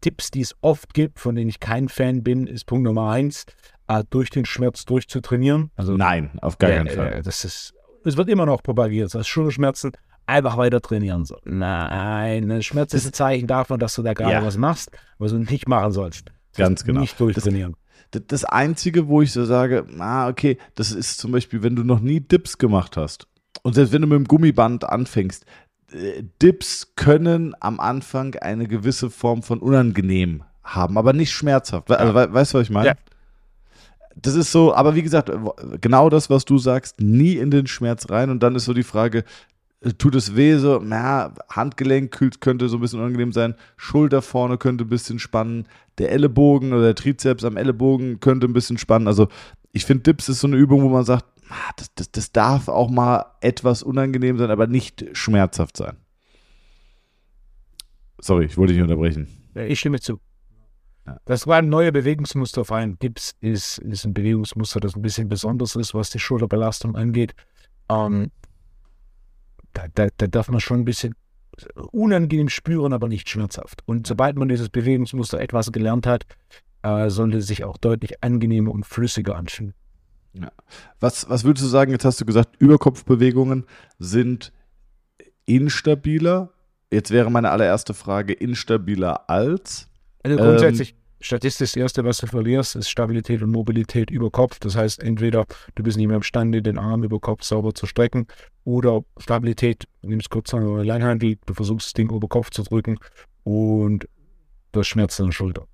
Tipps, 0.00 0.30
die 0.30 0.42
es 0.42 0.54
oft 0.60 0.94
gibt, 0.94 1.18
von 1.18 1.34
denen 1.34 1.48
ich 1.48 1.60
kein 1.60 1.88
Fan 1.88 2.22
bin, 2.22 2.46
ist 2.46 2.66
Punkt 2.66 2.84
Nummer 2.84 3.10
eins, 3.10 3.46
äh, 3.88 4.04
durch 4.10 4.30
den 4.30 4.44
Schmerz 4.44 4.84
durchzutrainieren. 4.84 5.70
Also 5.76 5.96
Nein, 5.96 6.38
auf 6.40 6.58
gar 6.58 6.70
keinen 6.70 6.88
Fall. 6.88 7.12
äh, 7.14 7.22
Das 7.22 7.44
ist, 7.44 7.73
es 8.04 8.16
wird 8.16 8.28
immer 8.28 8.46
noch 8.46 8.62
propagiert, 8.62 9.06
das 9.06 9.14
heißt 9.20 9.28
Schulterschmerzen 9.28 9.92
einfach 10.26 10.56
weiter 10.56 10.80
trainieren 10.80 11.24
soll. 11.24 11.40
Nein, 11.44 12.50
ein 12.50 12.62
Schmerz 12.62 12.94
ist 12.94 13.06
ein 13.06 13.12
Zeichen 13.12 13.46
davon, 13.46 13.78
dass 13.78 13.94
du 13.94 14.02
da 14.02 14.14
gerade 14.14 14.32
Ja. 14.32 14.44
was 14.44 14.56
machst, 14.56 14.90
was 15.18 15.32
du 15.32 15.38
nicht 15.38 15.68
machen 15.68 15.92
sollst. 15.92 16.28
Das 16.52 16.58
Ganz 16.66 16.84
genau. 16.84 17.00
Nicht 17.00 17.18
durchtrainieren. 17.20 17.74
D- 18.14 18.20
Das 18.26 18.44
Einzige, 18.44 19.08
wo 19.08 19.22
ich 19.22 19.32
so 19.32 19.44
sage, 19.44 19.86
ah, 19.98 20.28
okay, 20.28 20.56
das 20.76 20.92
ist 20.92 21.18
zum 21.18 21.32
Beispiel, 21.32 21.62
wenn 21.62 21.76
du 21.76 21.84
noch 21.84 22.00
nie 22.00 22.20
Dips 22.20 22.58
gemacht 22.58 22.96
hast 22.96 23.26
und 23.62 23.74
selbst 23.74 23.92
wenn 23.92 24.02
du 24.02 24.08
mit 24.08 24.16
dem 24.18 24.24
Gummiband 24.26 24.84
anfängst, 24.88 25.44
äh, 25.92 26.22
Dips 26.40 26.92
können 26.96 27.54
am 27.60 27.78
Anfang 27.80 28.34
eine 28.36 28.66
gewisse 28.66 29.10
Form 29.10 29.42
von 29.42 29.58
unangenehm 29.58 30.42
haben, 30.62 30.96
aber 30.96 31.12
nicht 31.12 31.32
schmerzhaft. 31.32 31.90
We 31.90 31.98
also, 31.98 32.14
we 32.14 32.32
weißt 32.32 32.54
du, 32.54 32.58
was 32.58 32.64
ich 32.64 32.70
meine? 32.70 32.86
Ja. 32.88 32.94
Das 34.16 34.34
ist 34.34 34.52
so, 34.52 34.74
aber 34.74 34.94
wie 34.94 35.02
gesagt, 35.02 35.30
genau 35.80 36.08
das, 36.08 36.30
was 36.30 36.44
du 36.44 36.58
sagst, 36.58 37.00
nie 37.00 37.36
in 37.36 37.50
den 37.50 37.66
Schmerz 37.66 38.10
rein 38.10 38.30
und 38.30 38.42
dann 38.42 38.54
ist 38.54 38.64
so 38.64 38.72
die 38.72 38.82
Frage, 38.82 39.24
äh, 39.80 39.92
tut 39.92 40.14
es 40.14 40.36
weh, 40.36 40.56
so, 40.56 40.80
na, 40.82 41.34
Handgelenk 41.50 42.40
könnte 42.40 42.68
so 42.68 42.76
ein 42.78 42.80
bisschen 42.80 43.00
unangenehm 43.00 43.32
sein, 43.32 43.54
Schulter 43.76 44.22
vorne 44.22 44.56
könnte 44.56 44.84
ein 44.84 44.88
bisschen 44.88 45.18
spannen, 45.18 45.66
der 45.98 46.12
Ellenbogen 46.12 46.72
oder 46.72 46.82
der 46.82 46.94
Trizeps 46.94 47.44
am 47.44 47.56
Ellenbogen 47.56 48.20
könnte 48.20 48.46
ein 48.46 48.52
bisschen 48.52 48.78
spannen. 48.78 49.08
Also 49.08 49.28
ich 49.72 49.84
finde, 49.84 50.04
Dips 50.04 50.28
ist 50.28 50.40
so 50.40 50.46
eine 50.46 50.56
Übung, 50.56 50.82
wo 50.82 50.88
man 50.88 51.04
sagt, 51.04 51.26
das, 51.76 51.94
das, 51.94 52.10
das 52.10 52.32
darf 52.32 52.68
auch 52.68 52.90
mal 52.90 53.26
etwas 53.40 53.82
unangenehm 53.82 54.38
sein, 54.38 54.50
aber 54.50 54.66
nicht 54.66 55.04
schmerzhaft 55.12 55.76
sein. 55.76 55.96
Sorry, 58.18 58.46
ich 58.46 58.56
wollte 58.56 58.72
dich 58.72 58.82
unterbrechen. 58.82 59.28
Ich 59.54 59.80
stimme 59.80 60.00
zu. 60.00 60.18
Ja. 61.06 61.18
Das 61.26 61.46
war 61.46 61.58
ein 61.58 61.68
neuer 61.68 61.92
Bewegungsmuster 61.92 62.62
auf 62.62 62.72
einen 62.72 62.98
Gips, 62.98 63.34
ist, 63.40 63.78
ist 63.78 64.04
ein 64.04 64.14
Bewegungsmuster, 64.14 64.80
das 64.80 64.96
ein 64.96 65.02
bisschen 65.02 65.28
besonders 65.28 65.76
ist, 65.76 65.94
was 65.94 66.10
die 66.10 66.18
Schulterbelastung 66.18 66.96
angeht. 66.96 67.34
Ähm, 67.90 68.30
da, 69.72 69.86
da, 69.94 70.08
da 70.16 70.26
darf 70.26 70.48
man 70.48 70.60
schon 70.60 70.80
ein 70.80 70.84
bisschen 70.84 71.14
unangenehm 71.92 72.48
spüren, 72.48 72.92
aber 72.92 73.08
nicht 73.08 73.28
schmerzhaft. 73.28 73.82
Und 73.86 74.06
sobald 74.06 74.36
man 74.36 74.48
dieses 74.48 74.70
Bewegungsmuster 74.70 75.40
etwas 75.40 75.72
gelernt 75.72 76.06
hat, 76.06 76.24
äh, 76.82 77.10
sollte 77.10 77.38
es 77.38 77.46
sich 77.46 77.64
auch 77.64 77.76
deutlich 77.76 78.22
angenehmer 78.22 78.72
und 78.72 78.86
flüssiger 78.86 79.36
anfühlen. 79.36 79.74
Was, 81.00 81.28
was 81.28 81.44
würdest 81.44 81.64
du 81.64 81.68
sagen, 81.68 81.92
jetzt 81.92 82.04
hast 82.04 82.20
du 82.20 82.24
gesagt, 82.24 82.56
Überkopfbewegungen 82.58 83.66
sind 83.98 84.52
instabiler. 85.46 86.50
Jetzt 86.90 87.10
wäre 87.10 87.30
meine 87.30 87.50
allererste 87.50 87.94
Frage, 87.94 88.32
instabiler 88.32 89.28
als? 89.30 89.88
Also 90.24 90.38
Ähm, 90.38 90.44
grundsätzlich, 90.44 90.96
statistisch 91.20 91.72
das 91.72 91.76
Erste, 91.76 92.04
was 92.04 92.18
du 92.18 92.26
verlierst, 92.26 92.74
ist 92.74 92.90
Stabilität 92.90 93.42
und 93.42 93.52
Mobilität 93.52 94.10
über 94.10 94.30
Kopf. 94.30 94.58
Das 94.58 94.74
heißt, 94.74 95.00
entweder 95.02 95.46
du 95.76 95.82
bist 95.84 95.96
nicht 95.96 96.08
mehr 96.08 96.16
imstande, 96.16 96.60
den 96.60 96.78
Arm 96.78 97.04
über 97.04 97.20
Kopf 97.20 97.44
sauber 97.44 97.72
zu 97.74 97.86
strecken 97.86 98.26
oder 98.64 99.04
Stabilität, 99.18 99.84
du 100.02 100.08
nimmst 100.08 100.30
kurz 100.30 100.52
eine 100.52 100.82
Langhandel, 100.82 101.36
du 101.46 101.54
versuchst 101.54 101.86
das 101.86 101.92
Ding 101.92 102.10
über 102.10 102.26
Kopf 102.26 102.50
zu 102.50 102.64
drücken 102.64 102.98
und 103.44 104.08
du 104.72 104.80
hast 104.80 104.88
Schmerzen 104.88 105.22
in 105.22 105.28
der 105.28 105.32
Schulter. 105.32 105.68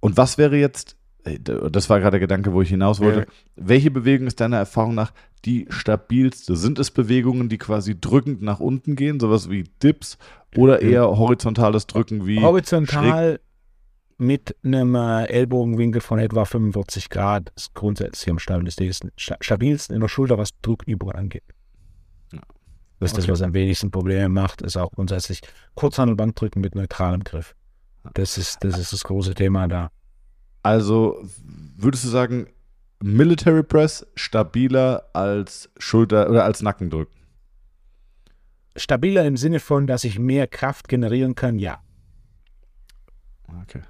Und 0.00 0.16
was 0.16 0.38
wäre 0.38 0.56
jetzt, 0.56 0.96
das 1.38 1.90
war 1.90 1.98
gerade 2.00 2.12
der 2.12 2.20
Gedanke, 2.20 2.52
wo 2.52 2.62
ich 2.62 2.68
hinaus 2.70 3.00
wollte, 3.00 3.20
Ja. 3.20 3.26
welche 3.56 3.90
Bewegung 3.90 4.26
ist 4.26 4.40
deiner 4.40 4.56
Erfahrung 4.56 4.94
nach 4.94 5.12
die 5.44 5.66
stabilste? 5.68 6.56
Sind 6.56 6.78
es 6.78 6.90
Bewegungen, 6.90 7.48
die 7.48 7.58
quasi 7.58 8.00
drückend 8.00 8.42
nach 8.42 8.60
unten 8.60 8.96
gehen, 8.96 9.20
sowas 9.20 9.50
wie 9.50 9.64
Dips, 9.82 10.18
oder 10.56 10.82
Ja. 10.82 10.88
eher 10.90 11.08
horizontales 11.18 11.86
Drücken 11.86 12.26
wie 12.26 12.40
Horizontal 12.40 13.40
mit 14.16 14.56
einem 14.64 14.94
äh, 14.96 15.24
Ellbogenwinkel 15.26 16.00
von 16.00 16.18
etwa 16.18 16.44
45 16.44 17.08
Grad 17.10 17.52
ist 17.54 17.74
grundsätzlich 17.74 18.28
am 18.30 18.38
stabilsten, 18.38 19.10
sta- 19.16 19.36
stabilsten 19.40 19.94
in 19.94 20.00
der 20.00 20.08
Schulter, 20.08 20.38
was 20.38 20.50
Druckübungen 20.62 21.14
angeht. 21.14 21.44
Ja. 22.32 22.40
Das 22.98 23.10
ist 23.12 23.18
das, 23.18 23.24
Okay. 23.26 23.32
was 23.32 23.42
am 23.42 23.54
wenigsten 23.54 23.90
Probleme 23.92 24.28
macht, 24.28 24.60
ist 24.62 24.76
auch 24.76 24.90
grundsätzlich 24.90 25.40
Kurzhandelbankdrücken 25.76 26.60
mit 26.60 26.74
neutralem 26.74 27.22
Griff. 27.22 27.54
Das 28.14 28.38
ist, 28.38 28.64
das 28.64 28.78
ist 28.78 28.92
das 28.92 29.04
große 29.04 29.34
Thema 29.34 29.68
da. 29.68 29.90
Also 30.62 31.22
würdest 31.76 32.04
du 32.04 32.08
sagen, 32.08 32.48
Military 33.00 33.62
Press 33.62 34.06
stabiler 34.14 35.08
als 35.12 35.70
Schulter 35.78 36.28
oder 36.28 36.44
als 36.44 36.62
Nackendrücken? 36.62 37.14
Stabiler 38.76 39.24
im 39.24 39.36
Sinne 39.36 39.60
von, 39.60 39.86
dass 39.86 40.04
ich 40.04 40.18
mehr 40.18 40.46
Kraft 40.46 40.88
generieren 40.88 41.34
kann, 41.34 41.58
ja. 41.58 41.82
Okay. 43.62 43.82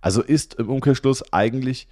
Also 0.00 0.22
ist 0.22 0.54
im 0.54 0.68
Umkehrschluss 0.68 1.32
eigentlich 1.32 1.88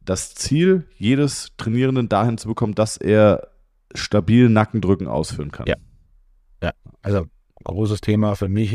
das 0.00 0.34
Ziel 0.34 0.86
jedes 0.96 1.52
Trainierenden 1.56 2.08
dahin 2.08 2.38
zu 2.38 2.48
bekommen, 2.48 2.74
dass 2.74 2.96
er 2.96 3.48
stabil 3.94 4.48
Nackendrücken 4.48 5.06
ausführen 5.06 5.50
kann. 5.50 5.66
Ja. 5.66 5.76
Also 7.02 7.26
großes 7.62 8.00
Thema 8.00 8.34
für 8.34 8.48
mich 8.48 8.72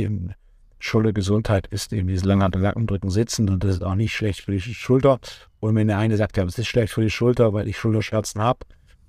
in 0.80 0.84
Schultergesundheit 0.84 1.68
ist 1.68 1.92
eben 1.92 2.08
dieses 2.08 2.24
langhand 2.24 2.56
Nackendrücken 2.56 3.10
sitzen 3.10 3.50
und 3.50 3.64
das 3.64 3.76
ist 3.76 3.84
auch 3.84 3.96
nicht 3.96 4.14
schlecht 4.14 4.42
für 4.42 4.52
die 4.52 4.62
Schulter. 4.62 5.20
Und 5.60 5.76
wenn 5.76 5.88
der 5.88 5.98
eine 5.98 6.16
sagt, 6.16 6.38
ja, 6.38 6.46
es 6.46 6.58
ist 6.58 6.68
schlecht 6.68 6.94
für 6.94 7.02
die 7.02 7.10
Schulter, 7.10 7.54
weil 7.54 7.68
ich 7.68 7.78
Schulterschmerzen 7.78 8.42
habe, 8.42 8.60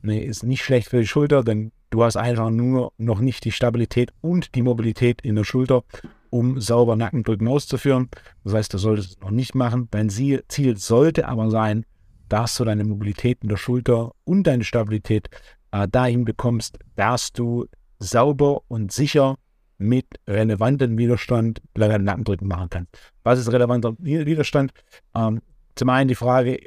nee, 0.02 0.20
ist 0.20 0.42
nicht 0.42 0.64
schlecht 0.64 0.88
für 0.88 1.00
die 1.00 1.06
Schulter, 1.06 1.44
denn 1.44 1.72
du 1.90 2.02
hast 2.02 2.16
einfach 2.16 2.50
nur 2.50 2.92
noch 2.98 3.21
nicht 3.21 3.44
die 3.44 3.52
Stabilität 3.52 4.12
und 4.21 4.54
die 4.54 4.62
Mobilität 4.62 5.23
in 5.23 5.37
der 5.37 5.44
Schulter, 5.44 5.85
um 6.31 6.60
sauber 6.60 6.96
Nackendrücken 6.96 7.46
auszuführen. 7.46 8.08
Das 8.44 8.54
heißt, 8.54 8.75
du 8.75 8.79
solltest 8.79 9.10
es 9.10 9.21
noch 9.21 9.31
nicht 9.31 9.54
machen. 9.54 9.88
Dein 9.90 10.10
Ziel, 10.10 10.44
Ziel 10.48 10.77
sollte 10.77 11.29
aber 11.29 11.50
sein, 11.50 11.85
dass 12.29 12.56
du 12.56 12.64
deine 12.64 12.85
Mobilität 12.85 13.38
in 13.42 13.48
der 13.48 13.56
Schulter 13.56 14.12
und 14.25 14.44
deine 14.44 14.64
Stabilität 14.64 15.29
äh, 15.73 15.87
dahin 15.88 16.25
bekommst, 16.25 16.79
dass 16.96 17.33
du 17.33 17.66
sauber 17.98 18.62
und 18.68 18.92
sicher 18.92 19.37
mit 19.81 20.06
relevantem 20.28 20.96
Widerstand 20.98 21.62
lange 21.74 21.98
Nackendrücken 21.98 22.46
machen 22.46 22.70
kannst. 22.70 22.90
Was 23.22 23.38
ist 23.38 23.50
relevanter 23.52 23.94
Widerstand? 23.98 24.72
Ähm, 25.14 25.40
zum 25.74 25.88
einen 25.88 26.08
die 26.08 26.14
Frage, 26.14 26.58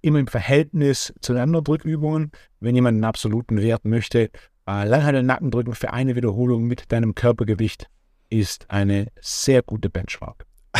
immer 0.00 0.18
im 0.18 0.26
Verhältnis 0.26 1.12
zu 1.20 1.32
den 1.32 1.42
anderen 1.42 1.64
Drückübungen. 1.64 2.30
Wenn 2.60 2.74
jemand 2.74 2.96
einen 2.96 3.04
absoluten 3.04 3.60
Wert 3.60 3.84
möchte, 3.84 4.30
äh, 4.66 4.84
Langhandel-Nackendrücken 4.86 5.74
für 5.74 5.92
eine 5.92 6.16
Wiederholung 6.16 6.64
mit 6.64 6.90
deinem 6.92 7.14
Körpergewicht 7.14 7.88
ist 8.30 8.70
eine 8.70 9.08
sehr 9.20 9.62
gute 9.62 9.90
Benchmark. 9.90 10.46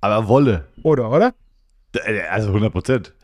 Aber 0.00 0.28
Wolle. 0.28 0.68
Oder, 0.82 1.10
oder? 1.10 1.34
Äh, 1.94 2.22
also 2.22 2.48
100 2.48 2.72
Prozent. 2.72 3.14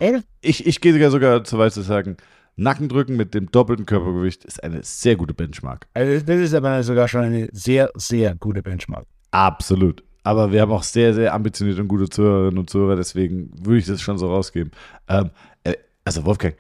Ich, 0.41 0.67
ich 0.67 0.81
gehe 0.81 1.11
sogar 1.11 1.45
zu 1.45 1.59
weit 1.59 1.73
zu 1.73 1.83
sagen, 1.83 2.17
Nackendrücken 2.59 3.17
mit 3.17 3.35
dem 3.35 3.51
doppelten 3.51 3.87
Körpergewicht 3.87 4.45
ist 4.45 4.63
eine 4.63 4.83
sehr 4.83 5.15
gute 5.15 5.33
Benchmark. 5.33 5.87
Also 5.95 6.25
das 6.27 6.41
ist 6.41 6.55
aber 6.55 6.83
sogar 6.83 7.07
schon 7.07 7.23
eine 7.23 7.49
sehr, 7.53 7.91
sehr 7.95 8.35
gute 8.35 8.63
Benchmark. 8.63 9.07
Absolut. 9.31 10.03
Aber 10.25 10.51
wir 10.51 10.61
haben 10.61 10.73
auch 10.73 10.83
sehr, 10.83 11.15
sehr 11.15 11.33
ambitionierte 11.33 11.81
und 11.81 11.89
gute 11.89 12.09
Zuhörerinnen 12.09 12.59
und 12.59 12.69
Zuhörer, 12.69 12.97
deswegen 12.97 13.51
würde 13.65 13.79
ich 13.79 13.87
das 13.87 14.03
schon 14.03 14.19
so 14.19 14.29
rausgeben. 14.29 14.73
Ähm, 15.07 15.31
äh, 15.63 15.75
also 16.05 16.25
Wolfgang, 16.25 16.57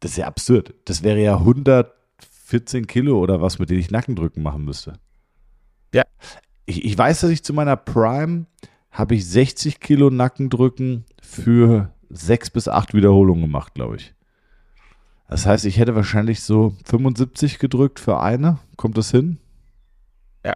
das 0.00 0.12
ist 0.12 0.16
ja 0.16 0.26
absurd. 0.26 0.74
Das 0.86 1.02
wäre 1.02 1.20
ja 1.20 1.36
114 1.36 2.86
Kilo 2.86 3.20
oder 3.20 3.42
was, 3.42 3.58
mit 3.58 3.68
denen 3.68 3.80
ich 3.80 3.90
Nackendrücken 3.90 4.42
machen 4.42 4.64
müsste. 4.64 4.94
Ja. 5.94 6.04
Ich, 6.64 6.84
ich 6.84 6.96
weiß, 6.96 7.20
dass 7.20 7.30
ich 7.30 7.44
zu 7.44 7.52
meiner 7.52 7.76
Prime 7.76 8.46
habe 8.90 9.14
ich 9.14 9.28
60 9.28 9.80
Kilo 9.80 10.08
Nackendrücken 10.08 11.04
für 11.20 11.92
sechs 12.08 12.48
bis 12.48 12.68
acht 12.68 12.94
Wiederholungen 12.94 13.42
gemacht, 13.42 13.74
glaube 13.74 13.96
ich. 13.96 14.15
Das 15.28 15.46
heißt, 15.46 15.64
ich 15.64 15.78
hätte 15.78 15.94
wahrscheinlich 15.94 16.42
so 16.42 16.74
75 16.84 17.58
gedrückt 17.58 17.98
für 17.98 18.20
eine. 18.20 18.58
Kommt 18.76 18.96
das 18.96 19.10
hin? 19.10 19.38
Ja. 20.44 20.54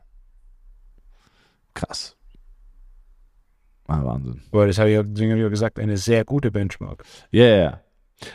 Krass. 1.75 2.17
Ah, 3.89 4.05
Wahnsinn. 4.05 4.43
Aber 4.53 4.69
das 4.69 4.79
habe 4.79 4.91
ich 4.91 4.95
ja 4.95 5.49
gesagt, 5.49 5.81
eine 5.81 5.97
sehr 5.97 6.25
gute 6.25 6.53
Benchmark. 6.53 7.05
Ja, 7.33 7.45
yeah, 7.45 7.57
ja. 7.57 7.81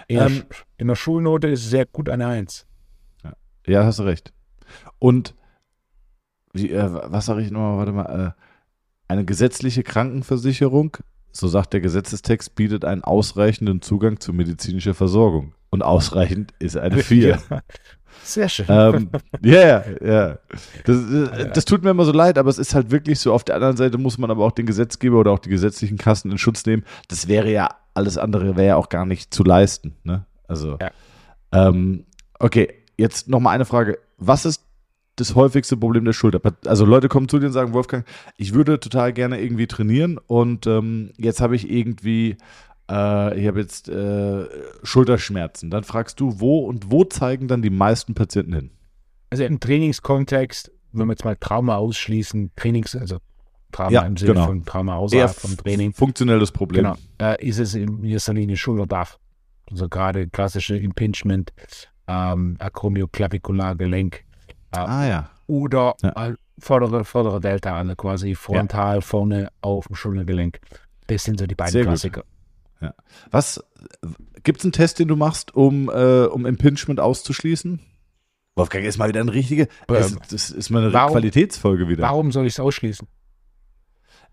In, 0.07 0.17
ähm, 0.17 0.43
der, 0.49 0.57
in 0.77 0.88
der 0.88 0.95
Schulnote 0.95 1.47
ist 1.47 1.63
es 1.63 1.69
sehr 1.69 1.86
gut 1.86 2.09
eine 2.09 2.27
Eins. 2.27 2.65
Ja, 3.23 3.33
ja 3.65 3.86
hast 3.86 3.99
du 3.99 4.03
recht. 4.03 4.33
Und 4.99 5.36
wie, 6.51 6.71
äh, 6.71 6.89
was 6.91 7.27
sage 7.27 7.41
ich 7.41 7.51
nochmal? 7.51 7.77
Warte 7.77 7.91
mal. 7.91 8.36
Äh, 8.38 8.41
eine 9.07 9.23
gesetzliche 9.23 9.83
Krankenversicherung, 9.83 10.97
so 11.31 11.47
sagt 11.47 11.73
der 11.73 11.81
Gesetzestext, 11.81 12.55
bietet 12.55 12.86
einen 12.86 13.03
ausreichenden 13.03 13.81
Zugang 13.81 14.19
zu 14.19 14.33
medizinischer 14.33 14.95
Versorgung. 14.95 15.53
Und 15.76 15.82
ausreichend 15.82 16.53
ist 16.59 16.78
eine 16.78 16.97
4. 17.03 17.39
Ja, 17.49 17.61
sehr 18.23 18.49
schön. 18.49 18.65
Ähm, 18.69 19.09
ja, 19.43 19.84
ja. 20.01 20.39
Das, 20.86 20.97
das, 21.09 21.53
das, 21.53 21.65
tut 21.65 21.84
mir 21.84 21.91
immer 21.91 22.05
so 22.05 22.11
leid, 22.11 22.38
aber 22.38 22.49
es 22.49 22.57
ist 22.57 22.73
halt 22.73 22.91
wirklich 22.91 23.19
so. 23.19 23.34
Auf 23.34 23.43
der 23.43 23.55
anderen 23.55 23.78
Seite 23.78 23.97
muss 23.97 24.17
man 24.17 24.32
aber 24.32 24.45
auch 24.45 24.53
den 24.53 24.65
Gesetzgeber 24.65 25.19
oder 25.19 25.32
auch 25.32 25.39
die 25.39 25.49
gesetzlichen 25.49 25.97
Kassen 25.97 26.32
in 26.32 26.38
Schutz 26.38 26.65
nehmen. 26.65 26.86
Das 27.09 27.28
wäre 27.28 27.51
ja, 27.51 27.69
alles 27.93 28.17
andere 28.17 28.55
wäre 28.55 28.67
ja 28.67 28.76
auch 28.78 28.89
gar 28.89 29.05
nicht 29.05 29.34
zu 29.34 29.43
leisten. 29.43 29.95
Ne? 30.03 30.26
Also, 30.47 30.78
ja. 30.80 30.91
ähm, 31.51 32.05
okay, 32.39 32.73
jetzt 32.97 33.28
nochmal 33.28 33.53
eine 33.53 33.65
Frage. 33.65 33.99
Was 34.17 34.45
ist 34.45 34.63
das 35.17 35.36
häufigste 35.36 35.78
Problem 35.78 36.05
der 36.05 36.13
Schulter? 36.13 36.39
Also 36.65 36.86
Leute 36.86 37.09
kommen 37.09 37.28
zu 37.28 37.38
dir 37.38 37.47
und 37.47 37.53
sagen, 37.53 37.73
Wolfgang, 37.73 38.05
ich 38.38 38.53
würde 38.53 38.80
total 38.80 39.13
gerne 39.13 39.41
irgendwie 39.41 39.67
trainieren 39.67 40.19
und 40.26 40.67
ähm, 40.67 41.11
jetzt 41.17 41.41
habe 41.41 41.55
ich 41.55 41.69
irgendwie 41.69 42.38
äh, 42.89 43.39
ich 43.39 43.47
habe 43.47 43.59
jetzt 43.59 43.89
äh, 43.89 44.45
Schulterschmerzen. 44.83 45.69
Dann 45.69 45.83
fragst 45.83 46.19
du, 46.19 46.39
wo 46.39 46.65
und 46.65 46.91
wo 46.91 47.03
zeigen 47.03 47.47
dann 47.47 47.61
die 47.61 47.69
meisten 47.69 48.13
Patienten 48.13 48.53
hin? 48.53 48.71
Also 49.29 49.43
im 49.43 49.59
Trainingskontext, 49.59 50.71
wenn 50.91 51.07
wir 51.07 51.13
jetzt 51.13 51.25
mal 51.25 51.36
Trauma 51.36 51.75
ausschließen, 51.75 52.51
Trainings, 52.55 52.95
also 52.95 53.17
Trauma 53.71 53.91
ja, 53.91 54.01
im 54.03 54.15
Sinne 54.15 54.33
genau. 54.33 54.45
von 54.45 54.65
Trauma 54.65 54.95
außerhalb 54.95 55.36
vom 55.36 55.57
Training. 55.57 55.93
Funktionelles 55.93 56.51
Problem. 56.51 56.83
Genau. 56.83 56.95
Äh, 57.19 57.45
ist 57.45 57.59
es 57.59 57.73
in 57.75 58.03
erster 58.03 58.33
Linie 58.33 58.55
Schulterdach. 58.55 59.17
Also 59.69 59.89
gerade 59.89 60.27
klassische 60.27 60.77
Impingement, 60.77 61.51
ähm, 62.07 62.55
Acromioclavikulargelenk. 62.59 64.23
Äh, 64.71 64.77
ah 64.77 65.07
ja. 65.07 65.29
Oder 65.47 65.95
ja. 66.01 66.27
Äh, 66.27 66.36
vordere, 66.59 67.03
vordere 67.03 67.41
Delta, 67.41 67.75
also 67.75 67.95
quasi 67.95 68.36
frontal 68.36 68.95
ja. 68.95 69.01
vorne 69.01 69.49
auf 69.61 69.88
dem 69.88 69.95
Schultergelenk. 69.95 70.59
Das 71.07 71.23
sind 71.23 71.39
so 71.39 71.47
die 71.47 71.55
beiden 71.55 71.71
Sehr 71.71 71.83
Klassiker. 71.83 72.21
Gut. 72.21 72.29
Ja. 72.82 72.93
Was 73.32 73.63
gibt 74.43 74.59
es 74.59 74.65
einen 74.65 74.71
Test, 74.71 74.99
den 74.99 75.07
du 75.07 75.15
machst, 75.15 75.55
um, 75.55 75.89
äh, 75.89 76.26
um 76.26 76.45
Impingement 76.45 76.99
auszuschließen? 76.99 77.80
Wolfgang 78.55 78.86
ist 78.86 78.97
mal 78.97 79.09
wieder 79.09 79.19
eine 79.19 79.34
richtige. 79.34 79.67
Ähm, 79.89 80.19
das 80.30 80.49
ist 80.49 80.69
mal 80.69 80.84
eine 80.84 80.93
warum, 80.93 81.13
Qualitätsfolge 81.13 81.88
wieder. 81.89 82.03
Warum 82.03 82.32
soll 82.32 82.45
ich 82.45 82.53
es 82.53 82.59
ausschließen? 82.59 83.07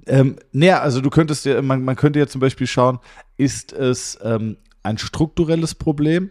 Ähm, 0.07 0.37
naja, 0.53 0.81
also 0.81 1.01
du 1.01 1.11
könntest 1.11 1.45
ja, 1.45 1.63
man, 1.63 1.85
man 1.85 1.97
könnte 1.97 2.19
ja 2.19 2.27
zum 2.27 2.41
Beispiel 2.41 2.67
schauen, 2.67 2.99
ist 3.37 3.73
es 3.73 4.19
ähm, 4.23 4.57
ein 4.83 4.99
strukturelles 4.99 5.75
Problem 5.75 6.31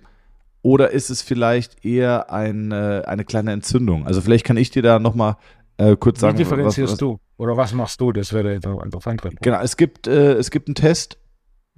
oder 0.62 0.92
ist 0.92 1.10
es 1.10 1.22
vielleicht 1.22 1.86
eher 1.86 2.32
ein, 2.32 2.72
äh, 2.72 3.04
eine 3.06 3.26
kleine 3.26 3.52
Entzündung? 3.52 4.06
Also 4.06 4.22
vielleicht 4.22 4.46
kann 4.46 4.58
ich 4.58 4.72
dir 4.72 4.82
da 4.82 5.00
nochmal 5.00 5.38
äh, 5.78 5.96
kurz 5.96 6.20
sagen. 6.20 6.38
Wie 6.38 6.44
differenzierst 6.44 6.80
was, 6.80 6.92
was, 6.94 7.00
du? 7.00 7.20
Oder 7.38 7.58
was 7.58 7.74
machst 7.74 8.00
du? 8.02 8.12
Das 8.12 8.34
wäre 8.34 8.54
interessant. 8.56 9.22
Genau, 9.42 9.60
es 9.62 9.78
gibt, 9.78 10.08
äh, 10.08 10.34
es 10.34 10.52
gibt 10.52 10.68
einen 10.68 10.76
Test, 10.76 11.18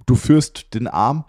du 0.06 0.14
führst 0.14 0.74
den 0.74 0.86
Arm, 0.86 1.24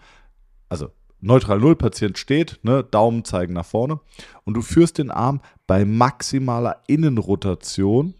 also 0.68 0.90
neutral 1.20 1.58
Null 1.58 1.76
Patient 1.76 2.18
steht, 2.18 2.60
ne, 2.62 2.84
Daumen 2.84 3.24
zeigen 3.24 3.54
nach 3.54 3.66
vorne 3.66 4.00
und 4.44 4.54
du 4.54 4.62
führst 4.62 4.98
den 4.98 5.10
Arm 5.10 5.40
bei 5.66 5.84
maximaler 5.84 6.82
Innenrotation, 6.86 8.14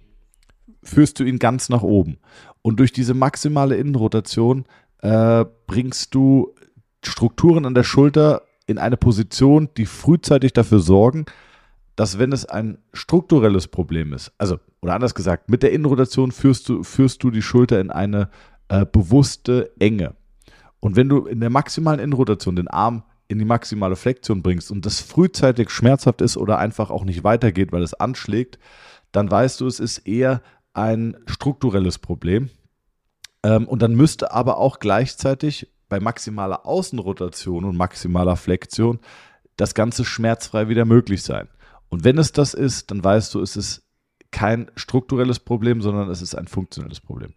führst 0.82 1.20
du 1.20 1.24
ihn 1.24 1.38
ganz 1.38 1.68
nach 1.68 1.82
oben. 1.82 2.18
Und 2.62 2.80
durch 2.80 2.92
diese 2.92 3.14
maximale 3.14 3.76
Innenrotation 3.76 4.64
äh, 5.02 5.44
bringst 5.66 6.14
du 6.14 6.54
Strukturen 7.04 7.66
an 7.66 7.74
der 7.74 7.84
Schulter 7.84 8.42
in 8.66 8.78
eine 8.78 8.96
Position, 8.96 9.68
die 9.76 9.86
frühzeitig 9.86 10.52
dafür 10.52 10.80
sorgen, 10.80 11.26
dass 11.94 12.18
wenn 12.18 12.32
es 12.32 12.44
ein 12.44 12.78
strukturelles 12.92 13.68
Problem 13.68 14.12
ist, 14.12 14.32
also 14.38 14.58
oder 14.82 14.94
anders 14.94 15.14
gesagt, 15.14 15.50
mit 15.50 15.62
der 15.62 15.72
Innenrotation 15.72 16.30
führst 16.30 16.68
du, 16.68 16.82
führst 16.82 17.22
du 17.22 17.30
die 17.30 17.42
Schulter 17.42 17.80
in 17.80 17.90
eine 17.90 18.28
äh, 18.68 18.84
bewusste 18.84 19.72
Enge. 19.78 20.14
Und 20.80 20.96
wenn 20.96 21.08
du 21.08 21.26
in 21.26 21.40
der 21.40 21.50
maximalen 21.50 22.00
Innenrotation 22.00 22.56
den 22.56 22.68
Arm 22.68 23.02
in 23.28 23.38
die 23.38 23.44
maximale 23.44 23.96
Flexion 23.96 24.42
bringst 24.42 24.70
und 24.70 24.86
das 24.86 25.00
frühzeitig 25.00 25.70
schmerzhaft 25.70 26.20
ist 26.20 26.36
oder 26.36 26.58
einfach 26.58 26.90
auch 26.90 27.04
nicht 27.04 27.24
weitergeht, 27.24 27.72
weil 27.72 27.82
es 27.82 27.94
anschlägt, 27.94 28.58
dann 29.12 29.30
weißt 29.30 29.60
du, 29.60 29.66
es 29.66 29.80
ist 29.80 29.98
eher 29.98 30.42
ein 30.74 31.16
strukturelles 31.26 31.98
Problem. 31.98 32.50
Ähm, 33.42 33.66
und 33.66 33.82
dann 33.82 33.94
müsste 33.94 34.32
aber 34.32 34.58
auch 34.58 34.78
gleichzeitig 34.78 35.72
bei 35.88 36.00
maximaler 36.00 36.66
Außenrotation 36.66 37.64
und 37.64 37.76
maximaler 37.76 38.36
Flexion 38.36 39.00
das 39.56 39.74
Ganze 39.74 40.04
schmerzfrei 40.04 40.68
wieder 40.68 40.84
möglich 40.84 41.22
sein. 41.22 41.48
Und 41.88 42.04
wenn 42.04 42.18
es 42.18 42.32
das 42.32 42.54
ist, 42.54 42.90
dann 42.90 43.02
weißt 43.02 43.34
du, 43.34 43.40
es 43.40 43.56
ist 43.56 43.86
kein 44.30 44.70
strukturelles 44.74 45.38
Problem, 45.38 45.80
sondern 45.80 46.10
es 46.10 46.20
ist 46.20 46.34
ein 46.34 46.48
funktionelles 46.48 47.00
Problem. 47.00 47.32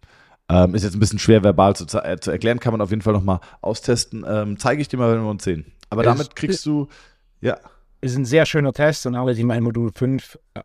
Ähm, 0.50 0.74
ist 0.74 0.82
jetzt 0.82 0.94
ein 0.94 1.00
bisschen 1.00 1.18
schwer 1.18 1.44
verbal 1.44 1.76
zu, 1.76 1.84
äh, 2.02 2.18
zu 2.18 2.30
erklären, 2.30 2.58
kann 2.58 2.72
man 2.72 2.80
auf 2.80 2.90
jeden 2.90 3.02
Fall 3.02 3.12
nochmal 3.12 3.40
austesten. 3.60 4.24
Ähm, 4.26 4.58
Zeige 4.58 4.82
ich 4.82 4.88
dir 4.88 4.96
mal, 4.96 5.14
wenn 5.14 5.22
wir 5.22 5.30
uns 5.30 5.44
sehen. 5.44 5.72
Aber 5.90 6.02
damit 6.02 6.34
kriegst 6.34 6.66
du, 6.66 6.88
ja. 7.40 7.58
Ist 8.00 8.16
ein 8.16 8.24
sehr 8.24 8.46
schöner 8.46 8.72
Test 8.72 9.06
und 9.06 9.14
alle, 9.14 9.34
die 9.34 9.44
mein 9.44 9.62
Modul 9.62 9.92
5 9.94 10.38
äh, 10.54 10.60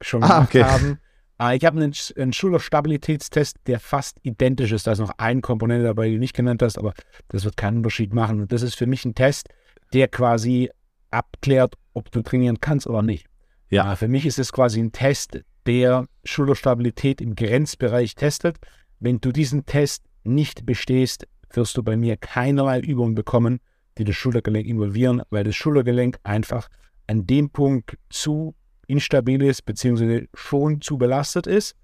schon 0.00 0.22
ah, 0.22 0.28
gemacht 0.28 0.48
okay. 0.48 0.64
haben. 0.64 0.98
Äh, 1.40 1.56
ich 1.56 1.64
habe 1.64 1.76
einen, 1.76 1.92
einen 2.16 2.32
Schulterstabilitätstest, 2.32 3.58
der 3.66 3.80
fast 3.80 4.18
identisch 4.22 4.72
ist. 4.72 4.86
Da 4.86 4.92
ist 4.92 5.00
noch 5.00 5.12
eine 5.18 5.40
Komponente 5.40 5.84
dabei, 5.84 6.08
die 6.08 6.14
du 6.14 6.20
nicht 6.20 6.34
genannt 6.34 6.62
hast, 6.62 6.78
aber 6.78 6.94
das 7.28 7.44
wird 7.44 7.56
keinen 7.56 7.78
Unterschied 7.78 8.14
machen. 8.14 8.40
Und 8.40 8.52
das 8.52 8.62
ist 8.62 8.76
für 8.76 8.86
mich 8.86 9.04
ein 9.04 9.14
Test, 9.14 9.48
der 9.92 10.08
quasi 10.08 10.70
abklärt, 11.10 11.74
ob 11.92 12.10
du 12.10 12.22
trainieren 12.22 12.60
kannst 12.60 12.86
oder 12.86 13.02
nicht. 13.02 13.26
Ja. 13.68 13.92
Äh, 13.92 13.96
für 13.96 14.08
mich 14.08 14.24
ist 14.24 14.38
es 14.38 14.52
quasi 14.52 14.80
ein 14.80 14.92
Test, 14.92 15.40
der 15.66 16.06
Schulterstabilität 16.24 17.20
im 17.20 17.34
Grenzbereich 17.34 18.14
testet. 18.14 18.58
Wenn 19.00 19.20
du 19.20 19.32
diesen 19.32 19.66
Test 19.66 20.04
nicht 20.24 20.66
bestehst, 20.66 21.26
wirst 21.52 21.76
du 21.76 21.82
bei 21.82 21.96
mir 21.96 22.16
keinerlei 22.16 22.80
Übungen 22.80 23.14
bekommen, 23.14 23.60
die 23.98 24.04
das 24.04 24.16
Schultergelenk 24.16 24.66
involvieren, 24.66 25.22
weil 25.30 25.44
das 25.44 25.56
Schultergelenk 25.56 26.18
einfach 26.22 26.68
an 27.06 27.26
dem 27.26 27.50
Punkt 27.50 27.96
zu 28.10 28.54
instabil 28.86 29.42
ist, 29.42 29.62
beziehungsweise 29.64 30.26
schon 30.34 30.80
zu 30.80 30.98
belastet 30.98 31.46
ist, 31.46 31.74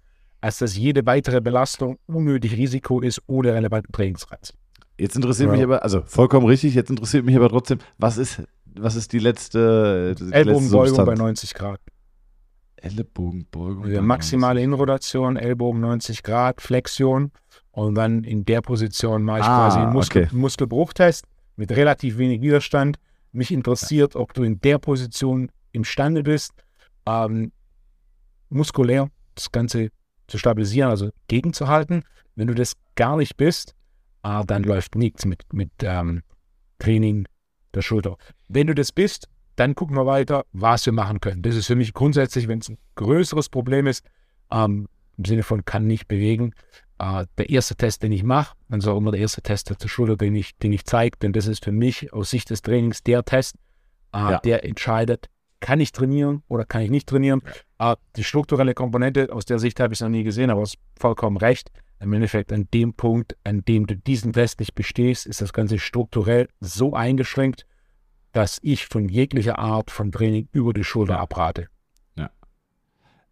als 0.40 0.58
dass 0.58 0.76
jede 0.76 1.06
weitere 1.06 1.40
Belastung 1.40 1.98
unnötig 2.06 2.56
Risiko 2.56 3.00
ist 3.00 3.22
oder 3.26 3.54
relevanten 3.54 3.92
Trainingsreiz. 3.92 4.52
Jetzt 4.98 5.16
interessiert 5.16 5.48
ja. 5.48 5.54
mich 5.54 5.64
aber, 5.64 5.82
also 5.82 6.02
vollkommen 6.06 6.46
richtig, 6.46 6.74
jetzt 6.74 6.90
interessiert 6.90 7.24
mich 7.24 7.36
aber 7.36 7.48
trotzdem, 7.48 7.78
was 7.98 8.18
ist, 8.18 8.42
was 8.74 8.96
ist 8.96 9.12
die 9.12 9.18
letzte, 9.18 10.14
die 10.18 10.24
letzte 10.24 11.04
bei 11.04 11.14
90 11.14 11.54
Grad. 11.54 11.80
Ellenbogenbeugung. 12.82 13.84
Also 13.84 14.02
maximale 14.02 14.62
Innenrotation, 14.62 15.36
Ellbogen 15.36 15.80
90 15.80 16.22
Grad, 16.22 16.60
Flexion. 16.60 17.32
Und 17.70 17.94
dann 17.94 18.24
in 18.24 18.44
der 18.44 18.60
Position 18.60 19.22
mache 19.22 19.40
ich 19.40 19.44
ah, 19.44 19.66
quasi 19.66 19.78
einen 19.78 19.92
Muskel, 19.92 20.24
okay. 20.24 20.36
Muskelbruchtest 20.36 21.24
mit 21.56 21.70
relativ 21.72 22.18
wenig 22.18 22.42
Widerstand. 22.42 22.98
Mich 23.32 23.50
interessiert, 23.50 24.14
ob 24.14 24.34
du 24.34 24.42
in 24.42 24.60
der 24.60 24.78
Position 24.78 25.50
imstande 25.72 26.22
bist, 26.22 26.52
ähm, 27.06 27.52
muskulär 28.50 29.08
das 29.34 29.50
Ganze 29.50 29.88
zu 30.26 30.36
stabilisieren, 30.38 30.90
also 30.90 31.10
gegenzuhalten. 31.28 32.04
Wenn 32.34 32.48
du 32.48 32.54
das 32.54 32.74
gar 32.94 33.16
nicht 33.16 33.36
bist, 33.36 33.74
äh, 34.22 34.44
dann 34.44 34.64
läuft 34.64 34.94
nichts 34.96 35.24
mit, 35.24 35.42
mit 35.52 35.70
ähm, 35.82 36.22
Training 36.78 37.26
der 37.74 37.82
Schulter. 37.82 38.16
Wenn 38.48 38.66
du 38.66 38.74
das 38.74 38.92
bist, 38.92 39.28
dann 39.56 39.74
gucken 39.74 39.96
wir 39.96 40.06
weiter, 40.06 40.44
was 40.52 40.86
wir 40.86 40.92
machen 40.92 41.20
können. 41.20 41.42
Das 41.42 41.56
ist 41.56 41.66
für 41.66 41.76
mich 41.76 41.92
grundsätzlich, 41.92 42.48
wenn 42.48 42.60
es 42.60 42.68
ein 42.68 42.78
größeres 42.94 43.48
Problem 43.48 43.86
ist, 43.86 44.04
ähm, 44.50 44.88
im 45.18 45.24
Sinne 45.24 45.42
von 45.42 45.64
kann 45.64 45.86
nicht 45.86 46.08
bewegen, 46.08 46.54
äh, 46.98 47.26
der 47.38 47.50
erste 47.50 47.76
Test, 47.76 48.02
den 48.02 48.12
ich 48.12 48.22
mache, 48.22 48.56
dann 48.68 48.80
ist 48.80 48.86
auch 48.86 48.96
immer 48.96 49.10
der 49.10 49.20
erste 49.20 49.42
Test 49.42 49.72
zur 49.76 49.90
Schulter, 49.90 50.16
den 50.16 50.34
ich, 50.34 50.56
den 50.58 50.72
ich 50.72 50.84
zeige, 50.84 51.18
denn 51.18 51.32
das 51.32 51.46
ist 51.46 51.64
für 51.64 51.72
mich 51.72 52.12
aus 52.12 52.30
Sicht 52.30 52.50
des 52.50 52.62
Trainings 52.62 53.02
der 53.02 53.24
Test, 53.24 53.56
äh, 54.14 54.18
ja. 54.18 54.38
der 54.38 54.64
entscheidet, 54.64 55.28
kann 55.60 55.80
ich 55.80 55.92
trainieren 55.92 56.42
oder 56.48 56.64
kann 56.64 56.82
ich 56.82 56.90
nicht 56.90 57.08
trainieren. 57.08 57.42
Ja. 57.78 57.92
Äh, 57.92 57.96
die 58.16 58.24
strukturelle 58.24 58.74
Komponente, 58.74 59.32
aus 59.32 59.44
der 59.44 59.58
Sicht 59.58 59.80
habe 59.80 59.92
ich 59.92 59.98
es 59.98 60.02
noch 60.02 60.08
nie 60.08 60.24
gesehen, 60.24 60.50
aber 60.50 60.60
du 60.60 60.66
hast 60.66 60.78
vollkommen 60.98 61.36
recht. 61.36 61.70
Im 62.00 62.12
Endeffekt 62.12 62.52
an 62.52 62.66
dem 62.74 62.94
Punkt, 62.94 63.36
an 63.44 63.64
dem 63.64 63.86
du 63.86 63.96
diesen 63.96 64.32
Test 64.32 64.58
nicht 64.58 64.74
bestehst, 64.74 65.24
ist 65.24 65.40
das 65.40 65.52
Ganze 65.52 65.78
strukturell 65.78 66.48
so 66.60 66.94
eingeschränkt, 66.94 67.64
dass 68.32 68.58
ich 68.62 68.86
von 68.86 69.08
jeglicher 69.08 69.58
Art 69.58 69.90
von 69.90 70.10
Training 70.10 70.48
über 70.52 70.72
die 70.72 70.84
Schulter 70.84 71.18
abrate. 71.18 71.68
Ja. 72.16 72.30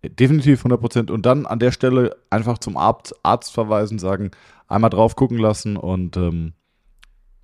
Definitiv 0.03 0.61
100 0.61 0.81
Prozent. 0.81 1.11
Und 1.11 1.27
dann 1.27 1.47
an 1.47 1.59
der 1.59 1.73
Stelle 1.73 2.17
einfach 2.29 2.59
zum 2.59 2.77
Arzt, 2.77 3.15
Arzt 3.23 3.53
verweisen, 3.53 3.99
sagen, 3.99 4.31
einmal 4.69 4.91
drauf 4.91 5.17
gucken 5.17 5.39
lassen 5.39 5.77
und 5.77 6.17
ähm, 6.17 6.53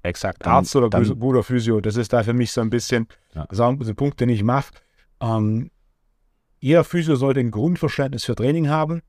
Exakt, 0.02 0.46
dann, 0.46 0.52
Arzt 0.52 0.76
oder 0.76 0.88
dann, 0.88 1.18
guter 1.18 1.42
Physio, 1.42 1.80
das 1.80 1.96
ist 1.96 2.12
da 2.12 2.22
für 2.22 2.32
mich 2.32 2.52
so 2.52 2.60
ein 2.60 2.70
bisschen 2.70 3.08
ja. 3.34 3.46
sagen, 3.50 3.78
der 3.78 3.94
Punkt, 3.94 4.20
den 4.20 4.28
ich 4.28 4.44
mache. 4.44 4.72
Ähm, 5.20 5.70
jeder 6.60 6.84
Physio 6.84 7.16
sollte 7.16 7.40
ein 7.40 7.50
Grundverständnis 7.50 8.24
für 8.24 8.34
Training 8.34 8.68
haben. 8.68 9.02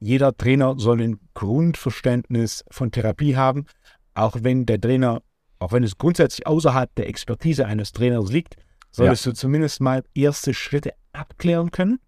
Jeder 0.00 0.36
Trainer 0.36 0.74
soll 0.78 1.00
ein 1.00 1.20
Grundverständnis 1.34 2.64
von 2.70 2.90
Therapie 2.90 3.36
haben, 3.36 3.66
auch 4.14 4.36
wenn 4.40 4.66
der 4.66 4.80
Trainer 4.80 5.22
auch 5.62 5.72
wenn 5.72 5.84
es 5.84 5.98
grundsätzlich 5.98 6.46
außerhalb 6.46 6.94
der 6.96 7.08
Expertise 7.08 7.66
eines 7.66 7.92
Trainers 7.92 8.30
liegt, 8.30 8.56
solltest 8.90 9.26
ja. 9.26 9.32
du 9.32 9.36
zumindest 9.36 9.80
mal 9.80 10.02
erste 10.14 10.54
Schritte 10.54 10.92
abklären 11.12 11.70
können 11.70 11.98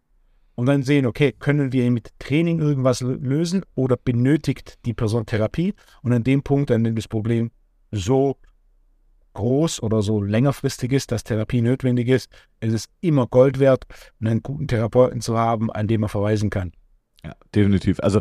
und 0.54 0.66
dann 0.66 0.82
sehen, 0.82 1.06
okay, 1.06 1.32
können 1.32 1.72
wir 1.72 1.90
mit 1.90 2.10
Training 2.18 2.60
irgendwas 2.60 3.00
lösen 3.00 3.62
oder 3.74 3.96
benötigt 3.96 4.78
die 4.84 4.94
Person 4.94 5.26
Therapie? 5.26 5.74
Und 6.02 6.12
an 6.12 6.24
dem 6.24 6.42
Punkt, 6.42 6.70
an 6.70 6.84
dem 6.84 6.94
das 6.94 7.08
Problem 7.08 7.50
so 7.90 8.36
groß 9.34 9.82
oder 9.82 10.02
so 10.02 10.22
längerfristig 10.22 10.92
ist, 10.92 11.10
dass 11.10 11.24
Therapie 11.24 11.60
notwendig 11.60 12.08
ist, 12.08 12.30
ist 12.60 12.72
es 12.72 12.88
immer 13.00 13.26
Gold 13.26 13.58
wert, 13.58 13.84
einen 14.20 14.42
guten 14.42 14.68
Therapeuten 14.68 15.20
zu 15.20 15.36
haben, 15.36 15.72
an 15.72 15.88
dem 15.88 16.02
man 16.02 16.10
verweisen 16.10 16.50
kann. 16.50 16.72
Ja, 17.24 17.34
definitiv. 17.54 17.98
Also 18.00 18.20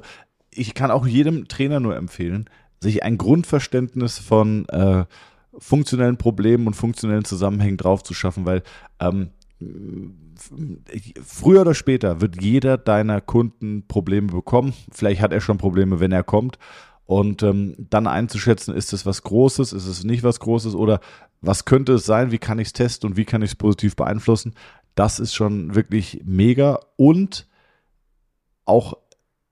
ich 0.50 0.74
kann 0.74 0.92
auch 0.92 1.06
jedem 1.06 1.48
Trainer 1.48 1.80
nur 1.80 1.96
empfehlen, 1.96 2.50
sich 2.84 3.04
ein 3.04 3.18
Grundverständnis 3.18 4.20
von 4.20 4.68
äh, 4.70 5.06
funktionellen 5.58 6.18
Problemen 6.18 6.68
und 6.68 6.76
funktionellen 6.76 7.26
Zusammenhängen 7.26 7.78
drauf 7.78 8.04
zu 8.04 8.14
schaffen, 8.14 8.46
weil 8.46 8.64
ähm, 9.00 9.32
früher 11.24 11.62
oder 11.62 11.74
später 11.74 12.22
wird 12.22 12.42
jeder 12.42 12.78
deiner 12.78 13.22
Kunden 13.22 13.88
Probleme 13.88 14.28
bekommen. 14.28 14.74
Vielleicht 14.92 15.22
hat 15.22 15.34
er 15.34 15.42
schon 15.42 15.58
Probleme, 15.58 16.00
wenn 16.00 16.12
er 16.12 16.24
kommt. 16.24 16.58
Und 17.06 17.44
ähm, 17.44 17.76
dann 17.78 18.08
einzuschätzen, 18.08 18.74
ist 18.74 18.94
es 18.94 19.06
was 19.06 19.24
Großes, 19.24 19.74
ist 19.74 19.88
es 19.88 20.04
nicht 20.04 20.24
was 20.24 20.40
Großes 20.40 20.74
oder 20.74 21.02
was 21.42 21.66
könnte 21.66 21.94
es 21.94 22.06
sein, 22.06 22.32
wie 22.32 22.38
kann 22.38 22.60
ich 22.60 22.68
es 22.68 22.74
testen 22.74 23.10
und 23.10 23.18
wie 23.18 23.26
kann 23.26 23.42
ich 23.42 23.52
es 23.52 23.56
positiv 23.56 23.96
beeinflussen, 23.96 24.54
das 24.96 25.20
ist 25.20 25.34
schon 25.34 25.76
wirklich 25.76 26.22
mega. 26.24 26.80
Und 26.96 27.48
auch 28.66 28.98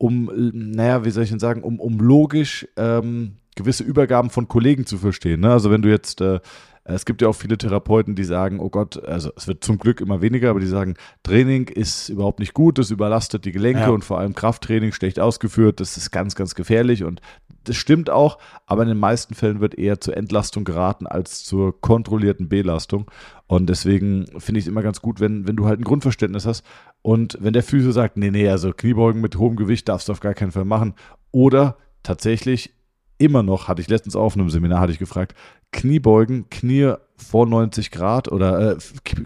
um, 0.02 0.32
naja, 0.54 1.06
wie 1.06 1.12
soll 1.12 1.24
ich 1.24 1.30
denn 1.30 1.40
sagen, 1.40 1.62
um, 1.62 1.80
um 1.80 2.00
logisch 2.00 2.68
ähm, 2.76 3.36
gewisse 3.56 3.84
Übergaben 3.84 4.32
von 4.32 4.48
Kollegen 4.48 4.86
zu 4.86 4.98
verstehen. 4.98 5.42
Ne? 5.42 5.52
Also 5.52 5.70
wenn 5.70 5.84
du 5.84 5.90
jetzt 5.90 6.22
äh, 6.22 6.40
es 6.84 7.06
gibt 7.06 7.22
ja 7.22 7.28
auch 7.28 7.36
viele 7.36 7.60
Therapeuten, 7.60 8.16
die 8.16 8.24
sagen, 8.24 8.60
oh 8.60 8.70
Gott, 8.70 9.04
also 9.06 9.32
es 9.36 9.48
wird 9.48 9.64
zum 9.64 9.78
Glück 9.78 10.02
immer 10.02 10.22
weniger, 10.22 10.50
aber 10.50 10.60
die 10.60 10.66
sagen, 10.66 10.96
Training 11.22 11.68
ist 11.68 12.10
überhaupt 12.10 12.40
nicht 12.40 12.56
gut, 12.56 12.80
das 12.80 12.90
überlastet 12.90 13.46
die 13.46 13.52
Gelenke 13.52 13.82
ja. 13.82 13.90
und 13.90 14.04
vor 14.04 14.18
allem 14.18 14.34
Krafttraining 14.34 14.92
schlecht 14.92 15.20
ausgeführt, 15.20 15.80
das 15.80 15.98
ist 15.98 16.10
ganz, 16.10 16.34
ganz 16.34 16.56
gefährlich 16.56 17.04
und 17.04 17.22
das 17.64 17.76
stimmt 17.76 18.10
auch, 18.10 18.38
aber 18.66 18.84
in 18.84 18.90
den 18.90 19.00
meisten 19.00 19.36
Fällen 19.36 19.62
wird 19.62 19.76
eher 19.76 20.00
zur 20.02 20.18
Entlastung 20.18 20.64
geraten 20.64 21.08
als 21.08 21.44
zur 21.44 21.80
kontrollierten 21.80 22.50
Belastung. 22.50 23.10
Und 23.48 23.68
deswegen 23.70 24.26
finde 24.38 24.60
ich 24.60 24.66
es 24.66 24.70
immer 24.70 24.82
ganz 24.82 25.02
gut, 25.02 25.20
wenn, 25.20 25.48
wenn 25.48 25.56
du 25.56 25.66
halt 25.66 25.80
ein 25.80 25.84
Grundverständnis 25.84 26.46
hast 26.46 26.66
und 27.02 27.38
wenn 27.42 27.54
der 27.54 27.64
Physio 27.64 27.92
sagt, 27.92 28.18
nee, 28.18 28.32
nee, 28.32 28.50
also 28.50 28.74
Kniebeugen 28.74 29.22
mit 29.22 29.38
hohem 29.38 29.56
Gewicht 29.56 29.90
darfst 29.90 30.08
du 30.08 30.12
auf 30.12 30.20
gar 30.20 30.34
keinen 30.34 30.52
Fall 30.52 30.66
machen 30.66 30.94
oder 31.32 31.78
tatsächlich 32.04 32.74
immer 33.18 33.44
noch, 33.44 33.68
hatte 33.68 33.82
ich 33.82 33.88
letztens 33.88 34.16
auf 34.16 34.36
einem 34.36 34.50
Seminar, 34.50 34.82
hatte 34.82 34.92
ich 34.92 35.00
gefragt, 35.00 35.36
Kniebeugen, 35.72 36.50
Knie 36.50 36.96
vor 37.16 37.46
90 37.46 37.92
Grad 37.92 38.32
oder 38.32 38.72
äh, 38.72 38.78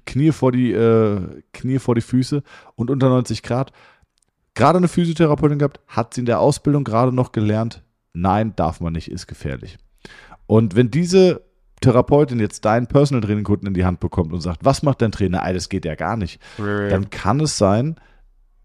Knie, 0.05 0.31
vor 0.31 0.51
die, 0.51 0.71
äh, 0.73 1.41
Knie 1.53 1.79
vor 1.79 1.95
die 1.95 2.01
Füße 2.01 2.43
und 2.75 2.91
unter 2.91 3.09
90 3.09 3.41
Grad. 3.41 3.71
Gerade 4.53 4.77
eine 4.77 4.87
Physiotherapeutin 4.87 5.59
gehabt, 5.59 5.79
hat 5.87 6.13
sie 6.13 6.21
in 6.21 6.25
der 6.25 6.39
Ausbildung 6.39 6.83
gerade 6.83 7.11
noch 7.11 7.31
gelernt, 7.31 7.83
nein, 8.15 8.55
darf 8.55 8.81
man 8.81 8.93
nicht, 8.93 9.11
ist 9.11 9.27
gefährlich. 9.27 9.77
Und 10.47 10.75
wenn 10.75 10.91
diese 10.91 11.41
Therapeutin 11.81 12.39
jetzt 12.39 12.65
deinen 12.65 12.87
Personal 12.87 13.21
Training 13.21 13.43
Kunden 13.43 13.67
in 13.67 13.73
die 13.73 13.85
Hand 13.85 13.99
bekommt 13.99 14.33
und 14.33 14.41
sagt, 14.41 14.63
was 14.63 14.83
macht 14.83 15.01
dein 15.01 15.11
Trainer? 15.11 15.45
Ey, 15.45 15.53
das 15.53 15.69
geht 15.69 15.85
ja 15.85 15.95
gar 15.95 16.17
nicht. 16.17 16.41
Dann 16.89 17.09
kann 17.09 17.39
es 17.39 17.57
sein, 17.57 17.95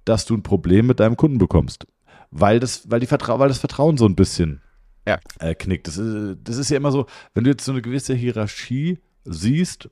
dass 0.04 0.24
du 0.24 0.34
ein 0.34 0.42
Problem 0.42 0.86
mit 0.86 1.00
deinem 1.00 1.16
Kunden 1.16 1.38
bekommst. 1.38 1.86
Weil 2.30 2.60
das, 2.60 2.90
weil, 2.90 3.00
die 3.00 3.06
Vertra 3.06 3.38
weil 3.38 3.48
das 3.48 3.58
Vertrauen 3.58 3.96
so 3.96 4.06
ein 4.06 4.14
bisschen 4.14 4.62
ja. 5.06 5.18
äh, 5.40 5.54
knickt. 5.54 5.88
Das 5.88 5.98
ist, 5.98 6.38
das 6.44 6.56
ist 6.56 6.70
ja 6.70 6.76
immer 6.76 6.92
so, 6.92 7.06
wenn 7.34 7.44
du 7.44 7.50
jetzt 7.50 7.64
so 7.64 7.72
eine 7.72 7.82
gewisse 7.82 8.14
Hierarchie 8.14 8.98
siehst 9.24 9.90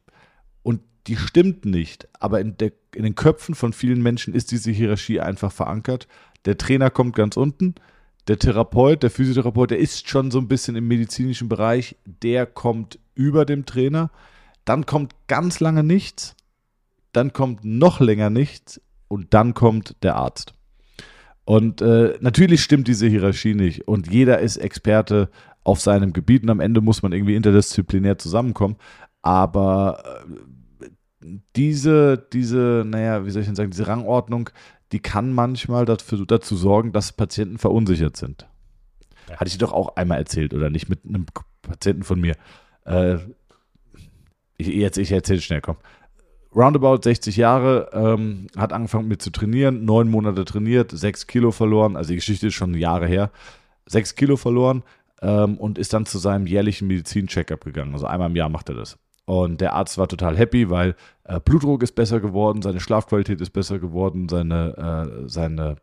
und 0.63 0.81
die 1.07 1.17
stimmt 1.17 1.65
nicht, 1.65 2.09
aber 2.21 2.41
in, 2.41 2.57
der, 2.57 2.73
in 2.95 3.03
den 3.03 3.15
Köpfen 3.15 3.55
von 3.55 3.73
vielen 3.73 4.03
Menschen 4.03 4.35
ist 4.35 4.53
diese 4.53 4.71
Hierarchie 4.71 5.21
einfach 5.21 5.51
verankert. 5.51 6.07
Der 6.45 6.59
Trainer 6.59 6.91
kommt 6.91 7.17
ganz 7.17 7.37
unten, 7.37 7.75
der 8.29 8.39
Therapeut, 8.39 9.03
der 9.03 9.11
Physiotherapeut, 9.11 9.71
der 9.71 9.79
ist 9.79 10.09
schon 10.09 10.31
so 10.31 10.39
ein 10.39 10.49
bisschen 10.49 10.77
im 10.77 10.87
medizinischen 10.87 11.49
Bereich, 11.49 11.97
der 12.05 12.47
kommt 12.47 12.99
über 13.15 13.45
dem 13.45 13.65
Trainer. 13.65 14.11
Dann 14.65 14.85
kommt 14.85 15.15
ganz 15.27 15.61
lange 15.61 15.83
nichts, 15.83 16.37
dann 17.13 17.33
kommt 17.33 17.65
noch 17.65 18.01
länger 18.01 18.29
nichts 18.29 18.81
und 19.09 19.33
dann 19.33 19.55
kommt 19.55 19.97
der 20.03 20.17
Arzt. 20.17 20.53
Und 21.45 21.81
äh, 21.81 22.19
natürlich 22.21 22.63
stimmt 22.63 22.87
diese 22.89 23.09
Hierarchie 23.09 23.55
nicht 23.55 23.89
und 23.89 24.13
jeder 24.13 24.41
ist 24.41 24.59
Experte 24.59 25.31
auf 25.65 25.81
seinem 25.81 26.13
Gebiet 26.13 26.43
und 26.43 26.51
am 26.51 26.61
Ende 26.61 26.83
muss 26.83 27.03
man 27.03 27.13
irgendwie 27.13 27.35
interdisziplinär 27.35 28.19
zusammenkommen. 28.19 28.77
Aber 29.23 30.05
äh, 30.05 30.89
diese, 31.57 32.27
diese, 32.33 32.85
naja, 32.87 33.25
wie 33.25 33.31
soll 33.31 33.41
ich 33.41 33.49
denn 33.49 33.57
sagen, 33.57 33.71
diese 33.71 33.87
Rangordnung, 33.87 34.51
die 34.93 35.01
kann 35.01 35.33
manchmal 35.33 35.85
dafür, 35.85 36.25
dazu 36.27 36.57
sorgen, 36.57 36.93
dass 36.93 37.13
Patienten 37.13 37.59
verunsichert 37.59 38.17
sind. 38.17 38.49
Ja. 39.29 39.37
Hatte 39.37 39.49
ich 39.49 39.55
dir 39.55 39.67
doch 39.67 39.73
auch 39.73 39.97
einmal 39.97 40.19
erzählt, 40.19 40.55
oder 40.55 40.71
nicht, 40.71 40.89
mit 40.89 41.05
einem 41.05 41.27
Patienten 41.63 42.03
von 42.03 42.21
mir. 42.21 42.35
Äh, 42.85 43.19
ich, 44.57 44.69
jetzt, 44.69 44.99
ich 44.99 45.13
erzähle 45.13 45.41
schnell, 45.41 45.61
komm 45.61 45.77
roundabout 46.55 47.03
60 47.03 47.37
Jahre, 47.37 47.91
ähm, 47.93 48.47
hat 48.57 48.73
angefangen 48.73 49.09
mit 49.09 49.23
zu 49.23 49.31
trainieren, 49.31 49.85
neun 49.85 50.11
Monate 50.11 50.45
trainiert, 50.45 50.91
sechs 50.93 51.27
Kilo 51.27 51.51
verloren, 51.51 51.97
also 51.97 52.09
die 52.09 52.17
Geschichte 52.17 52.49
ist 52.49 52.55
schon 52.55 52.75
Jahre 52.75 53.07
her, 53.07 53.31
sechs 53.87 54.15
Kilo 54.15 54.37
verloren 54.37 54.83
ähm, 55.23 55.57
und 55.57 55.79
ist 55.79 55.93
dann 55.93 56.07
zu 56.07 56.19
seinem 56.19 56.47
jährlichen 56.47 56.89
Medizin-Checkup 56.89 57.65
gegangen. 57.65 57.93
Also 57.93 58.07
einmal 58.07 58.31
im 58.31 58.37
Jahr 58.37 58.49
macht 58.49 58.69
er 58.69 58.77
das. 58.77 58.99
Und 59.29 59.61
der 59.61 59.75
Arzt 59.75 59.99
war 59.99 60.09
total 60.09 60.39
happy, 60.39 60.71
weil 60.71 60.97
äh, 61.25 61.39
Blutdruck 61.39 61.83
ist 61.83 61.95
besser 61.95 62.19
geworden, 62.19 62.63
seine 62.63 62.81
Schlafqualität 62.81 63.43
ist 63.43 63.51
besser 63.51 63.79
geworden, 63.79 64.27
seine, 64.31 65.23
äh, 65.27 65.29
seine 65.29 65.77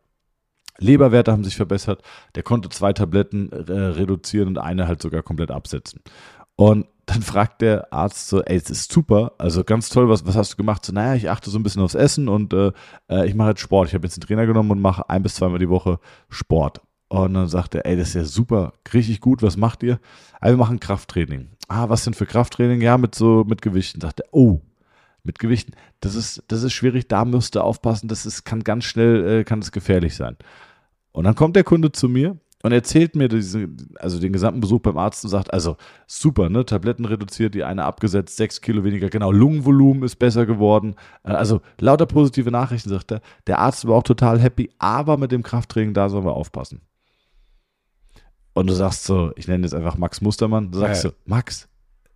Leberwerte 0.78 1.30
haben 1.30 1.44
sich 1.44 1.54
verbessert. 1.54 2.02
Der 2.34 2.42
konnte 2.42 2.70
zwei 2.70 2.92
Tabletten 2.92 3.52
äh, 3.52 3.72
reduzieren 3.72 4.48
und 4.48 4.58
eine 4.58 4.88
halt 4.88 5.00
sogar 5.00 5.22
komplett 5.22 5.52
absetzen. 5.52 6.00
Und 6.56 6.88
dann 7.06 7.22
fragt 7.22 7.62
der 7.62 7.92
Arzt 7.92 8.26
so, 8.26 8.42
ey, 8.42 8.56
es 8.56 8.68
ist 8.68 8.90
super, 8.90 9.34
also 9.38 9.62
ganz 9.62 9.90
toll, 9.90 10.08
was, 10.08 10.26
was 10.26 10.34
hast 10.34 10.54
du 10.54 10.56
gemacht? 10.56 10.84
So, 10.84 10.92
naja, 10.92 11.14
ich 11.14 11.30
achte 11.30 11.48
so 11.48 11.56
ein 11.60 11.62
bisschen 11.62 11.82
aufs 11.82 11.94
Essen 11.94 12.28
und 12.28 12.52
äh, 12.52 12.72
äh 13.08 13.28
ich 13.28 13.36
mache 13.36 13.50
jetzt 13.50 13.60
Sport. 13.60 13.86
Ich 13.86 13.94
habe 13.94 14.08
jetzt 14.08 14.16
einen 14.16 14.26
Trainer 14.26 14.46
genommen 14.46 14.72
und 14.72 14.80
mache 14.80 15.08
ein 15.08 15.22
bis 15.22 15.36
zweimal 15.36 15.60
die 15.60 15.70
Woche 15.70 16.00
Sport. 16.28 16.80
Und 17.06 17.34
dann 17.34 17.46
sagt 17.46 17.76
er, 17.76 17.86
ey, 17.86 17.96
das 17.96 18.08
ist 18.08 18.14
ja 18.14 18.24
super, 18.24 18.72
richtig 18.92 19.20
gut, 19.20 19.40
was 19.40 19.56
macht 19.56 19.84
ihr? 19.84 20.00
Ah, 20.40 20.48
wir 20.48 20.56
machen 20.56 20.80
Krafttraining. 20.80 21.50
Ah, 21.68 21.88
was 21.88 22.04
denn 22.04 22.14
für 22.14 22.26
Krafttraining? 22.26 22.80
Ja, 22.80 22.96
mit 22.98 23.14
so, 23.14 23.44
mit 23.46 23.62
Gewichten. 23.62 24.00
Sagt 24.00 24.20
er, 24.20 24.26
oh, 24.30 24.60
mit 25.26 25.38
Gewichten, 25.38 25.72
das 26.00 26.14
ist, 26.14 26.42
das 26.48 26.62
ist 26.62 26.72
schwierig, 26.72 27.08
da 27.08 27.24
müsst 27.24 27.56
ihr 27.56 27.64
aufpassen, 27.64 28.08
das 28.08 28.24
ist, 28.24 28.44
kann 28.44 28.64
ganz 28.64 28.84
schnell, 28.84 29.40
äh, 29.40 29.44
kann 29.44 29.58
es 29.58 29.72
gefährlich 29.72 30.14
sein. 30.16 30.36
Und 31.12 31.24
dann 31.24 31.34
kommt 31.34 31.56
der 31.56 31.64
Kunde 31.64 31.92
zu 31.92 32.08
mir 32.08 32.38
und 32.62 32.72
erzählt 32.72 33.16
mir 33.16 33.28
diese, 33.28 33.68
also 33.96 34.18
den 34.18 34.32
gesamten 34.32 34.60
Besuch 34.60 34.80
beim 34.80 34.98
Arzt 34.98 35.24
und 35.24 35.30
sagt, 35.30 35.52
also 35.52 35.76
super, 36.06 36.48
ne, 36.48 36.64
Tabletten 36.64 37.04
reduziert, 37.04 37.54
die 37.54 37.64
eine 37.64 37.84
abgesetzt, 37.84 38.36
sechs 38.36 38.60
Kilo 38.60 38.84
weniger, 38.84 39.10
genau, 39.10 39.32
Lungenvolumen 39.32 40.02
ist 40.04 40.16
besser 40.16 40.46
geworden. 40.46 40.94
Äh, 41.24 41.32
also 41.32 41.60
lauter 41.80 42.06
positive 42.06 42.50
Nachrichten, 42.50 42.88
sagt 42.88 43.12
er. 43.12 43.20
Der 43.46 43.58
Arzt 43.58 43.86
war 43.86 43.96
auch 43.96 44.02
total 44.02 44.40
happy, 44.40 44.70
aber 44.78 45.16
mit 45.16 45.32
dem 45.32 45.42
Krafttraining, 45.42 45.94
da 45.94 46.08
sollen 46.08 46.24
wir 46.24 46.34
aufpassen. 46.34 46.80
Und 48.56 48.68
du 48.68 48.72
sagst 48.72 49.04
so, 49.04 49.32
ich 49.36 49.48
nenne 49.48 49.64
jetzt 49.64 49.74
einfach 49.74 49.98
Max 49.98 50.22
Mustermann, 50.22 50.70
du 50.70 50.78
sagst 50.78 51.04
ja. 51.04 51.10
so, 51.10 51.16
Max, 51.26 51.68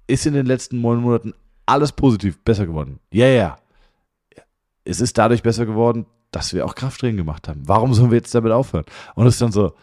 ist 0.07 0.25
in 0.25 0.33
den 0.33 0.47
letzten 0.47 0.81
neun 0.81 1.03
Monaten 1.03 1.35
alles 1.67 1.93
positiv 1.93 2.39
besser 2.43 2.67
geworden? 2.67 2.99
Ja, 3.13 3.27
ja. 3.27 3.59
Es 4.83 5.03
ist 5.03 5.19
dadurch 5.19 5.43
besser 5.43 5.67
geworden, 5.67 6.07
dass 6.31 6.55
wir 6.55 6.65
auch 6.65 6.75
Krafttraining 6.75 7.19
gemacht 7.19 7.47
haben. 7.47 7.61
Warum 7.67 7.93
sollen 7.93 8.11
wir 8.11 8.17
jetzt 8.17 8.35
damit 8.35 8.53
aufhören? 8.53 8.87
Und 9.15 9.27
es 9.27 9.35
ist 9.35 9.43
dann 9.43 9.53
so, 9.53 9.75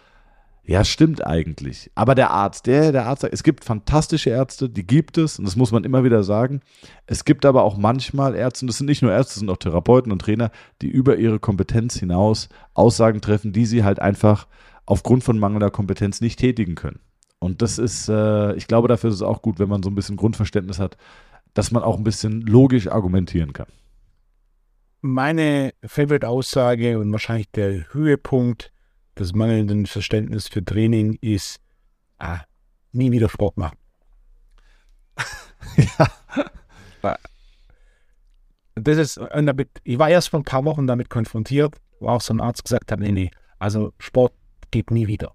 ja, 0.64 0.84
stimmt 0.84 1.24
eigentlich. 1.24 1.92
Aber 1.94 2.16
der 2.16 2.32
Arzt, 2.32 2.66
der, 2.66 2.92
der 2.92 3.06
Arzt, 3.06 3.24
es 3.24 3.44
gibt 3.44 3.64
fantastische 3.64 4.32
Ärzte, 4.32 4.68
die 4.68 4.88
gibt 4.88 5.20
es, 5.20 5.38
und 5.38 5.46
das 5.46 5.58
muss 5.58 5.72
man 5.72 5.84
immer 5.84 6.04
wieder 6.04 6.24
sagen. 6.24 6.62
Es 7.06 7.24
gibt 7.24 7.46
aber 7.46 7.62
auch 7.62 7.78
manchmal 7.78 8.34
Ärzte, 8.34 8.64
und 8.64 8.68
das 8.70 8.80
sind 8.80 8.88
nicht 8.88 9.04
nur 9.04 9.12
Ärzte, 9.12 9.36
das 9.36 9.40
sind 9.42 9.52
auch 9.52 9.58
Therapeuten 9.58 10.12
und 10.12 10.24
Trainer, 10.24 10.50
die 10.82 10.90
über 10.90 11.18
ihre 11.18 11.38
Kompetenz 11.38 12.00
hinaus 12.00 12.50
Aussagen 12.74 13.22
treffen, 13.22 13.54
die 13.54 13.68
sie 13.68 13.84
halt 13.84 14.00
einfach 14.00 14.48
aufgrund 14.88 15.24
von 15.24 15.38
mangelnder 15.38 15.70
Kompetenz 15.70 16.22
nicht 16.22 16.40
tätigen 16.40 16.74
können. 16.74 17.00
Und 17.40 17.62
das 17.62 17.78
ist, 17.78 18.10
äh, 18.10 18.56
ich 18.56 18.68
glaube, 18.68 18.88
dafür 18.88 19.12
ist 19.12 19.18
es 19.18 19.22
auch 19.22 19.44
gut, 19.44 19.60
wenn 19.60 19.70
man 19.70 19.84
so 19.84 19.92
ein 19.92 19.96
bisschen 19.96 20.16
Grundverständnis 20.16 20.80
hat, 20.80 20.98
dass 21.54 21.70
man 21.70 21.84
auch 21.84 21.98
ein 21.98 22.04
bisschen 22.04 22.42
logisch 22.42 22.88
argumentieren 22.88 23.54
kann. 23.54 23.68
Meine 25.02 25.74
Favorite-Aussage 25.86 26.98
und 26.98 27.12
wahrscheinlich 27.12 27.52
der 27.52 27.94
Höhepunkt 27.94 28.72
des 29.20 29.36
mangelnden 29.36 29.86
Verständnisses 29.86 30.48
für 30.48 30.66
Training 30.66 31.18
ist, 31.22 31.60
ah, 32.18 32.40
nie 32.92 33.12
wieder 33.12 33.30
Sport 33.30 33.58
machen. 33.58 33.78
ja. 35.78 37.18
Das 38.76 38.98
ist, 38.98 39.20
ich 39.84 40.00
war 40.00 40.10
erst 40.10 40.30
vor 40.30 40.40
ein 40.40 40.44
paar 40.44 40.64
Wochen 40.66 40.86
damit 40.86 41.10
konfrontiert, 41.10 41.76
wo 42.00 42.10
auch 42.10 42.22
so 42.22 42.34
ein 42.34 42.42
Arzt 42.42 42.64
gesagt 42.64 42.92
hat, 42.92 43.00
nee, 43.00 43.12
nee, 43.12 43.32
also 43.58 43.92
Sport 43.98 44.34
geht 44.78 44.92
nie 44.92 45.08
wieder. 45.08 45.34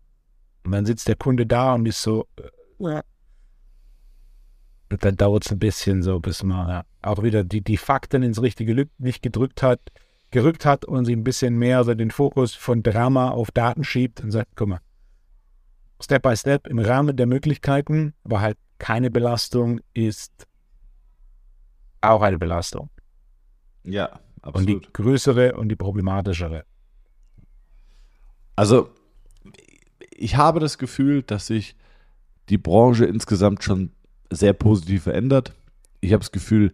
Und 0.64 0.72
dann 0.72 0.86
sitzt 0.86 1.09
der 1.09 1.16
Kunde 1.16 1.47
da 1.47 1.74
und 1.74 1.86
ist 1.86 2.03
so, 2.03 2.28
äh, 2.36 3.03
und 4.90 5.05
dann 5.05 5.16
dauert 5.16 5.45
es 5.47 5.53
ein 5.53 5.59
bisschen 5.59 6.03
so, 6.03 6.20
bis 6.20 6.43
man 6.43 6.68
ja, 6.68 6.84
auch 7.01 7.22
wieder 7.22 7.45
die, 7.45 7.62
die 7.62 7.76
Fakten 7.76 8.22
ins 8.22 8.40
richtige 8.40 8.88
Licht 8.99 9.22
gedrückt 9.22 9.62
hat 9.62 9.80
gerückt 10.32 10.64
hat 10.64 10.84
und 10.84 11.05
sie 11.05 11.14
ein 11.14 11.24
bisschen 11.24 11.57
mehr 11.59 11.76
also 11.76 11.95
den 11.95 12.11
Fokus 12.11 12.55
von 12.55 12.82
Drama 12.82 13.30
auf 13.30 13.51
Daten 13.51 13.84
schiebt 13.84 14.22
und 14.22 14.30
sagt, 14.30 14.53
guck 14.57 14.68
mal, 14.68 14.80
Step 16.01 16.22
by 16.22 16.34
Step 16.36 16.66
im 16.66 16.78
Rahmen 16.78 17.16
der 17.16 17.26
Möglichkeiten, 17.26 18.14
aber 18.24 18.40
halt 18.40 18.57
keine 18.78 19.11
Belastung 19.11 19.80
ist 19.93 20.49
auch 22.01 22.22
eine 22.22 22.38
Belastung. 22.38 22.88
Ja, 23.84 24.20
absolut. 24.40 24.55
Und 24.55 24.66
die 24.66 24.93
größere 24.93 25.55
und 25.55 25.68
die 25.68 25.76
problematischere. 25.76 26.64
Also, 28.57 28.90
ich 30.17 30.37
habe 30.37 30.61
das 30.61 30.79
Gefühl, 30.79 31.23
dass 31.23 31.47
sich 31.47 31.77
die 32.49 32.59
Branche 32.59 33.05
insgesamt 33.05 33.65
schon 33.65 33.91
sehr 34.31 34.53
positiv 34.53 35.05
verändert. 35.05 35.55
Ich 36.01 36.13
habe 36.13 36.21
das 36.21 36.33
Gefühl, 36.33 36.73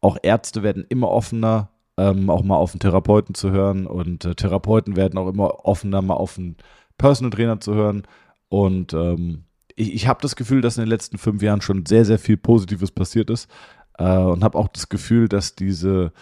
auch 0.00 0.18
Ärzte 0.22 0.62
werden 0.62 0.84
immer 0.88 1.10
offener 1.10 1.70
ähm, 1.96 2.30
auch 2.30 2.42
mal 2.42 2.56
auf 2.56 2.72
einen 2.72 2.80
Therapeuten 2.80 3.34
zu 3.34 3.50
hören 3.50 3.86
und 3.86 4.24
äh, 4.24 4.34
Therapeuten 4.34 4.96
werden 4.96 5.18
auch 5.18 5.28
immer 5.28 5.64
offener, 5.64 6.02
mal 6.02 6.14
auf 6.14 6.38
einen 6.38 6.56
Personal 6.98 7.30
Trainer 7.30 7.60
zu 7.60 7.74
hören. 7.74 8.02
Und 8.48 8.92
ähm, 8.92 9.44
ich, 9.74 9.94
ich 9.94 10.06
habe 10.06 10.20
das 10.22 10.36
Gefühl, 10.36 10.60
dass 10.60 10.76
in 10.76 10.84
den 10.84 10.90
letzten 10.90 11.18
fünf 11.18 11.42
Jahren 11.42 11.60
schon 11.60 11.86
sehr, 11.86 12.04
sehr 12.04 12.18
viel 12.18 12.36
Positives 12.36 12.90
passiert 12.90 13.30
ist 13.30 13.50
äh, 13.98 14.18
und 14.18 14.44
habe 14.44 14.58
auch 14.58 14.68
das 14.68 14.88
Gefühl, 14.88 15.28
dass 15.28 15.54
diese, 15.54 16.12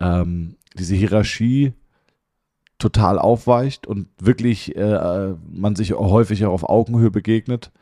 ähm, 0.00 0.56
diese 0.74 0.94
Hierarchie 0.94 1.72
total 2.84 3.18
aufweicht 3.18 3.86
und 3.86 4.08
wirklich 4.18 4.76
äh, 4.76 5.34
man 5.50 5.74
sich 5.74 5.94
häufig 5.94 6.44
auch 6.44 6.52
auf 6.52 6.68
Augenhöhe 6.68 7.10
begegnet. 7.10 7.72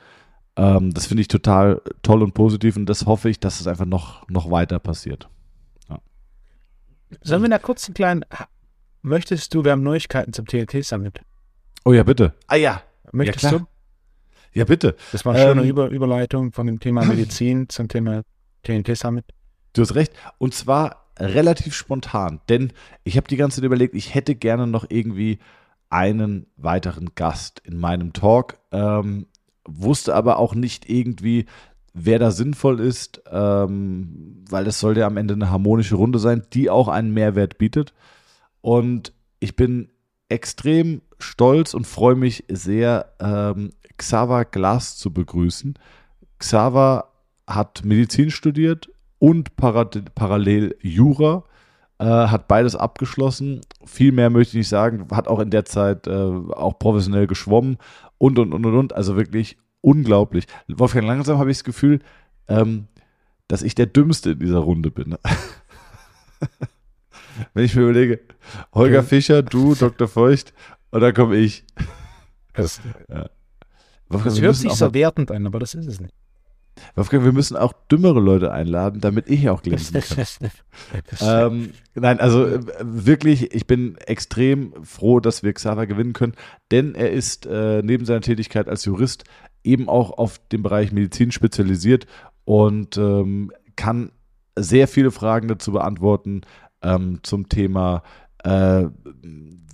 Ähm, 0.55 0.95
das 0.95 1.07
finde 1.07 1.23
ich 1.23 1.29
total 1.29 1.83
toll 2.03 2.23
und 2.23 2.35
positiv 2.35 2.77
und 2.77 2.87
das 2.87 3.07
hoffe 3.07 3.29
ich, 3.29 3.41
dass 3.41 3.61
es 3.61 3.67
einfach 3.67 3.85
noch, 3.85 4.29
noch 4.29 4.51
weiter 4.51 4.79
passiert. 4.79 5.29
Sollen 7.21 7.43
wir 7.43 7.51
da 7.51 7.59
kurz 7.59 7.87
einen 7.87 7.95
kleinen. 7.95 8.25
Möchtest 9.03 9.53
du, 9.53 9.65
wir 9.65 9.73
haben 9.73 9.83
Neuigkeiten 9.83 10.33
zum 10.33 10.47
TNT 10.47 10.85
Summit. 10.85 11.21
Oh 11.85 11.93
ja, 11.93 12.05
bitte. 12.05 12.33
Ah 12.47 12.55
ja. 12.55 12.81
Möchtest 13.11 13.45
ja, 13.45 13.51
du? 13.51 13.67
Ja, 14.55 14.65
bitte. 14.65 14.97
Das 15.11 15.27
war 15.27 15.35
eine 15.35 15.43
schöne 15.43 15.63
ähm, 15.63 15.69
Über 15.69 15.89
Überleitung 15.89 16.53
von 16.53 16.67
dem 16.67 16.81
Thema 16.81 17.05
Medizin 17.05 17.69
zum 17.69 17.89
Thema 17.89 18.23
TNT 18.63 18.97
Summit. 18.97 19.27
Du 19.75 19.83
hast 19.83 19.95
recht. 19.95 20.13
Und 20.39 20.55
zwar 20.55 21.02
relativ 21.19 21.75
spontan, 21.75 22.41
denn 22.49 22.73
ich 23.05 23.17
habe 23.17 23.29
die 23.29 23.37
ganze 23.37 23.57
Zeit 23.57 23.65
überlegt, 23.65 23.95
ich 23.95 24.15
hätte 24.15 24.35
gerne 24.35 24.67
noch 24.67 24.87
irgendwie 24.89 25.39
einen 25.91 26.47
weiteren 26.57 27.15
Gast 27.15 27.61
in 27.65 27.77
meinem 27.77 28.13
Talk, 28.13 28.59
ähm, 28.71 29.27
wusste 29.67 30.15
aber 30.15 30.39
auch 30.39 30.55
nicht 30.55 30.89
irgendwie, 30.89 31.47
wer 31.93 32.19
da 32.19 32.31
sinnvoll 32.31 32.81
ist, 32.81 33.23
ähm, 33.31 34.45
weil 34.49 34.67
es 34.67 34.81
soll 34.81 34.97
ja 34.97 35.07
am 35.07 35.19
Ende 35.19 35.35
eine 35.35 35.51
harmonische 35.51 35.97
Runde 35.97 36.19
sein, 36.19 36.43
die 36.53 36.71
auch 36.71 36.89
einen 36.89 37.13
Mehrwert 37.13 37.59
bietet. 37.59 37.93
Und 38.63 39.13
ich 39.39 39.55
bin 39.55 39.91
extrem 40.29 41.03
stolz 41.19 41.75
und 41.75 41.87
freue 41.87 42.15
mich 42.15 42.45
sehr, 42.49 43.13
ähm, 43.21 43.73
Xaver 43.99 44.47
Glas 44.47 44.97
zu 44.97 45.13
begrüßen. 45.13 45.79
Xaver 46.39 47.13
hat 47.47 47.85
Medizin 47.85 48.31
studiert 48.31 48.89
und 49.23 49.55
parallel 49.55 50.77
Jura, 50.81 51.45
äh, 52.01 52.05
hat 52.05 52.49
beides 52.49 52.75
abgeschlossen. 52.75 53.61
Viel 53.85 54.11
mehr 54.11 54.31
möchte 54.31 54.51
ich 54.51 54.63
nicht 54.63 54.69
sagen, 54.69 55.07
hat 55.13 55.29
auch 55.29 55.39
in 55.39 55.51
der 55.51 55.65
Zeit 55.65 56.09
äh, 56.09 56.11
auch 56.11 56.81
professionell 56.81 57.29
geschwommen 57.29 57.79
und 58.19 58.41
und 58.41 58.53
und 58.53 58.67
und 58.67 58.75
und. 58.75 58.93
Also 58.93 59.17
wirklich 59.17 59.59
unglaublich. 59.81 60.49
Wolfgang, 60.67 61.07
langsam 61.07 61.39
habe 61.39 61.53
ich 61.53 61.59
das 61.59 61.63
Gefühl, 61.63 62.01
ähm, 62.49 62.89
dass 63.47 63.63
ich 63.63 63.77
der 63.77 63.87
Dümmste 63.87 64.33
in 64.33 64.41
dieser 64.41 64.59
Runde 64.59 64.91
bin. 64.91 65.17
Wenn 67.55 67.65
ich 67.65 67.77
mir 67.77 67.83
überlege, 67.83 68.19
Holger 68.75 68.99
okay. 68.99 69.07
Fischer, 69.07 69.45
du, 69.45 69.77
Dr. 69.77 70.09
Feucht, 70.09 70.53
und 70.91 71.01
dann 71.01 71.15
komme 71.15 71.37
ich. 71.37 71.65
Das, 72.55 72.81
ja. 73.09 73.31
das 74.09 74.41
hört 74.41 74.57
sich 74.57 74.73
so 74.73 74.93
wertend 74.93 75.31
an, 75.31 75.47
aber 75.47 75.61
das 75.61 75.75
ist 75.75 75.87
es 75.87 76.01
nicht. 76.01 76.13
Wolfgang, 76.95 77.25
wir 77.25 77.33
müssen 77.33 77.57
auch 77.57 77.73
dümmere 77.91 78.21
Leute 78.21 78.53
einladen, 78.53 79.01
damit 79.01 79.29
ich 79.29 79.49
auch 79.49 79.63
glänzen 79.63 80.01
kann. 80.01 80.25
ähm, 81.21 81.73
nein, 81.95 82.21
also 82.21 82.47
äh, 82.47 82.61
wirklich, 82.81 83.55
ich 83.55 83.67
bin 83.67 83.97
extrem 83.99 84.73
froh, 84.85 85.21
dass 85.21 85.43
wir 85.43 85.53
Xaver 85.53 85.87
gewinnen 85.87 86.13
können, 86.13 86.35
denn 86.71 86.95
er 86.95 87.11
ist 87.11 87.47
äh, 87.47 87.83
neben 87.83 88.05
seiner 88.05 88.21
Tätigkeit 88.21 88.69
als 88.69 88.85
Jurist 88.85 89.25
eben 89.65 89.89
auch 89.89 90.19
auf 90.19 90.41
den 90.49 90.63
Bereich 90.63 90.93
Medizin 90.93 91.31
spezialisiert 91.31 92.07
und 92.45 92.97
ähm, 92.97 93.53
kann 93.77 94.13
sehr 94.57 94.89
viele 94.89 95.11
Fragen 95.11 95.49
dazu 95.49 95.73
beantworten 95.73 96.43
ähm, 96.83 97.21
zum 97.23 97.49
Thema, 97.49 98.03
äh, 98.45 98.85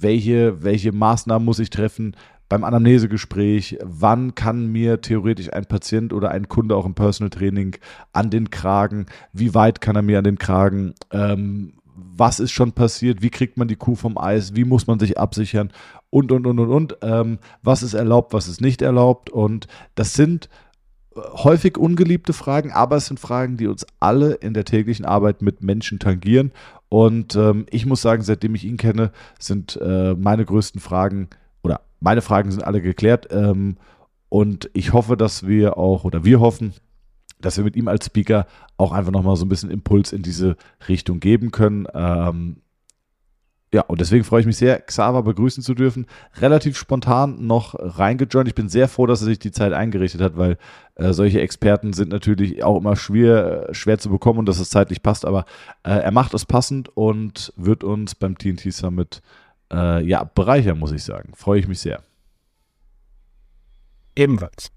welche, 0.01 0.63
welche 0.63 0.93
Maßnahmen 0.93 1.45
muss 1.45 1.59
ich 1.59 1.71
treffen 1.71 2.15
beim 2.49 2.65
Anamnesegespräch, 2.65 3.79
wann 3.83 4.35
kann 4.35 4.69
mir 4.69 5.01
theoretisch 5.01 5.53
ein 5.53 5.67
Patient 5.67 6.13
oder 6.13 6.31
ein 6.31 6.49
Kunde 6.49 6.77
auch 6.77 6.87
im 6.87 6.95
Personal 6.95 7.31
Training 7.31 7.77
an 8.13 8.31
den 8.31 8.51
Kragen, 8.51 9.07
wie 9.33 9.55
weit 9.55 9.81
kann 9.81 9.97
er 9.97 10.03
mir 10.03 10.19
an 10.19 10.25
den 10.25 10.39
Kragen, 10.39 10.95
ähm, 11.11 11.75
was 12.17 12.41
ist 12.41 12.53
schon 12.53 12.73
passiert, 12.73 13.23
wie 13.23 13.31
kriegt 13.31 13.57
man 13.57 13.69
die 13.69 13.77
Kuh 13.77 13.95
vom 13.95 14.19
Eis, 14.19 14.55
wie 14.55 14.65
muss 14.65 14.87
man 14.87 14.99
sich 14.99 15.19
absichern 15.19 15.71
und, 16.11 16.33
und, 16.33 16.47
und, 16.47 16.59
und, 16.59 16.71
und. 16.71 16.97
Ähm, 17.03 17.39
was 17.63 17.83
ist 17.83 17.95
erlaubt, 17.95 18.33
was 18.33 18.49
ist 18.49 18.61
nicht 18.61 18.83
erlaubt. 18.83 19.31
Und 19.31 19.67
das 19.95 20.15
sind 20.15 20.49
äh, 21.17 21.21
häufig 21.21 21.77
ungeliebte 21.77 22.33
Fragen, 22.33 22.73
aber 22.73 22.97
es 22.97 23.07
sind 23.07 23.21
Fragen, 23.21 23.57
die 23.57 23.67
uns 23.67 23.87
alle 24.01 24.35
in 24.35 24.55
der 24.55 24.65
täglichen 24.65 25.05
Arbeit 25.05 25.43
mit 25.43 25.63
Menschen 25.63 25.99
tangieren. 25.99 26.53
Und 26.89 27.37
ähm, 27.37 27.67
ich 27.71 27.85
muss 27.85 28.01
sagen, 28.01 28.23
seitdem 28.23 28.55
ich 28.55 28.65
ihn 28.65 28.77
kenne, 28.79 29.13
sind 29.39 29.79
äh, 29.83 30.15
meine 30.15 30.45
größten 30.45 30.81
Fragen 30.81 31.29
meine 32.01 32.23
Fragen 32.23 32.51
sind 32.51 32.65
alle 32.65 32.81
geklärt. 32.81 33.29
Ähm, 33.31 33.77
und 34.29 34.71
ich 34.75 34.93
hoffe, 34.93 35.17
dass 35.17 35.47
wir 35.47 35.79
auch, 35.79 36.05
oder 36.05 36.25
wir 36.25 36.41
hoffen, 36.41 36.75
dass 37.41 37.57
wir 37.57 37.65
mit 37.65 37.77
ihm 37.77 37.89
als 37.89 38.07
Speaker 38.07 38.47
auch 38.77 38.93
einfach 38.93 39.13
nochmal 39.13 39.37
so 39.37 39.45
ein 39.45 39.49
bisschen 39.49 39.71
Impuls 39.71 40.13
in 40.13 40.23
diese 40.23 40.57
Richtung 40.89 41.21
geben 41.21 41.51
können. 41.51 41.87
Ähm, 41.95 42.57
ja, 43.73 43.83
und 43.83 44.01
deswegen 44.01 44.25
freue 44.25 44.41
ich 44.41 44.47
mich 44.47 44.57
sehr, 44.57 44.81
Xaver 44.81 45.23
begrüßen 45.23 45.63
zu 45.63 45.75
dürfen. 45.75 46.07
Relativ 46.41 46.77
spontan 46.79 47.47
noch 47.47 47.75
reingejoint. 47.79 48.49
Ich 48.49 48.55
bin 48.55 48.71
sehr 48.71 48.89
froh, 48.89 49.07
dass 49.07 49.21
er 49.21 49.27
sich 49.27 49.39
die 49.39 49.53
Zeit 49.53 49.75
eingerichtet 49.75 50.23
hat, 50.23 50.39
weil 50.39 50.57
äh, 50.95 51.13
solche 51.13 51.41
Experten 51.41 51.93
sind 51.93 52.09
natürlich 52.09 52.65
auch 52.65 52.79
immer 52.79 52.97
schwer, 52.97 53.69
schwer 53.73 53.99
zu 53.99 54.09
bekommen 54.09 54.39
und 54.39 54.49
dass 54.49 54.59
es 54.59 54.71
zeitlich 54.71 55.03
passt. 55.03 55.27
Aber 55.27 55.45
äh, 55.83 55.91
er 55.91 56.13
macht 56.13 56.33
es 56.33 56.47
passend 56.47 56.89
und 56.97 57.53
wird 57.57 57.85
uns 57.85 58.15
beim 58.15 58.39
TNT 58.39 58.73
Summit 58.73 59.21
äh, 59.21 59.48
ja, 59.73 60.25
bereichern, 60.25 60.79
muss 60.79 60.93
ich 60.93 61.05
sagen. 61.05 61.33
Freue 61.35 61.61
ich 61.61 61.69
mich 61.69 61.81
sehr. 61.81 62.03
Ebenfalls. 64.17 64.73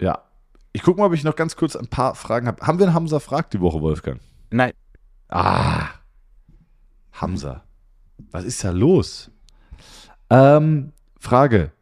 Ja. 0.00 0.22
Ich 0.72 0.82
gucke 0.82 1.00
mal, 1.00 1.06
ob 1.06 1.12
ich 1.12 1.24
noch 1.24 1.36
ganz 1.36 1.56
kurz 1.56 1.76
ein 1.76 1.88
paar 1.88 2.14
Fragen 2.14 2.46
habe. 2.46 2.66
Haben 2.66 2.78
wir 2.78 2.86
einen 2.86 2.94
Hamza 2.94 3.20
fragt 3.20 3.52
die 3.52 3.60
Woche, 3.60 3.80
Wolfgang? 3.82 4.20
Nein. 4.50 4.72
Ah. 5.28 5.88
Hamza. 7.12 7.64
Was 8.30 8.44
ist 8.44 8.64
da 8.64 8.70
los? 8.70 9.30
Ähm, 10.30 10.92
Frage. 11.18 11.72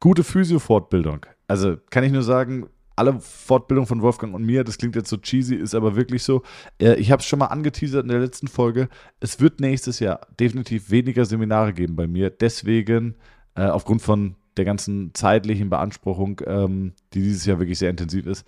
Gute 0.00 0.24
Physio-Fortbildung. 0.24 1.26
Also 1.46 1.76
kann 1.90 2.04
ich 2.04 2.12
nur 2.12 2.22
sagen, 2.22 2.68
alle 2.96 3.20
Fortbildung 3.20 3.86
von 3.86 4.02
Wolfgang 4.02 4.34
und 4.34 4.44
mir, 4.44 4.64
das 4.64 4.78
klingt 4.78 4.96
jetzt 4.96 5.10
so 5.10 5.16
cheesy, 5.16 5.56
ist 5.56 5.74
aber 5.74 5.96
wirklich 5.96 6.22
so. 6.22 6.42
Äh, 6.80 6.94
ich 6.94 7.10
habe 7.10 7.20
es 7.20 7.26
schon 7.26 7.38
mal 7.38 7.46
angeteasert 7.46 8.02
in 8.02 8.08
der 8.08 8.20
letzten 8.20 8.48
Folge. 8.48 8.88
Es 9.20 9.40
wird 9.40 9.60
nächstes 9.60 9.98
Jahr 10.00 10.20
definitiv 10.38 10.90
weniger 10.90 11.24
Seminare 11.24 11.72
geben 11.72 11.96
bei 11.96 12.06
mir. 12.06 12.30
Deswegen, 12.30 13.16
äh, 13.54 13.66
aufgrund 13.66 14.02
von 14.02 14.36
der 14.56 14.64
ganzen 14.64 15.12
zeitlichen 15.14 15.70
Beanspruchung, 15.70 16.40
ähm, 16.46 16.92
die 17.12 17.22
dieses 17.22 17.44
Jahr 17.44 17.58
wirklich 17.58 17.78
sehr 17.78 17.90
intensiv 17.90 18.26
ist, 18.26 18.46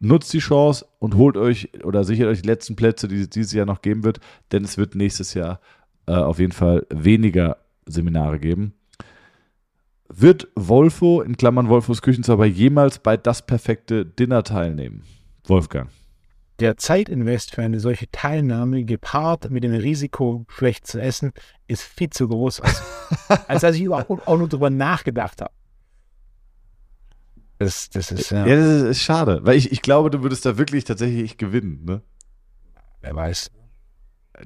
nutzt 0.00 0.32
die 0.32 0.38
Chance 0.38 0.86
und 0.98 1.16
holt 1.16 1.36
euch 1.36 1.70
oder 1.84 2.04
sichert 2.04 2.28
euch 2.28 2.42
die 2.42 2.48
letzten 2.48 2.76
Plätze, 2.76 3.08
die 3.08 3.20
es 3.20 3.30
dieses 3.30 3.52
Jahr 3.52 3.66
noch 3.66 3.82
geben 3.82 4.04
wird, 4.04 4.20
denn 4.52 4.64
es 4.64 4.78
wird 4.78 4.94
nächstes 4.94 5.34
Jahr 5.34 5.60
äh, 6.06 6.12
auf 6.12 6.38
jeden 6.38 6.52
Fall 6.52 6.86
weniger 6.90 7.58
Seminare 7.86 8.38
geben. 8.38 8.74
Wird 10.16 10.48
Wolfo, 10.54 11.22
in 11.22 11.36
Klammern 11.36 11.68
Wolfos 11.68 12.00
Küchenzauber, 12.00 12.46
jemals 12.46 13.00
bei 13.00 13.16
das 13.16 13.44
perfekte 13.44 14.06
Dinner 14.06 14.44
teilnehmen? 14.44 15.02
Wolfgang. 15.46 15.90
Der 16.60 16.76
Zeitinvest 16.76 17.52
für 17.52 17.62
eine 17.62 17.80
solche 17.80 18.08
Teilnahme 18.12 18.84
gepaart 18.84 19.50
mit 19.50 19.64
dem 19.64 19.74
Risiko, 19.74 20.46
schlecht 20.48 20.86
zu 20.86 21.00
essen, 21.00 21.32
ist 21.66 21.82
viel 21.82 22.10
zu 22.10 22.28
groß, 22.28 22.60
als, 22.60 22.82
als 23.48 23.62
dass 23.62 23.74
ich 23.74 23.82
überhaupt 23.82 24.28
auch 24.28 24.38
nur 24.38 24.48
darüber 24.48 24.70
nachgedacht 24.70 25.40
habe. 25.40 25.52
Das, 27.58 27.90
das 27.90 28.12
ist 28.12 28.30
ja, 28.30 28.46
Ja, 28.46 28.54
das 28.54 28.82
ist 28.82 29.02
schade, 29.02 29.40
weil 29.42 29.56
ich, 29.56 29.72
ich 29.72 29.82
glaube, 29.82 30.10
du 30.10 30.22
würdest 30.22 30.46
da 30.46 30.56
wirklich 30.56 30.84
tatsächlich 30.84 31.38
gewinnen. 31.38 31.84
Ne? 31.84 32.02
wer 33.00 33.14
weiß. 33.16 33.50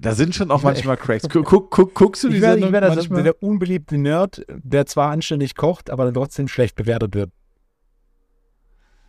Da 0.01 0.15
sind 0.15 0.35
schon 0.35 0.51
auch 0.51 0.63
manchmal 0.63 0.97
Cracks. 0.97 1.29
Guck, 1.29 1.47
guck, 1.47 1.71
guck, 1.71 1.95
guckst 1.95 2.23
du 2.23 2.29
die 2.29 2.37
Ich 2.37 2.43
ich 2.43 2.49
Sendung 2.49 2.73
werde 2.73 2.89
also 2.89 2.97
manchmal? 2.99 3.23
der 3.23 3.43
unbeliebte 3.43 3.97
Nerd, 3.97 4.45
der 4.49 4.87
zwar 4.87 5.11
anständig 5.11 5.55
kocht, 5.55 5.89
aber 5.91 6.05
dann 6.05 6.15
trotzdem 6.15 6.47
schlecht 6.49 6.77
bewertet 6.77 7.15
wird. 7.15 7.31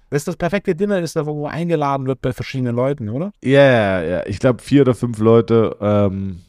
Das 0.10 0.22
ist 0.22 0.28
das 0.28 0.38
perfekte 0.38 0.76
Dinner, 0.76 1.00
ist 1.00 1.16
da, 1.16 1.26
wo 1.26 1.46
eingeladen 1.46 2.08
wird 2.08 2.22
bei 2.22 2.34
verschiedenen 2.34 2.76
Leuten, 2.76 3.10
oder? 3.10 3.32
Ja, 3.44 3.62
ja, 3.62 4.02
ja. 4.02 4.26
Ich 4.26 4.40
glaube, 4.40 4.64
vier 4.64 4.82
oder 4.82 4.96
fünf 4.96 5.20
Leute, 5.20 5.76
ähm, 5.82 6.42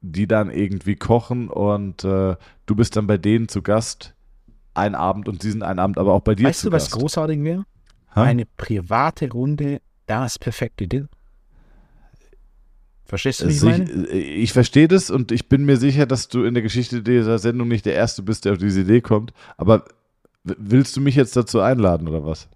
die 0.00 0.28
dann 0.28 0.50
irgendwie 0.50 0.94
kochen 0.94 1.48
und 1.48 2.04
äh, 2.04 2.36
du 2.66 2.74
bist 2.76 2.96
dann 2.96 3.06
bei 3.06 3.16
denen 3.16 3.48
zu 3.48 3.62
Gast 3.62 4.14
einen 4.74 4.94
Abend 4.94 5.28
und 5.28 5.42
sie 5.42 5.50
sind 5.50 5.62
einen 5.62 5.78
Abend 5.78 5.98
aber 5.98 6.12
auch 6.12 6.20
bei 6.20 6.34
dir 6.34 6.46
weißt 6.46 6.60
zu 6.60 6.68
du, 6.70 6.76
was 6.76 6.90
Gast. 6.90 7.00
großartig 7.00 7.42
wäre? 7.42 7.64
Eine 8.10 8.44
private 8.46 9.30
Runde, 9.32 9.80
das 10.06 10.38
perfekte 10.38 10.86
Dinner. 10.86 11.08
Verstehst 13.06 13.42
du, 13.42 13.48
wie 13.48 13.52
ich 13.52 13.62
meine? 13.62 13.84
ich, 14.08 14.42
ich 14.44 14.52
verstehe 14.52 14.88
das 14.88 15.10
und 15.10 15.30
ich 15.30 15.48
bin 15.48 15.64
mir 15.64 15.76
sicher, 15.76 16.06
dass 16.06 16.28
du 16.28 16.44
in 16.44 16.54
der 16.54 16.62
Geschichte 16.62 17.02
dieser 17.02 17.38
Sendung 17.38 17.68
nicht 17.68 17.84
der 17.86 17.94
Erste 17.94 18.22
bist, 18.22 18.44
der 18.44 18.52
auf 18.52 18.58
diese 18.58 18.80
Idee 18.80 19.00
kommt. 19.02 19.32
Aber 19.56 19.84
willst 20.44 20.96
du 20.96 21.00
mich 21.00 21.14
jetzt 21.14 21.36
dazu 21.36 21.60
einladen 21.60 22.08
oder 22.08 22.24
was? 22.24 22.48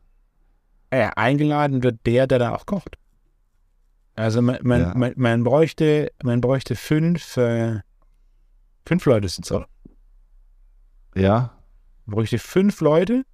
Äh, 0.90 1.11
eingeladen 1.16 1.82
wird 1.82 2.01
der, 2.07 2.26
der 2.26 2.38
da 2.38 2.55
auch 2.55 2.64
kocht. 2.64 2.96
Also 4.14 4.40
man, 4.42 4.59
man, 4.62 4.80
Ja. 4.80 4.94
man, 4.96 5.12
man 5.16 5.44
bräuchte, 5.44 6.11
man 6.22 6.40
bräuchte 6.40 6.76
fünf, 6.76 7.36
äh, 7.36 7.80
fünf 8.86 9.05
Leute 9.05 9.28
sind 9.28 9.44
so. 9.44 9.64
Ja? 11.14 11.53
Man 12.07 12.14
bräuchte 12.16 12.38
fünf 12.38 12.80
Leute, 12.80 13.24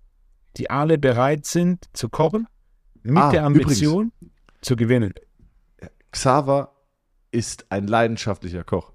die 0.56 0.68
alle 0.68 0.98
bereit 0.98 1.46
sind 1.46 1.84
zu 1.92 2.08
kochen, 2.08 2.48
mit 3.02 3.16
Ah, 3.22 3.30
der 3.30 3.44
Ambition 3.44 4.12
zu 4.62 4.76
gewinnen. 4.76 5.14
Xaver 6.10 6.73
ist 7.34 7.66
ein 7.70 7.86
leidenschaftlicher 7.86 8.64
Koch. 8.64 8.92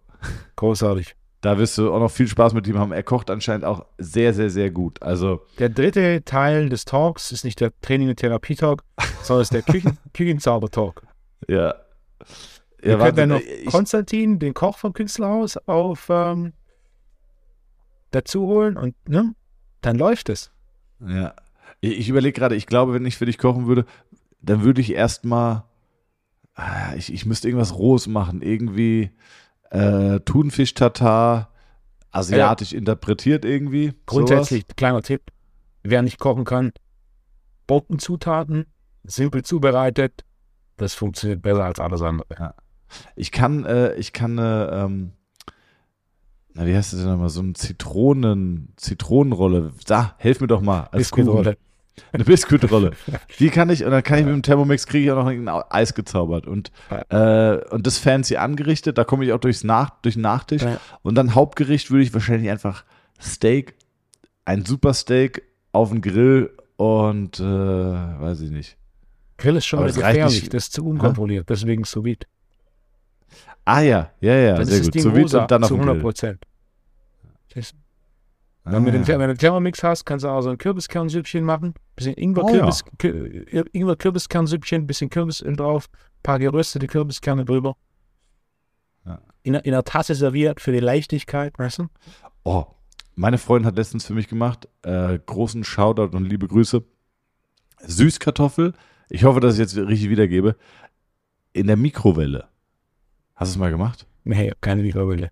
Großartig. 0.56 1.16
Da 1.42 1.58
wirst 1.58 1.78
du 1.78 1.94
auch 1.94 2.00
noch 2.00 2.12
viel 2.12 2.28
Spaß 2.28 2.54
mit 2.54 2.68
ihm 2.68 2.78
haben. 2.78 2.92
Er 2.92 3.04
kocht 3.04 3.30
anscheinend 3.30 3.64
auch 3.64 3.86
sehr, 3.98 4.34
sehr, 4.34 4.50
sehr 4.50 4.72
gut. 4.72 5.02
Also, 5.02 5.42
Der 5.58 5.70
dritte 5.70 6.24
Teil 6.26 6.68
des 6.70 6.84
Talks 6.84 7.32
ist 7.32 7.46
nicht 7.46 7.62
der 7.62 7.72
Training- 7.82 8.10
und 8.10 8.18
Therapie-Talk, 8.18 8.84
sondern 9.24 9.44
ist 9.44 9.54
der 9.54 9.62
Küchen 9.62 9.98
Küchenzauber-Talk. 10.14 11.04
ja. 11.48 11.76
Wir 12.82 12.92
Ja, 12.94 12.98
können 12.98 13.16
dann 13.18 13.30
noch 13.30 13.40
ich, 13.42 13.66
Konstantin, 13.66 14.40
den 14.40 14.54
Koch 14.54 14.78
vom 14.78 14.94
Künstlerhaus, 14.94 15.58
auf 15.68 16.08
ähm, 16.10 16.54
dazu 18.12 18.48
holen 18.48 18.78
und 18.78 18.96
ne, 19.08 19.34
dann 19.82 19.98
läuft 19.98 20.30
es. 20.30 20.52
ja. 21.06 21.34
ich, 21.82 22.00
ich 22.00 22.10
überlege 22.10 22.40
gerade, 22.40 22.56
ich 22.56 22.68
glaube, 22.68 22.94
wenn 22.94 23.06
ich 23.06 23.18
für 23.18 23.26
dich 23.26 23.38
kochen 23.38 23.68
würde, 23.68 23.86
dann 24.42 24.64
würde 24.64 24.80
ich 24.82 24.94
erstmal, 24.94 25.64
ich, 26.98 27.14
ich 27.14 27.26
müsste 27.26 27.48
irgendwas 27.48 27.76
Rohes 27.76 28.08
machen. 28.08 28.42
Irgendwie 28.42 29.12
äh, 29.72 30.20
Thunfisch-Tatar, 30.22 31.50
asiatisch 32.12 32.74
interpretiert 32.74 33.46
irgendwie. 33.46 33.94
Grundsätzlich, 34.06 34.66
kleiner 34.76 35.02
Tipp, 35.02 35.32
wer 35.84 36.02
nicht 36.02 36.20
kochen 36.20 36.46
kann, 36.46 36.72
Bockenzutaten, 37.68 38.66
simpel 39.04 39.44
zubereitet, 39.44 40.26
das 40.78 40.94
funktioniert 40.94 41.42
besser 41.42 41.66
als 41.66 41.80
alles 41.80 42.02
andere. 42.02 42.28
Sowas. 42.36 42.54
Ich 43.16 43.32
kann, 43.32 43.66
äh, 43.66 43.94
ich 43.96 44.14
kann 44.14 44.40
eine, 44.40 44.70
ähm, 44.72 45.12
na, 46.54 46.66
wie 46.66 46.76
heißt 46.76 46.94
das 46.94 47.02
denn 47.02 47.10
nochmal? 47.10 47.30
So 47.30 47.42
eine 47.42 47.54
Zitronen, 47.54 48.74
Zitronenrolle. 48.76 49.72
Da, 49.86 50.16
helf 50.18 50.42
mir 50.42 50.48
doch 50.48 50.62
mal. 50.62 50.82
Als. 50.86 50.98
Biskuitrolle. 51.12 51.58
Eine 52.12 52.24
Biskuitrolle. 52.24 52.92
Die 53.40 53.50
kann 53.50 53.70
ich, 53.70 53.84
und 53.84 53.92
dann 53.92 54.04
kann 54.04 54.20
ich 54.20 54.26
mit 54.26 54.34
dem 54.34 54.44
Thermomix, 54.44 54.88
kriege 54.88 55.06
ich 55.06 55.12
auch 55.12 55.24
noch 55.24 55.30
irgendein 55.30 55.64
Eis 55.70 55.94
gezaubert. 55.94 56.48
Und, 56.48 56.72
äh, 57.10 57.58
und 57.70 57.88
das 57.88 57.98
fancy 57.98 58.38
angerichtet, 58.38 58.98
da 58.98 59.04
komme 59.04 59.26
ich 59.26 59.34
auch 59.34 59.40
durchs 59.40 59.64
Nach, 59.64 59.90
durch 60.02 60.16
den 60.16 60.22
Nachtisch. 60.22 60.64
Ja. 60.64 60.80
Und 61.02 61.16
dann 61.16 61.36
Hauptgericht 61.36 61.92
würde 61.92 62.04
ich 62.04 62.14
wahrscheinlich 62.14 62.50
einfach 62.50 62.84
Steak, 63.22 63.76
ein 64.46 64.66
super 64.66 64.94
Steak 64.94 65.44
auf 65.72 65.90
den 65.90 66.02
Grill 66.02 66.52
und, 66.78 67.40
äh, 67.40 67.44
weiß 67.44 68.42
ich 68.42 68.52
nicht. 68.52 68.78
Grill 69.38 69.56
ist 69.56 69.66
schon 69.66 69.80
reicht 69.80 69.96
gefährlich, 69.96 70.42
nicht. 70.42 70.54
das 70.54 70.64
ist 70.64 70.74
zu 70.74 70.86
unkontrolliert, 70.86 71.50
deswegen 71.50 71.84
sous 71.86 72.04
vide. 72.04 72.26
Ah 73.66 73.82
ja, 73.82 74.12
ja, 74.20 74.34
ja, 74.34 74.56
Dann 74.56 74.66
sehr 74.66 74.82
gut. 74.82 74.96
die 74.96 75.00
So 75.00 75.16
wie 75.16 75.22
Rosa 75.22 75.44
und 75.44 75.52
dann 75.52 75.64
auf 75.64 75.70
zu 75.70 75.76
dem 75.76 75.88
100 75.88 76.20
Grill. 76.20 76.40
Prozent. 78.70 78.86
Wenn, 78.86 78.94
Ah, 78.96 78.98
du 78.98 78.98
den, 78.98 79.02
ja. 79.04 79.08
wenn 79.08 79.20
du 79.20 79.24
einen 79.26 79.38
Thermomix 79.38 79.84
hast, 79.84 80.06
kannst 80.06 80.24
du 80.26 80.30
auch 80.30 80.42
so 80.42 80.50
ein 80.50 80.58
Kürbiskernsüppchen 80.58 81.44
machen. 81.44 81.74
Bisschen 81.96 82.14
Ingwer, 82.16 82.44
Oh, 82.44 82.52
Kürbis, 82.52 82.84
Kü- 82.98 83.68
Ingwer 83.74 83.96
Kürbiskernsüppchen, 83.96 84.88
bisschen 84.88 85.10
Kürbisöl 85.10 85.56
drauf, 85.56 85.90
paar 86.24 86.40
geröstete 86.40 86.88
Kürbiskerne 86.88 87.46
drüber. 87.46 87.76
Ja. 89.06 89.20
In, 89.44 89.56
einer- 89.56 89.66
in 89.66 89.74
einer 89.74 89.84
Tasse 89.84 90.16
serviert 90.16 90.60
für 90.62 90.72
die 90.72 90.80
Leichtigkeit, 90.80 91.58
weißt 91.58 91.80
du? 91.80 91.88
Oh, 92.44 92.66
meine 93.16 93.38
Freundin 93.38 93.68
hat 93.68 93.76
letztens 93.76 94.06
für 94.06 94.14
mich 94.14 94.28
gemacht, 94.28 94.68
äh, 94.84 95.20
großen 95.26 95.64
Shoutout 95.64 96.16
und 96.16 96.26
liebe 96.26 96.48
Grüße. 96.48 96.84
Süßkartoffel, 97.82 98.74
ich 99.10 99.24
hoffe, 99.24 99.40
dass 99.40 99.54
ich 99.56 99.60
jetzt 99.60 99.76
richtig 99.78 100.10
wiedergebe, 100.10 100.56
in 101.54 101.68
der 101.68 101.78
Mikrowelle. 101.78 102.48
Hast 103.36 103.52
du 103.54 103.56
es 103.56 103.60
mal 103.60 103.72
gemacht? 103.72 104.06
Nee, 104.26 104.52
keine 104.62 104.82
Mikrowelle. 104.84 105.32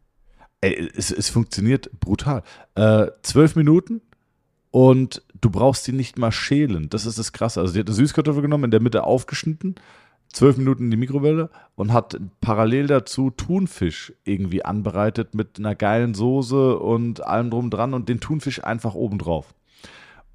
Ey, 0.62 0.90
es, 0.96 1.12
es 1.12 1.30
funktioniert 1.30 1.90
brutal. 2.00 2.44
Äh, 2.76 3.08
zwölf 3.22 3.56
Minuten 3.56 4.02
und 4.72 5.24
du 5.40 5.50
brauchst 5.50 5.84
sie 5.84 5.92
nicht 5.92 6.18
mal 6.18 6.32
schälen. 6.32 6.90
Das 6.90 7.06
ist 7.06 7.20
das 7.20 7.32
Krasse. 7.32 7.62
Also, 7.62 7.74
sie 7.74 7.80
hat 7.80 7.88
eine 7.88 7.96
Süßkartoffel 7.96 8.42
genommen, 8.42 8.66
in 8.66 8.72
der 8.72 8.82
Mitte 8.82 9.04
aufgeschnitten, 9.04 9.76
zwölf 10.34 10.58
Minuten 10.58 10.86
in 10.86 10.92
die 10.92 10.98
Mikrowelle 10.98 11.50
und 11.76 11.94
hat 11.94 12.20
parallel 12.42 12.88
dazu 12.88 13.30
Thunfisch 13.30 14.14
irgendwie 14.24 14.66
anbereitet 14.66 15.36
mit 15.36 15.60
einer 15.60 15.76
geilen 15.76 16.16
Soße 16.16 16.78
und 16.80 17.24
allem 17.24 17.52
drum 17.52 17.70
dran 17.70 17.94
und 17.94 18.10
den 18.10 18.20
Thunfisch 18.20 18.64
einfach 18.64 18.96
oben 18.96 19.20
drauf. 19.20 19.54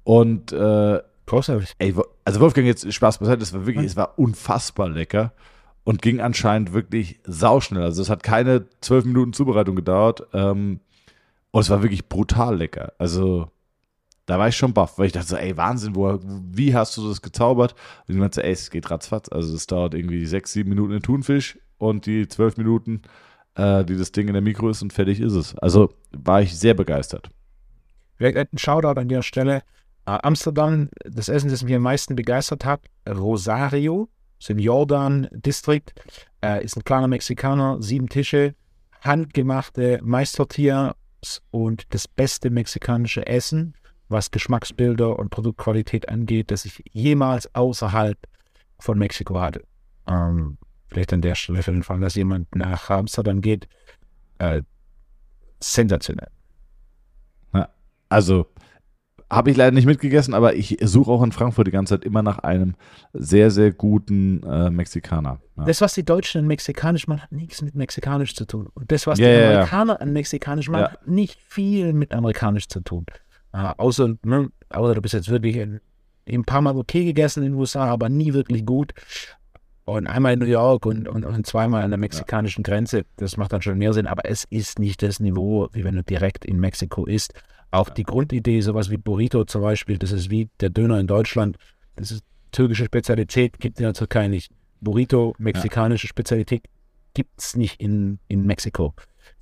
Und 0.03 0.51
äh, 0.51 0.99
Großartig. 1.25 1.73
Ey, 1.79 1.95
also 2.25 2.39
Wolfgang, 2.41 2.67
jetzt 2.67 2.91
Spaß 2.91 3.19
beiseite, 3.19 3.43
es 3.43 3.53
war 3.53 3.65
wirklich, 3.65 3.85
es 3.85 3.95
war 3.95 4.19
unfassbar 4.19 4.89
lecker 4.89 5.31
und 5.83 6.01
ging 6.01 6.21
anscheinend 6.21 6.73
wirklich 6.73 7.19
sauschnell. 7.25 7.83
Also 7.83 8.01
es 8.01 8.09
hat 8.09 8.23
keine 8.23 8.65
zwölf 8.81 9.05
Minuten 9.05 9.33
Zubereitung 9.33 9.75
gedauert 9.75 10.23
ähm, 10.33 10.79
und 11.51 11.61
es 11.61 11.69
war 11.69 11.83
wirklich 11.83 12.07
brutal 12.07 12.57
lecker. 12.57 12.93
Also 12.97 13.51
da 14.25 14.39
war 14.39 14.47
ich 14.47 14.55
schon 14.55 14.73
baff, 14.73 14.97
weil 14.97 15.07
ich 15.07 15.11
dachte 15.11 15.27
so, 15.27 15.35
ey, 15.35 15.57
Wahnsinn, 15.57 15.95
wo, 15.95 16.19
wie 16.23 16.73
hast 16.73 16.95
du 16.95 17.07
das 17.07 17.21
gezaubert? 17.21 17.75
Und 18.07 18.15
ich 18.15 18.19
meinte, 18.19 18.35
so, 18.35 18.41
ey, 18.41 18.53
es 18.53 18.71
geht 18.71 18.89
ratzfatz. 18.89 19.29
Also 19.29 19.53
es 19.53 19.67
dauert 19.67 19.93
irgendwie 19.93 20.25
sechs, 20.25 20.53
sieben 20.53 20.69
Minuten 20.69 20.93
in 20.93 21.01
Thunfisch 21.01 21.59
und 21.77 22.05
die 22.05 22.27
zwölf 22.29 22.55
Minuten, 22.55 23.01
äh, 23.55 23.83
die 23.83 23.97
das 23.97 24.13
Ding 24.13 24.27
in 24.27 24.33
der 24.33 24.41
Mikro 24.41 24.69
ist 24.69 24.81
und 24.81 24.93
fertig 24.93 25.19
ist 25.19 25.33
es. 25.33 25.57
Also 25.57 25.93
war 26.11 26.41
ich 26.41 26.57
sehr 26.57 26.73
begeistert. 26.73 27.29
Vielleicht 28.15 28.37
ein 28.37 28.57
Shoutout 28.57 28.99
an 28.99 29.09
der 29.09 29.21
Stelle. 29.21 29.57
Äh, 30.05 30.19
Amsterdam, 30.23 30.89
das 31.03 31.27
Essen, 31.27 31.49
das 31.49 31.63
mich 31.63 31.75
am 31.75 31.81
meisten 31.81 32.15
begeistert 32.15 32.63
hat, 32.63 32.81
Rosario, 33.07 34.07
ist 34.43 34.49
im 34.49 34.59
Jordan-Distrikt, 34.59 35.93
äh, 36.43 36.63
ist 36.63 36.75
ein 36.75 36.83
kleiner 36.83 37.07
Mexikaner, 37.07 37.81
sieben 37.81 38.09
Tische, 38.09 38.55
handgemachte 39.01 39.99
Maistortillas 40.03 40.95
und 41.51 41.93
das 41.93 42.07
beste 42.07 42.49
mexikanische 42.49 43.25
Essen, 43.25 43.73
was 44.09 44.31
Geschmacksbilder 44.31 45.17
und 45.17 45.29
Produktqualität 45.29 46.09
angeht, 46.09 46.51
das 46.51 46.65
ich 46.65 46.83
jemals 46.91 47.53
außerhalb 47.55 48.17
von 48.79 48.97
Mexiko 48.97 49.39
hatte. 49.39 49.63
Ähm, 50.07 50.57
vielleicht 50.87 51.13
an 51.13 51.21
der 51.21 51.35
Stelle 51.35 51.63
für 51.63 51.71
den 51.71 51.83
Fall, 51.83 52.01
dass 52.01 52.15
jemand 52.15 52.53
nach 52.53 52.89
Amsterdam 52.89 53.39
geht, 53.39 53.67
äh, 54.39 54.61
sensationell. 55.61 56.29
Also 58.09 58.45
habe 59.35 59.51
ich 59.51 59.57
leider 59.57 59.71
nicht 59.71 59.85
mitgegessen, 59.85 60.33
aber 60.33 60.55
ich 60.55 60.77
suche 60.81 61.11
auch 61.11 61.23
in 61.23 61.31
Frankfurt 61.31 61.67
die 61.67 61.71
ganze 61.71 61.95
Zeit 61.95 62.05
immer 62.05 62.21
nach 62.21 62.39
einem 62.39 62.75
sehr, 63.13 63.51
sehr 63.51 63.71
guten 63.71 64.43
äh, 64.43 64.69
Mexikaner. 64.69 65.39
Ja. 65.57 65.65
Das, 65.65 65.81
was 65.81 65.93
die 65.93 66.03
Deutschen 66.03 66.39
an 66.39 66.47
Mexikanisch 66.47 67.07
machen, 67.07 67.21
hat 67.23 67.31
nichts 67.31 67.61
mit 67.61 67.75
Mexikanisch 67.75 68.35
zu 68.35 68.45
tun. 68.45 68.69
Und 68.73 68.91
das, 68.91 69.07
was 69.07 69.19
Ja, 69.19 69.27
die 69.27 69.33
ja, 69.33 69.39
ja. 69.39 69.49
Amerikaner 69.51 70.01
an 70.01 70.13
Mexikanisch 70.13 70.69
machen, 70.69 70.81
Ja. 70.83 70.91
hat 70.91 71.07
nicht 71.07 71.39
viel 71.41 71.93
mit 71.93 72.13
Amerikanisch 72.13 72.67
zu 72.67 72.79
tun. 72.81 73.05
Äh, 73.53 73.69
außer, 73.77 74.15
ne, 74.23 74.49
außer 74.69 74.95
du 74.95 75.01
bist 75.01 75.13
jetzt 75.13 75.29
wirklich 75.29 75.57
in, 75.57 75.79
ein 76.29 76.43
paar 76.45 76.61
Mal 76.61 76.75
okay 76.77 77.03
gegessen 77.05 77.43
in 77.43 77.51
den 77.51 77.59
USA, 77.59 77.85
aber 77.85 78.09
nie 78.09 78.33
wirklich 78.33 78.65
gut. 78.65 78.93
Und 79.85 80.07
einmal 80.07 80.33
in 80.33 80.39
New 80.39 80.45
York 80.45 80.85
und, 80.85 81.09
und, 81.09 81.25
und 81.25 81.45
zweimal 81.45 81.83
an 81.83 81.91
der 81.91 81.97
mexikanischen 81.97 82.63
Grenze. 82.63 83.03
Das 83.17 83.35
macht 83.35 83.51
dann 83.51 83.61
schon 83.61 83.77
mehr 83.77 83.91
Sinn, 83.93 84.07
aber 84.07 84.23
es 84.25 84.45
ist 84.49 84.79
nicht 84.79 85.03
das 85.03 85.19
Niveau, 85.19 85.67
wie 85.73 85.83
wenn 85.83 85.95
du 85.95 86.03
direkt 86.03 86.45
in 86.45 86.57
Mexiko 86.59 87.05
isst. 87.05 87.33
Auch 87.73 87.89
die 87.89 88.03
Grundidee, 88.03 88.61
sowas 88.61 88.89
wie 88.89 88.97
Burrito 88.97 89.45
zum 89.45 89.61
Beispiel, 89.61 89.97
das 89.97 90.11
ist 90.11 90.29
wie 90.29 90.49
der 90.59 90.69
Döner 90.69 90.99
in 90.99 91.07
Deutschland. 91.07 91.57
Das 91.95 92.11
ist 92.11 92.23
türkische 92.51 92.85
Spezialität, 92.85 93.59
gibt 93.59 93.77
es 93.77 93.79
in 93.81 93.85
der 93.85 93.93
Türkei 93.93 94.27
nicht. 94.27 94.51
Burrito, 94.81 95.33
mexikanische 95.39 96.07
Spezialität, 96.07 96.63
gibt 97.13 97.31
es 97.39 97.55
nicht 97.55 97.79
in, 97.79 98.19
in 98.27 98.45
Mexiko. 98.45 98.93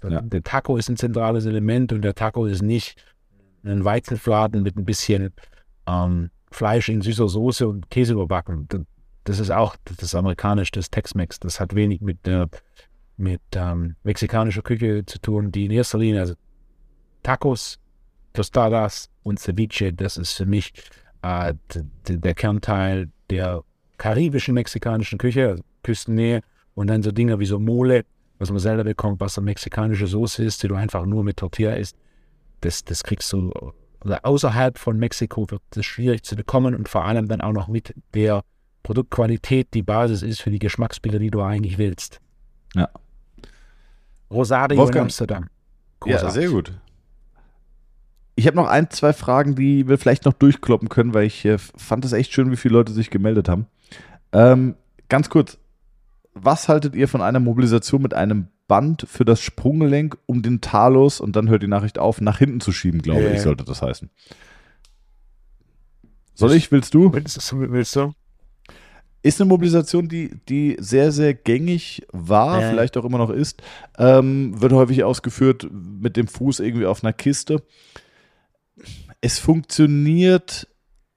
Ja. 0.07 0.21
Der 0.21 0.43
Taco 0.43 0.77
ist 0.77 0.89
ein 0.89 0.97
zentrales 0.97 1.45
Element 1.45 1.91
und 1.93 2.01
der 2.03 2.13
Taco 2.15 2.45
ist 2.45 2.61
nicht 2.61 3.03
ein 3.63 3.83
Weizenfladen 3.83 4.63
mit 4.63 4.77
ein 4.77 4.85
bisschen 4.85 5.31
ähm, 5.87 6.29
Fleisch 6.51 6.89
in 6.89 7.01
süßer 7.01 7.27
Soße 7.27 7.67
und 7.67 7.89
Käse 7.89 8.13
überbacken. 8.13 8.67
Das- 9.23 9.39
ist 9.39 9.51
auch, 9.51 9.75
das 9.85 9.99
ist 9.99 10.15
amerikanisch, 10.15 10.71
das 10.71 10.89
Tex-Mex. 10.89 11.39
Das 11.39 11.59
hat 11.59 11.75
wenig 11.75 12.01
mit, 12.01 12.27
äh, 12.27 12.47
mit 13.17 13.41
ähm, 13.55 13.95
mexikanischer 14.03 14.61
Küche 14.61 15.05
zu 15.05 15.19
tun, 15.19 15.51
die 15.51 15.65
in 15.65 15.71
erster 15.71 15.99
Linie, 15.99 16.21
also 16.21 16.33
Tacos, 17.23 17.79
Tostadas 18.33 19.09
und 19.23 19.39
Ceviche, 19.39 19.93
das 19.93 20.17
ist 20.17 20.33
für 20.33 20.45
mich 20.45 20.73
äh, 21.21 21.53
der 22.07 22.33
Kernteil 22.33 23.09
der 23.29 23.63
karibischen 23.97 24.53
mexikanischen 24.53 25.17
Küche, 25.17 25.49
also 25.49 25.63
Küstennähe. 25.83 26.41
Und 26.73 26.87
dann 26.87 27.03
so 27.03 27.11
Dinge 27.11 27.39
wie 27.39 27.45
so 27.45 27.59
Mole, 27.59 28.05
was 28.39 28.49
man 28.49 28.59
selber 28.59 28.83
bekommt, 28.83 29.19
was 29.19 29.33
so 29.33 29.41
mexikanische 29.41 30.07
Soße 30.07 30.43
ist, 30.43 30.63
die 30.63 30.67
du 30.67 30.75
einfach 30.75 31.05
nur 31.05 31.23
mit 31.23 31.37
Tortilla 31.37 31.73
isst. 31.73 31.97
Das, 32.61 32.83
das 32.83 33.03
kriegst 33.03 33.31
du, 33.33 33.51
oder 34.03 34.25
außerhalb 34.25 34.77
von 34.77 34.97
Mexiko 34.97 35.49
wird 35.51 35.61
das 35.71 35.85
schwierig 35.85 36.23
zu 36.23 36.35
bekommen 36.35 36.73
und 36.73 36.87
vor 36.89 37.05
allem 37.05 37.27
dann 37.27 37.41
auch 37.41 37.51
noch 37.51 37.67
mit 37.67 37.93
der 38.13 38.43
Produktqualität 38.83 39.73
die 39.73 39.83
Basis 39.83 40.23
ist 40.23 40.41
für 40.41 40.49
die 40.49 40.59
Geschmacksbilder, 40.59 41.19
die 41.19 41.29
du 41.29 41.41
eigentlich 41.41 41.77
willst. 41.77 42.19
Ja. 42.73 42.89
Rosario 44.31 44.75
in 44.75 44.79
Wolfgang. 44.79 45.03
Amsterdam. 45.03 45.43
Ja, 46.05 46.17
Großartig. 46.17 46.41
sehr 46.41 46.49
gut. 46.49 46.73
Ich 48.35 48.47
habe 48.47 48.55
noch 48.55 48.67
ein, 48.67 48.89
zwei 48.89 49.13
Fragen, 49.13 49.55
die 49.55 49.87
wir 49.87 49.97
vielleicht 49.97 50.25
noch 50.25 50.33
durchkloppen 50.33 50.89
können, 50.89 51.13
weil 51.13 51.25
ich 51.25 51.43
äh, 51.45 51.57
fand 51.57 52.05
es 52.05 52.13
echt 52.13 52.33
schön, 52.33 52.51
wie 52.51 52.55
viele 52.57 52.73
Leute 52.75 52.93
sich 52.93 53.09
gemeldet 53.09 53.49
haben. 53.49 53.67
Ähm, 54.31 54.75
ganz 55.09 55.29
kurz, 55.29 55.57
was 56.33 56.69
haltet 56.69 56.95
ihr 56.95 57.07
von 57.07 57.21
einer 57.21 57.39
Mobilisation 57.41 58.01
mit 58.01 58.13
einem 58.13 58.47
Band 58.67 59.05
für 59.07 59.25
das 59.25 59.41
Sprunggelenk, 59.41 60.17
um 60.27 60.41
den 60.41 60.61
Talus, 60.61 61.19
und 61.19 61.35
dann 61.35 61.49
hört 61.49 61.61
die 61.61 61.67
Nachricht 61.67 61.99
auf, 61.99 62.21
nach 62.21 62.37
hinten 62.37 62.61
zu 62.61 62.71
schieben, 62.71 63.01
glaube 63.01 63.21
Ja, 63.23 63.31
ich, 63.33 63.41
sollte 63.41 63.65
das 63.65 63.81
heißen. 63.81 64.09
Soll 66.33 66.53
ich, 66.53 66.71
willst 66.71 66.93
du? 66.93 67.11
Willst, 67.13 67.51
du- 67.51 67.71
willst 67.71 67.95
du? 67.95 68.13
Ist 69.23 69.39
eine 69.39 69.49
Mobilisation, 69.49 70.07
die, 70.07 70.31
die 70.49 70.77
sehr, 70.79 71.11
sehr 71.11 71.33
gängig 71.35 72.01
war, 72.11 72.61
Ja. 72.61 72.69
vielleicht 72.69 72.97
auch 72.97 73.05
immer 73.05 73.19
noch 73.19 73.29
ist. 73.29 73.61
Ähm, 73.99 74.59
wird 74.59 74.71
häufig 74.71 75.03
ausgeführt 75.03 75.67
mit 75.71 76.17
dem 76.17 76.27
Fuß 76.27 76.59
irgendwie 76.61 76.87
auf 76.87 77.03
einer 77.03 77.13
Kiste. 77.13 77.61
Es 79.21 79.39
funktioniert 79.39 80.67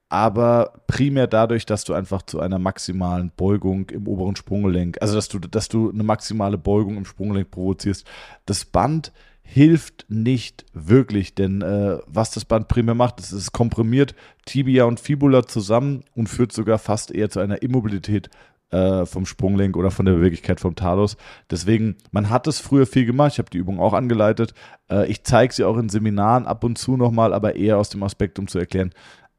aber 0.09 0.85
primär 0.87 1.27
dadurch, 1.27 1.67
dass 1.67 1.85
du 1.85 1.93
einfach 1.93 2.23
zu 2.23 2.39
einer 2.39 2.59
maximalen 2.59 3.33
Beugung 3.37 3.91
im 3.91 4.07
oberen 4.07 4.37
Sprunggelenk, 4.37 4.99
also 5.01 5.15
dass 5.17 5.29
du, 5.29 5.41
dass 5.41 5.69
du 5.69 5.91
eine 5.91 6.05
maximale 6.05 6.57
Beugung 6.57 6.97
im 6.97 7.05
Sprunggelenk 7.05 7.51
provozierst. 7.51 8.07
Das 8.47 8.65
Band 8.65 9.13
hilft 9.43 10.07
nicht 10.09 10.65
wirklich, 10.73 11.35
denn 11.35 11.63
äh, 11.63 11.99
was 12.07 12.31
das 12.31 12.45
Band 12.45 12.69
primär 12.69 12.95
macht, 12.95 13.21
ist, 13.21 13.33
es 13.33 13.53
komprimiert 13.53 14.15
Tibia 14.47 14.85
und 14.85 15.01
Fibula 15.01 15.47
zusammen 15.47 16.05
und 16.15 16.29
führt 16.29 16.53
sogar 16.53 16.79
fast 16.79 17.11
eher 17.11 17.29
zu 17.29 17.41
einer 17.41 17.63
Immobilität 17.63 18.31
äh, 18.75 19.07
vom 19.07 19.25
Sprunggelenk 19.25 19.77
oder 19.77 19.91
von 19.91 20.05
der 20.05 20.15
Beweglichkeit 20.15 20.59
vom 20.59 20.75
Talus. 20.75 21.17
Deswegen, 21.51 21.97
man 22.11 22.29
hat 22.29 22.49
es 22.49 22.59
früher 22.59 22.87
viel 22.87 23.07
gemacht, 23.07 23.33
ich 23.35 23.39
habe 23.39 23.51
die 23.51 23.59
Übung 23.59 23.79
auch 23.79 23.93
angeleitet. 23.93 24.53
Äh, 24.91 25.09
ich 25.09 25.23
zeige 25.23 25.55
sie 25.55 25.65
auch 25.65 25.79
in 25.79 25.89
Seminaren 25.89 26.47
ab 26.47 26.65
und 26.65 26.77
zu 26.77 26.97
nochmal, 26.97 27.33
aber 27.33 27.55
eher 27.55 27.79
aus 27.79 27.89
dem 27.89 28.03
Aspekt, 28.03 28.39
um 28.39 28.49
zu 28.49 28.59
erklären, 28.59 28.91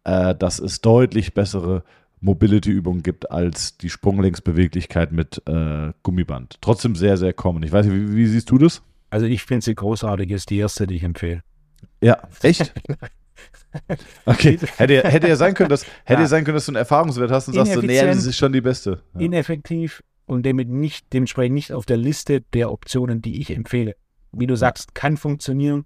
äh, 0.05 0.33
dass 0.33 0.59
es 0.59 0.79
deutlich 0.79 1.33
bessere 1.33 1.83
Mobility-Übungen 2.21 3.03
gibt 3.03 3.29
als 3.29 3.77
die 3.77 3.89
Sprunggelenksbeweglichkeit 3.89 5.11
mit 5.11 5.41
äh, 5.47 5.91
Gummiband. 6.01 6.57
Trotzdem 6.61 6.95
sehr, 6.95 7.17
sehr 7.17 7.33
common. 7.33 7.63
Ich 7.63 7.73
weiß 7.73 7.85
nicht, 7.85 7.95
wie, 7.95 8.15
wie 8.15 8.27
siehst 8.27 8.49
du 8.49 8.57
das? 8.57 8.81
Also 9.09 9.25
ich 9.25 9.43
finde 9.43 9.65
sie 9.65 9.75
großartig, 9.75 10.31
ist 10.31 10.49
die 10.49 10.57
erste, 10.57 10.87
die 10.87 10.95
ich 10.95 11.03
empfehle. 11.03 11.41
Ja, 12.01 12.19
echt? 12.41 12.73
Okay, 14.25 14.57
hätte, 14.77 14.93
ja- 14.93 15.03
hätte 15.03 15.27
ja 15.27 15.35
sein 15.35 15.53
können, 15.53 15.69
dass, 15.69 15.85
hätte 16.05 16.21
Ja. 16.21 16.27
sein 16.27 16.43
können, 16.45 16.55
dass 16.55 16.65
du 16.65 16.71
einen 16.71 16.77
Erfahrungswert 16.77 17.31
hast 17.31 17.47
und 17.47 17.53
sagst, 17.55 17.73
so, 17.73 17.81
nee, 17.81 17.99
das 18.01 18.25
ist 18.25 18.37
schon 18.37 18.53
die 18.53 18.61
beste. 18.61 19.01
Ja. 19.13 19.21
Ineffektiv 19.21 20.01
und 20.25 20.45
damit 20.45 20.69
nicht, 20.69 21.11
dementsprechend 21.13 21.55
nicht 21.55 21.71
auf 21.73 21.85
der 21.85 21.97
Liste 21.97 22.41
der 22.53 22.71
Optionen, 22.71 23.21
die 23.21 23.41
ich 23.41 23.51
empfehle. 23.51 23.95
Wie 24.31 24.47
du 24.47 24.55
sagst, 24.55 24.95
kann 24.95 25.17
funktionieren. 25.17 25.85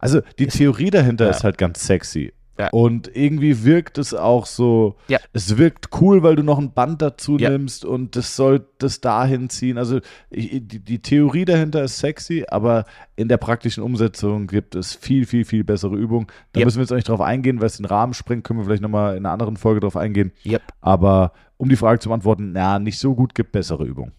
Also 0.00 0.20
die 0.38 0.46
Theorie 0.46 0.90
dahinter 0.90 1.30
ist 1.30 1.44
halt 1.44 1.58
ganz 1.58 1.86
sexy. 1.86 2.32
Ja. 2.58 2.70
Und 2.70 3.14
irgendwie 3.14 3.64
wirkt 3.64 3.98
es 3.98 4.14
auch 4.14 4.46
so, 4.46 4.96
Ja. 5.08 5.18
es 5.34 5.58
wirkt 5.58 5.88
cool, 6.00 6.22
weil 6.22 6.36
du 6.36 6.42
noch 6.42 6.58
ein 6.58 6.72
Band 6.72 7.02
dazu 7.02 7.36
Ja. 7.38 7.50
nimmst 7.50 7.84
und 7.84 8.16
das 8.16 8.34
soll 8.34 8.66
das 8.78 9.00
dahin 9.00 9.50
ziehen. 9.50 9.76
Also 9.78 10.00
ich, 10.30 10.62
die, 10.66 10.78
die 10.78 10.98
Theorie 11.00 11.44
dahinter 11.44 11.82
ist 11.84 11.98
sexy, 11.98 12.44
aber 12.48 12.84
in 13.14 13.28
der 13.28 13.36
praktischen 13.36 13.82
Umsetzung 13.82 14.46
gibt 14.46 14.74
es 14.74 14.94
viel, 14.94 15.26
viel, 15.26 15.44
viel 15.44 15.64
bessere 15.64 15.96
Übungen. 15.96 16.26
Da 16.52 16.64
müssen 16.64 16.78
wir 16.78 16.82
jetzt 16.82 16.92
auch 16.92 16.96
nicht 16.96 17.08
drauf 17.08 17.20
eingehen, 17.20 17.60
weil 17.60 17.66
es 17.66 17.76
den 17.76 17.86
Rahmen 17.86 18.14
sprengt, 18.14 18.44
können 18.44 18.58
wir 18.60 18.64
vielleicht 18.64 18.82
nochmal 18.82 19.16
in 19.16 19.26
einer 19.26 19.32
anderen 19.32 19.56
Folge 19.56 19.80
drauf 19.80 19.96
eingehen. 19.96 20.32
Aber 20.80 21.32
um 21.58 21.68
die 21.68 21.76
Frage 21.76 21.98
zu 22.00 22.08
beantworten, 22.08 22.52
na, 22.52 22.78
nicht 22.78 22.98
so 22.98 23.14
gut, 23.14 23.34
gibt 23.34 23.52
bessere 23.52 23.84
Übungen. 23.84 24.12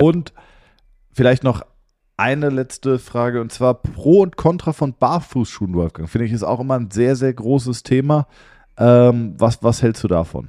Und 0.00 0.32
vielleicht 1.12 1.44
noch 1.44 1.62
eine 2.16 2.50
letzte 2.50 2.98
Frage 2.98 3.40
und 3.40 3.52
zwar 3.52 3.74
Pro 3.74 4.22
und 4.22 4.36
Contra 4.36 4.72
von 4.72 4.94
Barfußschuhen, 4.94 5.74
Wolfgang. 5.74 6.08
Finde 6.08 6.26
ich 6.26 6.32
ist 6.32 6.42
auch 6.42 6.60
immer 6.60 6.78
ein 6.78 6.90
sehr, 6.90 7.16
sehr 7.16 7.32
großes 7.32 7.82
Thema. 7.82 8.26
Ähm, 8.76 9.34
was, 9.38 9.62
was 9.62 9.82
hältst 9.82 10.02
du 10.04 10.08
davon? 10.08 10.48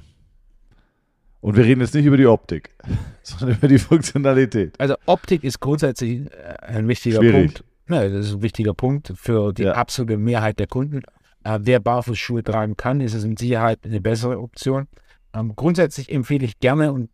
Und 1.40 1.56
wir 1.56 1.64
reden 1.64 1.82
jetzt 1.82 1.94
nicht 1.94 2.06
über 2.06 2.16
die 2.16 2.26
Optik, 2.26 2.70
sondern 3.22 3.56
über 3.58 3.68
die 3.68 3.78
Funktionalität. 3.78 4.78
Also 4.80 4.94
Optik 5.06 5.44
ist 5.44 5.60
grundsätzlich 5.60 6.22
äh, 6.32 6.56
ein 6.62 6.88
wichtiger 6.88 7.18
Schwierig. 7.18 7.54
Punkt. 7.54 7.64
Ja, 7.90 8.08
das 8.08 8.26
ist 8.26 8.34
ein 8.36 8.42
wichtiger 8.42 8.72
Punkt 8.72 9.12
für 9.14 9.52
die 9.52 9.64
Ja. 9.64 9.72
absolute 9.72 10.16
Mehrheit 10.16 10.58
der 10.58 10.66
Kunden. 10.66 11.02
Äh, 11.44 11.58
wer 11.62 11.80
Barfußschuhe 11.80 12.42
tragen 12.42 12.76
kann, 12.78 13.02
ist 13.02 13.12
es 13.12 13.26
mit 13.26 13.38
Sicherheit 13.38 13.80
eine 13.84 14.00
bessere 14.00 14.38
Option. 14.38 14.88
Ähm, 15.34 15.52
grundsätzlich 15.54 16.10
empfehle 16.10 16.46
ich 16.46 16.58
gerne 16.60 16.92
und 16.92 17.10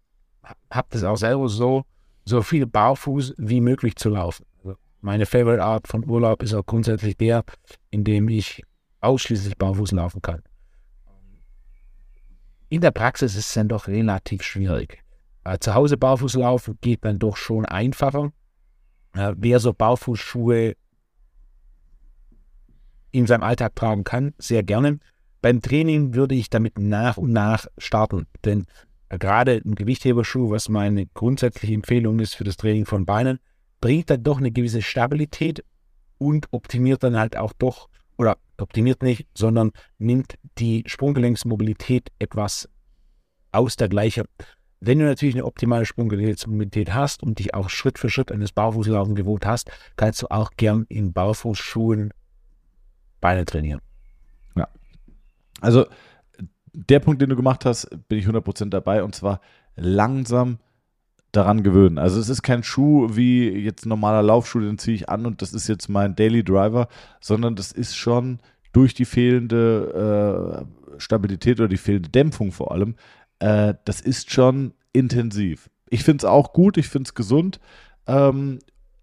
habe 0.70 0.88
das 0.90 1.02
auch 1.02 1.16
selber 1.16 1.48
so, 1.48 1.84
so 2.30 2.42
viel 2.42 2.66
barfuß 2.66 3.34
wie 3.36 3.60
möglich 3.60 3.96
zu 3.96 4.08
laufen. 4.08 4.46
Also 4.58 4.76
meine 5.00 5.26
Favorite 5.26 5.62
Art 5.62 5.86
von 5.86 6.08
Urlaub 6.08 6.42
ist 6.42 6.54
auch 6.54 6.64
grundsätzlich 6.64 7.16
der, 7.16 7.44
in 7.90 8.04
dem 8.04 8.28
ich 8.28 8.62
ausschließlich 9.00 9.56
barfuß 9.58 9.92
laufen 9.92 10.22
kann. 10.22 10.42
In 12.68 12.80
der 12.80 12.92
Praxis 12.92 13.34
ist 13.34 13.48
es 13.48 13.54
dann 13.54 13.68
doch 13.68 13.88
relativ 13.88 14.42
schwierig. 14.42 15.02
Äh, 15.44 15.58
zu 15.58 15.74
Hause 15.74 15.96
barfuß 15.96 16.34
laufen 16.34 16.78
geht 16.80 17.04
dann 17.04 17.18
doch 17.18 17.36
schon 17.36 17.66
einfacher. 17.66 18.32
Äh, 19.14 19.34
wer 19.36 19.58
so 19.58 19.72
Barfußschuhe 19.72 20.74
in 23.10 23.26
seinem 23.26 23.42
Alltag 23.42 23.74
tragen 23.74 24.04
kann, 24.04 24.34
sehr 24.38 24.62
gerne. 24.62 25.00
Beim 25.42 25.60
Training 25.60 26.14
würde 26.14 26.34
ich 26.34 26.50
damit 26.50 26.78
nach 26.78 27.16
und 27.16 27.32
nach 27.32 27.66
starten, 27.78 28.26
denn 28.44 28.66
gerade 29.18 29.60
ein 29.64 29.74
Gewichtheberschuh, 29.74 30.50
was 30.50 30.68
meine 30.68 31.06
grundsätzliche 31.06 31.74
Empfehlung 31.74 32.20
ist 32.20 32.34
für 32.34 32.44
das 32.44 32.56
Training 32.56 32.86
von 32.86 33.06
Beinen, 33.06 33.40
bringt 33.80 34.10
dann 34.10 34.22
doch 34.22 34.38
eine 34.38 34.50
gewisse 34.50 34.82
Stabilität 34.82 35.64
und 36.18 36.48
optimiert 36.52 37.02
dann 37.02 37.18
halt 37.18 37.36
auch 37.36 37.52
doch, 37.52 37.88
oder 38.18 38.36
optimiert 38.58 39.02
nicht, 39.02 39.26
sondern 39.34 39.72
nimmt 39.98 40.34
die 40.58 40.84
Sprunggelenksmobilität 40.86 42.08
etwas 42.18 42.68
aus 43.52 43.76
der 43.76 43.88
Gleichung. 43.88 44.26
Wenn 44.80 44.98
du 44.98 45.04
natürlich 45.04 45.34
eine 45.34 45.44
optimale 45.44 45.84
Sprunggelenksmobilität 45.84 46.94
hast 46.94 47.22
und 47.22 47.38
dich 47.38 47.54
auch 47.54 47.68
Schritt 47.68 47.98
für 47.98 48.08
Schritt 48.08 48.32
an 48.32 48.40
das 48.40 48.52
Barfußlaufen 48.52 49.14
gewohnt 49.14 49.44
hast, 49.44 49.70
kannst 49.96 50.22
du 50.22 50.28
auch 50.30 50.52
gern 50.56 50.86
in 50.88 51.12
Barfußschuhen 51.12 52.12
Beine 53.20 53.44
trainieren. 53.44 53.80
Ja. 54.56 54.68
Also 55.60 55.86
der 56.72 57.00
Punkt, 57.00 57.20
den 57.22 57.30
du 57.30 57.36
gemacht 57.36 57.64
hast, 57.64 57.88
bin 58.08 58.18
ich 58.18 58.26
100% 58.26 58.70
dabei 58.70 59.02
und 59.02 59.14
zwar 59.14 59.40
langsam 59.76 60.58
daran 61.32 61.62
gewöhnen. 61.62 61.98
Also 61.98 62.18
es 62.18 62.28
ist 62.28 62.42
kein 62.42 62.62
Schuh 62.62 63.08
wie 63.12 63.48
jetzt 63.48 63.86
ein 63.86 63.90
normaler 63.90 64.22
Laufschuh, 64.22 64.60
den 64.60 64.78
ziehe 64.78 64.96
ich 64.96 65.08
an 65.08 65.26
und 65.26 65.42
das 65.42 65.52
ist 65.52 65.68
jetzt 65.68 65.88
mein 65.88 66.16
Daily 66.16 66.42
Driver, 66.42 66.88
sondern 67.20 67.54
das 67.54 67.72
ist 67.72 67.96
schon 67.96 68.40
durch 68.72 68.94
die 68.94 69.04
fehlende 69.04 70.66
äh, 70.96 71.00
Stabilität 71.00 71.60
oder 71.60 71.68
die 71.68 71.76
fehlende 71.76 72.08
Dämpfung 72.08 72.52
vor 72.52 72.72
allem, 72.72 72.94
äh, 73.38 73.74
das 73.84 74.00
ist 74.00 74.30
schon 74.30 74.74
intensiv. 74.92 75.70
Ich 75.88 76.04
finde 76.04 76.22
es 76.22 76.24
auch 76.24 76.52
gut, 76.52 76.76
ich 76.76 76.88
finde 76.88 77.08
es 77.08 77.14
gesund, 77.14 77.60
ähm, 78.06 78.58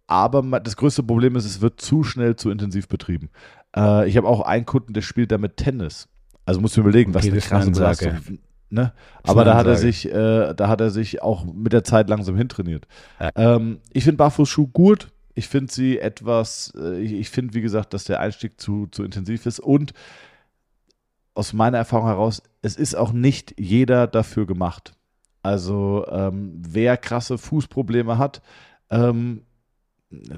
aber 0.07 0.59
das 0.61 0.78
größte 0.78 1.03
Problem 1.03 1.36
ist, 1.36 1.45
es 1.45 1.61
wird 1.61 1.82
zu 1.82 2.03
schnell 2.03 2.36
zu 2.36 2.49
intensiv 2.49 2.88
betrieben. 2.88 3.30
Äh, 3.76 4.07
ich 4.07 4.15
habe 4.15 4.28
auch 4.28 4.41
einen 4.41 4.65
Kunden, 4.65 4.93
der 4.93 5.01
spielt 5.01 5.32
damit 5.32 5.57
Tennis. 5.57 6.07
Also 6.48 6.62
musst 6.62 6.78
du 6.78 6.82
überlegen, 6.82 7.12
okay, 7.14 7.28
was 7.28 7.32
eine 7.32 7.41
krasse 7.41 7.72
Belastung. 7.72 8.39
Ne? 8.70 8.93
Aber 9.24 9.45
da 9.45 9.56
hat 9.56 9.68
er 9.68 9.76
sich, 9.76 10.06
äh, 10.08 10.54
da 10.54 10.68
hat 10.68 10.82
er 10.82 10.89
sich 10.89 11.22
auch 11.22 11.45
mit 11.45 11.74
der 11.74 11.84
Zeit 11.84 12.10
langsam 12.10 12.36
hintrainiert. 12.36 12.88
Ja. 13.20 13.32
Ähm, 13.36 13.80
ich 13.91 14.04
finde 14.04 14.18
Barfußschuh 14.18 14.68
gut. 14.68 15.10
Ich 15.36 15.48
finde 15.48 15.72
sie 15.72 16.00
etwas, 16.00 16.74
äh, 16.76 17.00
ich, 17.00 17.14
ich 17.14 17.30
finde, 17.30 17.54
wie 17.54 17.62
gesagt, 17.62 17.93
dass 17.93 18.06
der 18.06 18.22
Einstieg 18.22 18.60
zu, 18.60 18.88
zu 18.88 19.04
intensiv 19.04 19.45
ist 19.45 19.60
und 19.60 19.93
aus 21.36 21.54
meiner 21.54 21.78
Erfahrung 21.78 22.08
heraus, 22.08 22.41
es 22.62 22.76
ist 22.76 22.95
auch 22.95 23.12
nicht 23.12 23.54
jeder 23.60 24.08
dafür 24.08 24.48
gemacht. 24.48 24.93
Also 25.43 26.06
ähm, 26.10 26.54
wer 26.68 26.98
krasse 26.98 27.38
Fußprobleme 27.38 28.18
hat, 28.18 28.41
ähm, 28.89 29.43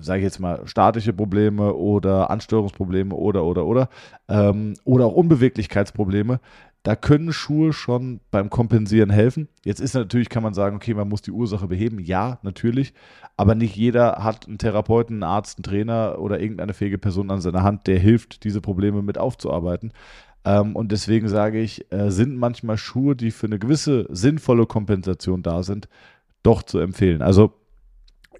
sage 0.01 0.20
ich 0.20 0.24
jetzt 0.24 0.39
mal, 0.39 0.65
statische 0.67 1.13
Probleme 1.13 1.74
oder 1.74 2.30
Ansteuerungsprobleme 2.30 3.13
oder, 3.13 3.45
oder, 3.45 3.65
oder, 3.65 3.89
ähm, 4.28 4.74
oder 4.84 5.05
auch 5.05 5.13
Unbeweglichkeitsprobleme, 5.13 6.39
da 6.84 6.95
können 6.95 7.34
Schuhe 7.34 7.74
schon 7.74 8.22
beim 8.32 8.49
Kompensieren 8.49 9.09
helfen. 9.09 9.49
Jetzt 9.65 9.82
ist 9.82 9.95
natürlich, 9.95 10.30
kann 10.30 10.43
man 10.43 10.53
sagen, 10.53 10.78
okay, 10.78 10.93
man 10.93 11.09
muss 11.09 11.22
die 11.22 11.32
Ursache 11.32 11.67
beheben. 11.67 11.99
Ja, 11.99 12.39
natürlich. 12.41 12.93
Aber 13.36 13.53
nicht 13.53 13.76
jeder 13.76 14.24
hat 14.24 14.47
einen 14.47 14.57
Therapeuten, 14.57 15.15
einen 15.17 15.24
Arzt, 15.24 15.57
einen 15.57 15.63
Trainer 15.63 16.20
oder 16.20 16.39
irgendeine 16.39 16.74
fähige 16.74 16.97
Person 16.97 17.32
an 17.32 17.41
seiner 17.41 17.63
Hand, 17.63 17.88
der 17.88 17.99
hilft, 17.99 18.43
diese 18.45 18.61
Probleme 18.61 19.01
mit 19.01 19.17
aufzuarbeiten. 19.17 19.91
Ähm, 20.45 20.76
und 20.76 20.91
deswegen 20.93 21.28
sage 21.28 21.59
ich, 21.59 21.91
äh, 21.91 22.11
sind 22.11 22.38
manchmal 22.38 22.78
Schuhe, 22.78 23.15
die 23.15 23.32
für 23.32 23.47
eine 23.47 23.59
gewisse 23.59 24.07
sinnvolle 24.09 24.65
Kompensation 24.65 25.43
da 25.43 25.63
sind, 25.63 25.89
doch 26.43 26.63
zu 26.63 26.80
empfehlen. 26.80 27.22
Also 27.22 27.59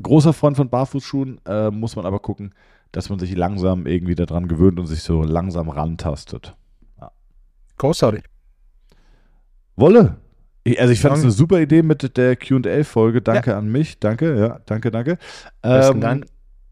großer 0.02 0.34
Freund 0.34 0.58
von 0.58 0.70
Barfußschuhen, 0.70 1.42
äh, 1.46 1.70
muss 1.72 1.96
man 1.96 2.06
aber 2.06 2.20
gucken, 2.20 2.54
dass 2.92 3.10
man 3.10 3.20
sich 3.20 3.36
langsam 3.36 3.86
irgendwie 3.86 4.16
daran 4.16 4.48
gewöhnt 4.48 4.80
und 4.80 4.88
sich 4.88 5.04
so 5.04 5.24
langsam 5.24 5.70
rantastet. 5.70 6.56
Ja. 7.00 7.12
Großartig. 7.78 8.24
Wolle. 9.76 10.18
Ich, 10.64 10.80
also 10.80 10.92
ich 10.92 11.00
fand 11.00 11.18
es 11.18 11.24
eine 11.24 11.32
super 11.32 11.60
Idee 11.60 11.84
mit 11.84 12.18
der 12.18 12.36
QA-Folge. 12.36 13.22
Danke 13.22 13.52
ja. 13.52 13.58
an 13.58 13.70
mich. 13.72 14.00
Danke, 14.00 14.38
ja, 14.38 14.60
danke, 14.66 14.92
danke. 14.92 15.18
Besten 15.62 15.96
ähm, 15.96 16.02
Dank. 16.02 16.26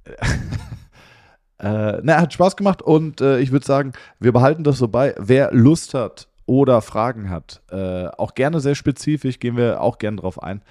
äh, 1.59 1.99
na, 2.03 2.21
hat 2.21 2.33
Spaß 2.33 2.55
gemacht 2.55 2.81
und 2.81 3.21
äh, 3.21 3.39
ich 3.39 3.51
würde 3.51 3.65
sagen, 3.65 3.93
wir 4.19 4.31
behalten 4.33 4.63
das 4.63 4.77
so 4.77 4.87
bei. 4.87 5.15
Wer 5.17 5.51
Lust 5.51 5.93
hat 5.93 6.27
oder 6.45 6.81
Fragen 6.81 7.29
hat, 7.29 7.61
äh, 7.71 8.07
auch 8.07 8.35
gerne 8.35 8.59
sehr 8.59 8.75
spezifisch, 8.75 9.39
gehen 9.39 9.57
wir 9.57 9.81
auch 9.81 9.97
gerne 9.97 10.17
drauf 10.17 10.41
ein. 10.41 10.61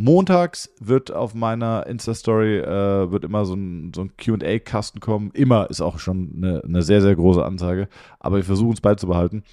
Montags 0.00 0.70
wird 0.80 1.12
auf 1.12 1.34
meiner 1.34 1.86
Insta-Story 1.86 2.58
äh, 2.58 3.10
wird 3.10 3.24
immer 3.24 3.44
so 3.44 3.54
ein, 3.54 3.92
so 3.94 4.02
ein 4.02 4.16
QA-Kasten 4.16 5.00
kommen. 5.00 5.30
Immer 5.34 5.68
ist 5.68 5.82
auch 5.82 5.98
schon 5.98 6.32
eine, 6.36 6.62
eine, 6.64 6.82
sehr, 6.82 7.02
sehr 7.02 7.14
große 7.14 7.44
Ansage. 7.44 7.86
Aber 8.18 8.36
wir 8.36 8.44
versuchen 8.44 8.72
es 8.72 8.80
beizubehalten. 8.80 9.44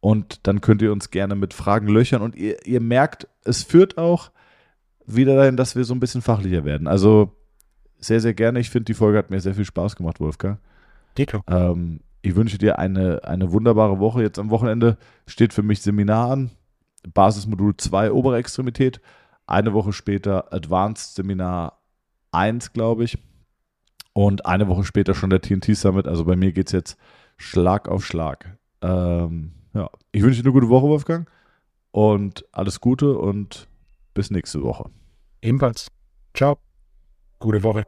Und 0.00 0.46
dann 0.46 0.62
könnt 0.62 0.80
ihr 0.80 0.92
uns 0.92 1.10
gerne 1.10 1.34
mit 1.34 1.52
Fragen 1.52 1.86
löchern. 1.88 2.22
Und 2.22 2.34
ihr, 2.34 2.66
ihr 2.66 2.80
merkt, 2.80 3.28
es 3.44 3.62
führt 3.62 3.98
auch 3.98 4.30
wieder 5.04 5.36
dahin, 5.36 5.58
dass 5.58 5.76
wir 5.76 5.84
so 5.84 5.92
ein 5.92 6.00
bisschen 6.00 6.22
fachlicher 6.22 6.64
werden. 6.64 6.86
Also 6.86 7.36
sehr, 7.98 8.20
sehr 8.20 8.32
gerne. 8.32 8.60
Ich 8.60 8.70
finde, 8.70 8.86
die 8.86 8.94
Folge 8.94 9.18
hat 9.18 9.30
mir 9.30 9.40
sehr 9.40 9.54
viel 9.54 9.66
Spaß 9.66 9.96
gemacht, 9.96 10.18
Wolfgang. 10.18 10.58
Dito. 11.18 11.42
Ähm, 11.46 12.00
ich 12.22 12.36
wünsche 12.36 12.56
dir 12.56 12.78
eine, 12.78 13.24
eine 13.24 13.52
wunderbare 13.52 13.98
Woche. 13.98 14.22
Jetzt 14.22 14.38
am 14.38 14.48
Wochenende 14.48 14.96
steht 15.26 15.52
für 15.52 15.62
mich 15.62 15.82
Seminar 15.82 16.30
an. 16.30 16.50
Basismodul 17.12 17.76
2 17.76 18.12
obere 18.12 18.38
Extremität. 18.38 19.02
Eine 19.50 19.74
Woche 19.74 19.92
später 19.92 20.52
Advanced 20.52 21.16
Seminar 21.16 21.82
1, 22.30 22.72
glaube 22.72 23.02
ich. 23.02 23.18
Und 24.12 24.46
eine 24.46 24.68
Woche 24.68 24.84
später 24.84 25.12
schon 25.12 25.30
der 25.30 25.40
TNT 25.40 25.76
Summit. 25.76 26.06
Also 26.06 26.24
bei 26.24 26.36
mir 26.36 26.52
geht 26.52 26.68
es 26.68 26.72
jetzt 26.72 26.96
Schlag 27.36 27.88
auf 27.88 28.06
Schlag. 28.06 28.56
Ähm, 28.80 29.52
ja, 29.74 29.90
ich 30.12 30.22
wünsche 30.22 30.40
dir 30.40 30.46
eine 30.46 30.52
gute 30.52 30.68
Woche, 30.68 30.86
Wolfgang. 30.86 31.28
Und 31.90 32.44
alles 32.52 32.80
Gute 32.80 33.18
und 33.18 33.66
bis 34.14 34.30
nächste 34.30 34.62
Woche. 34.62 34.88
Ebenfalls. 35.42 35.90
Ciao. 36.32 36.58
Gute 37.40 37.60
Woche. 37.64 37.84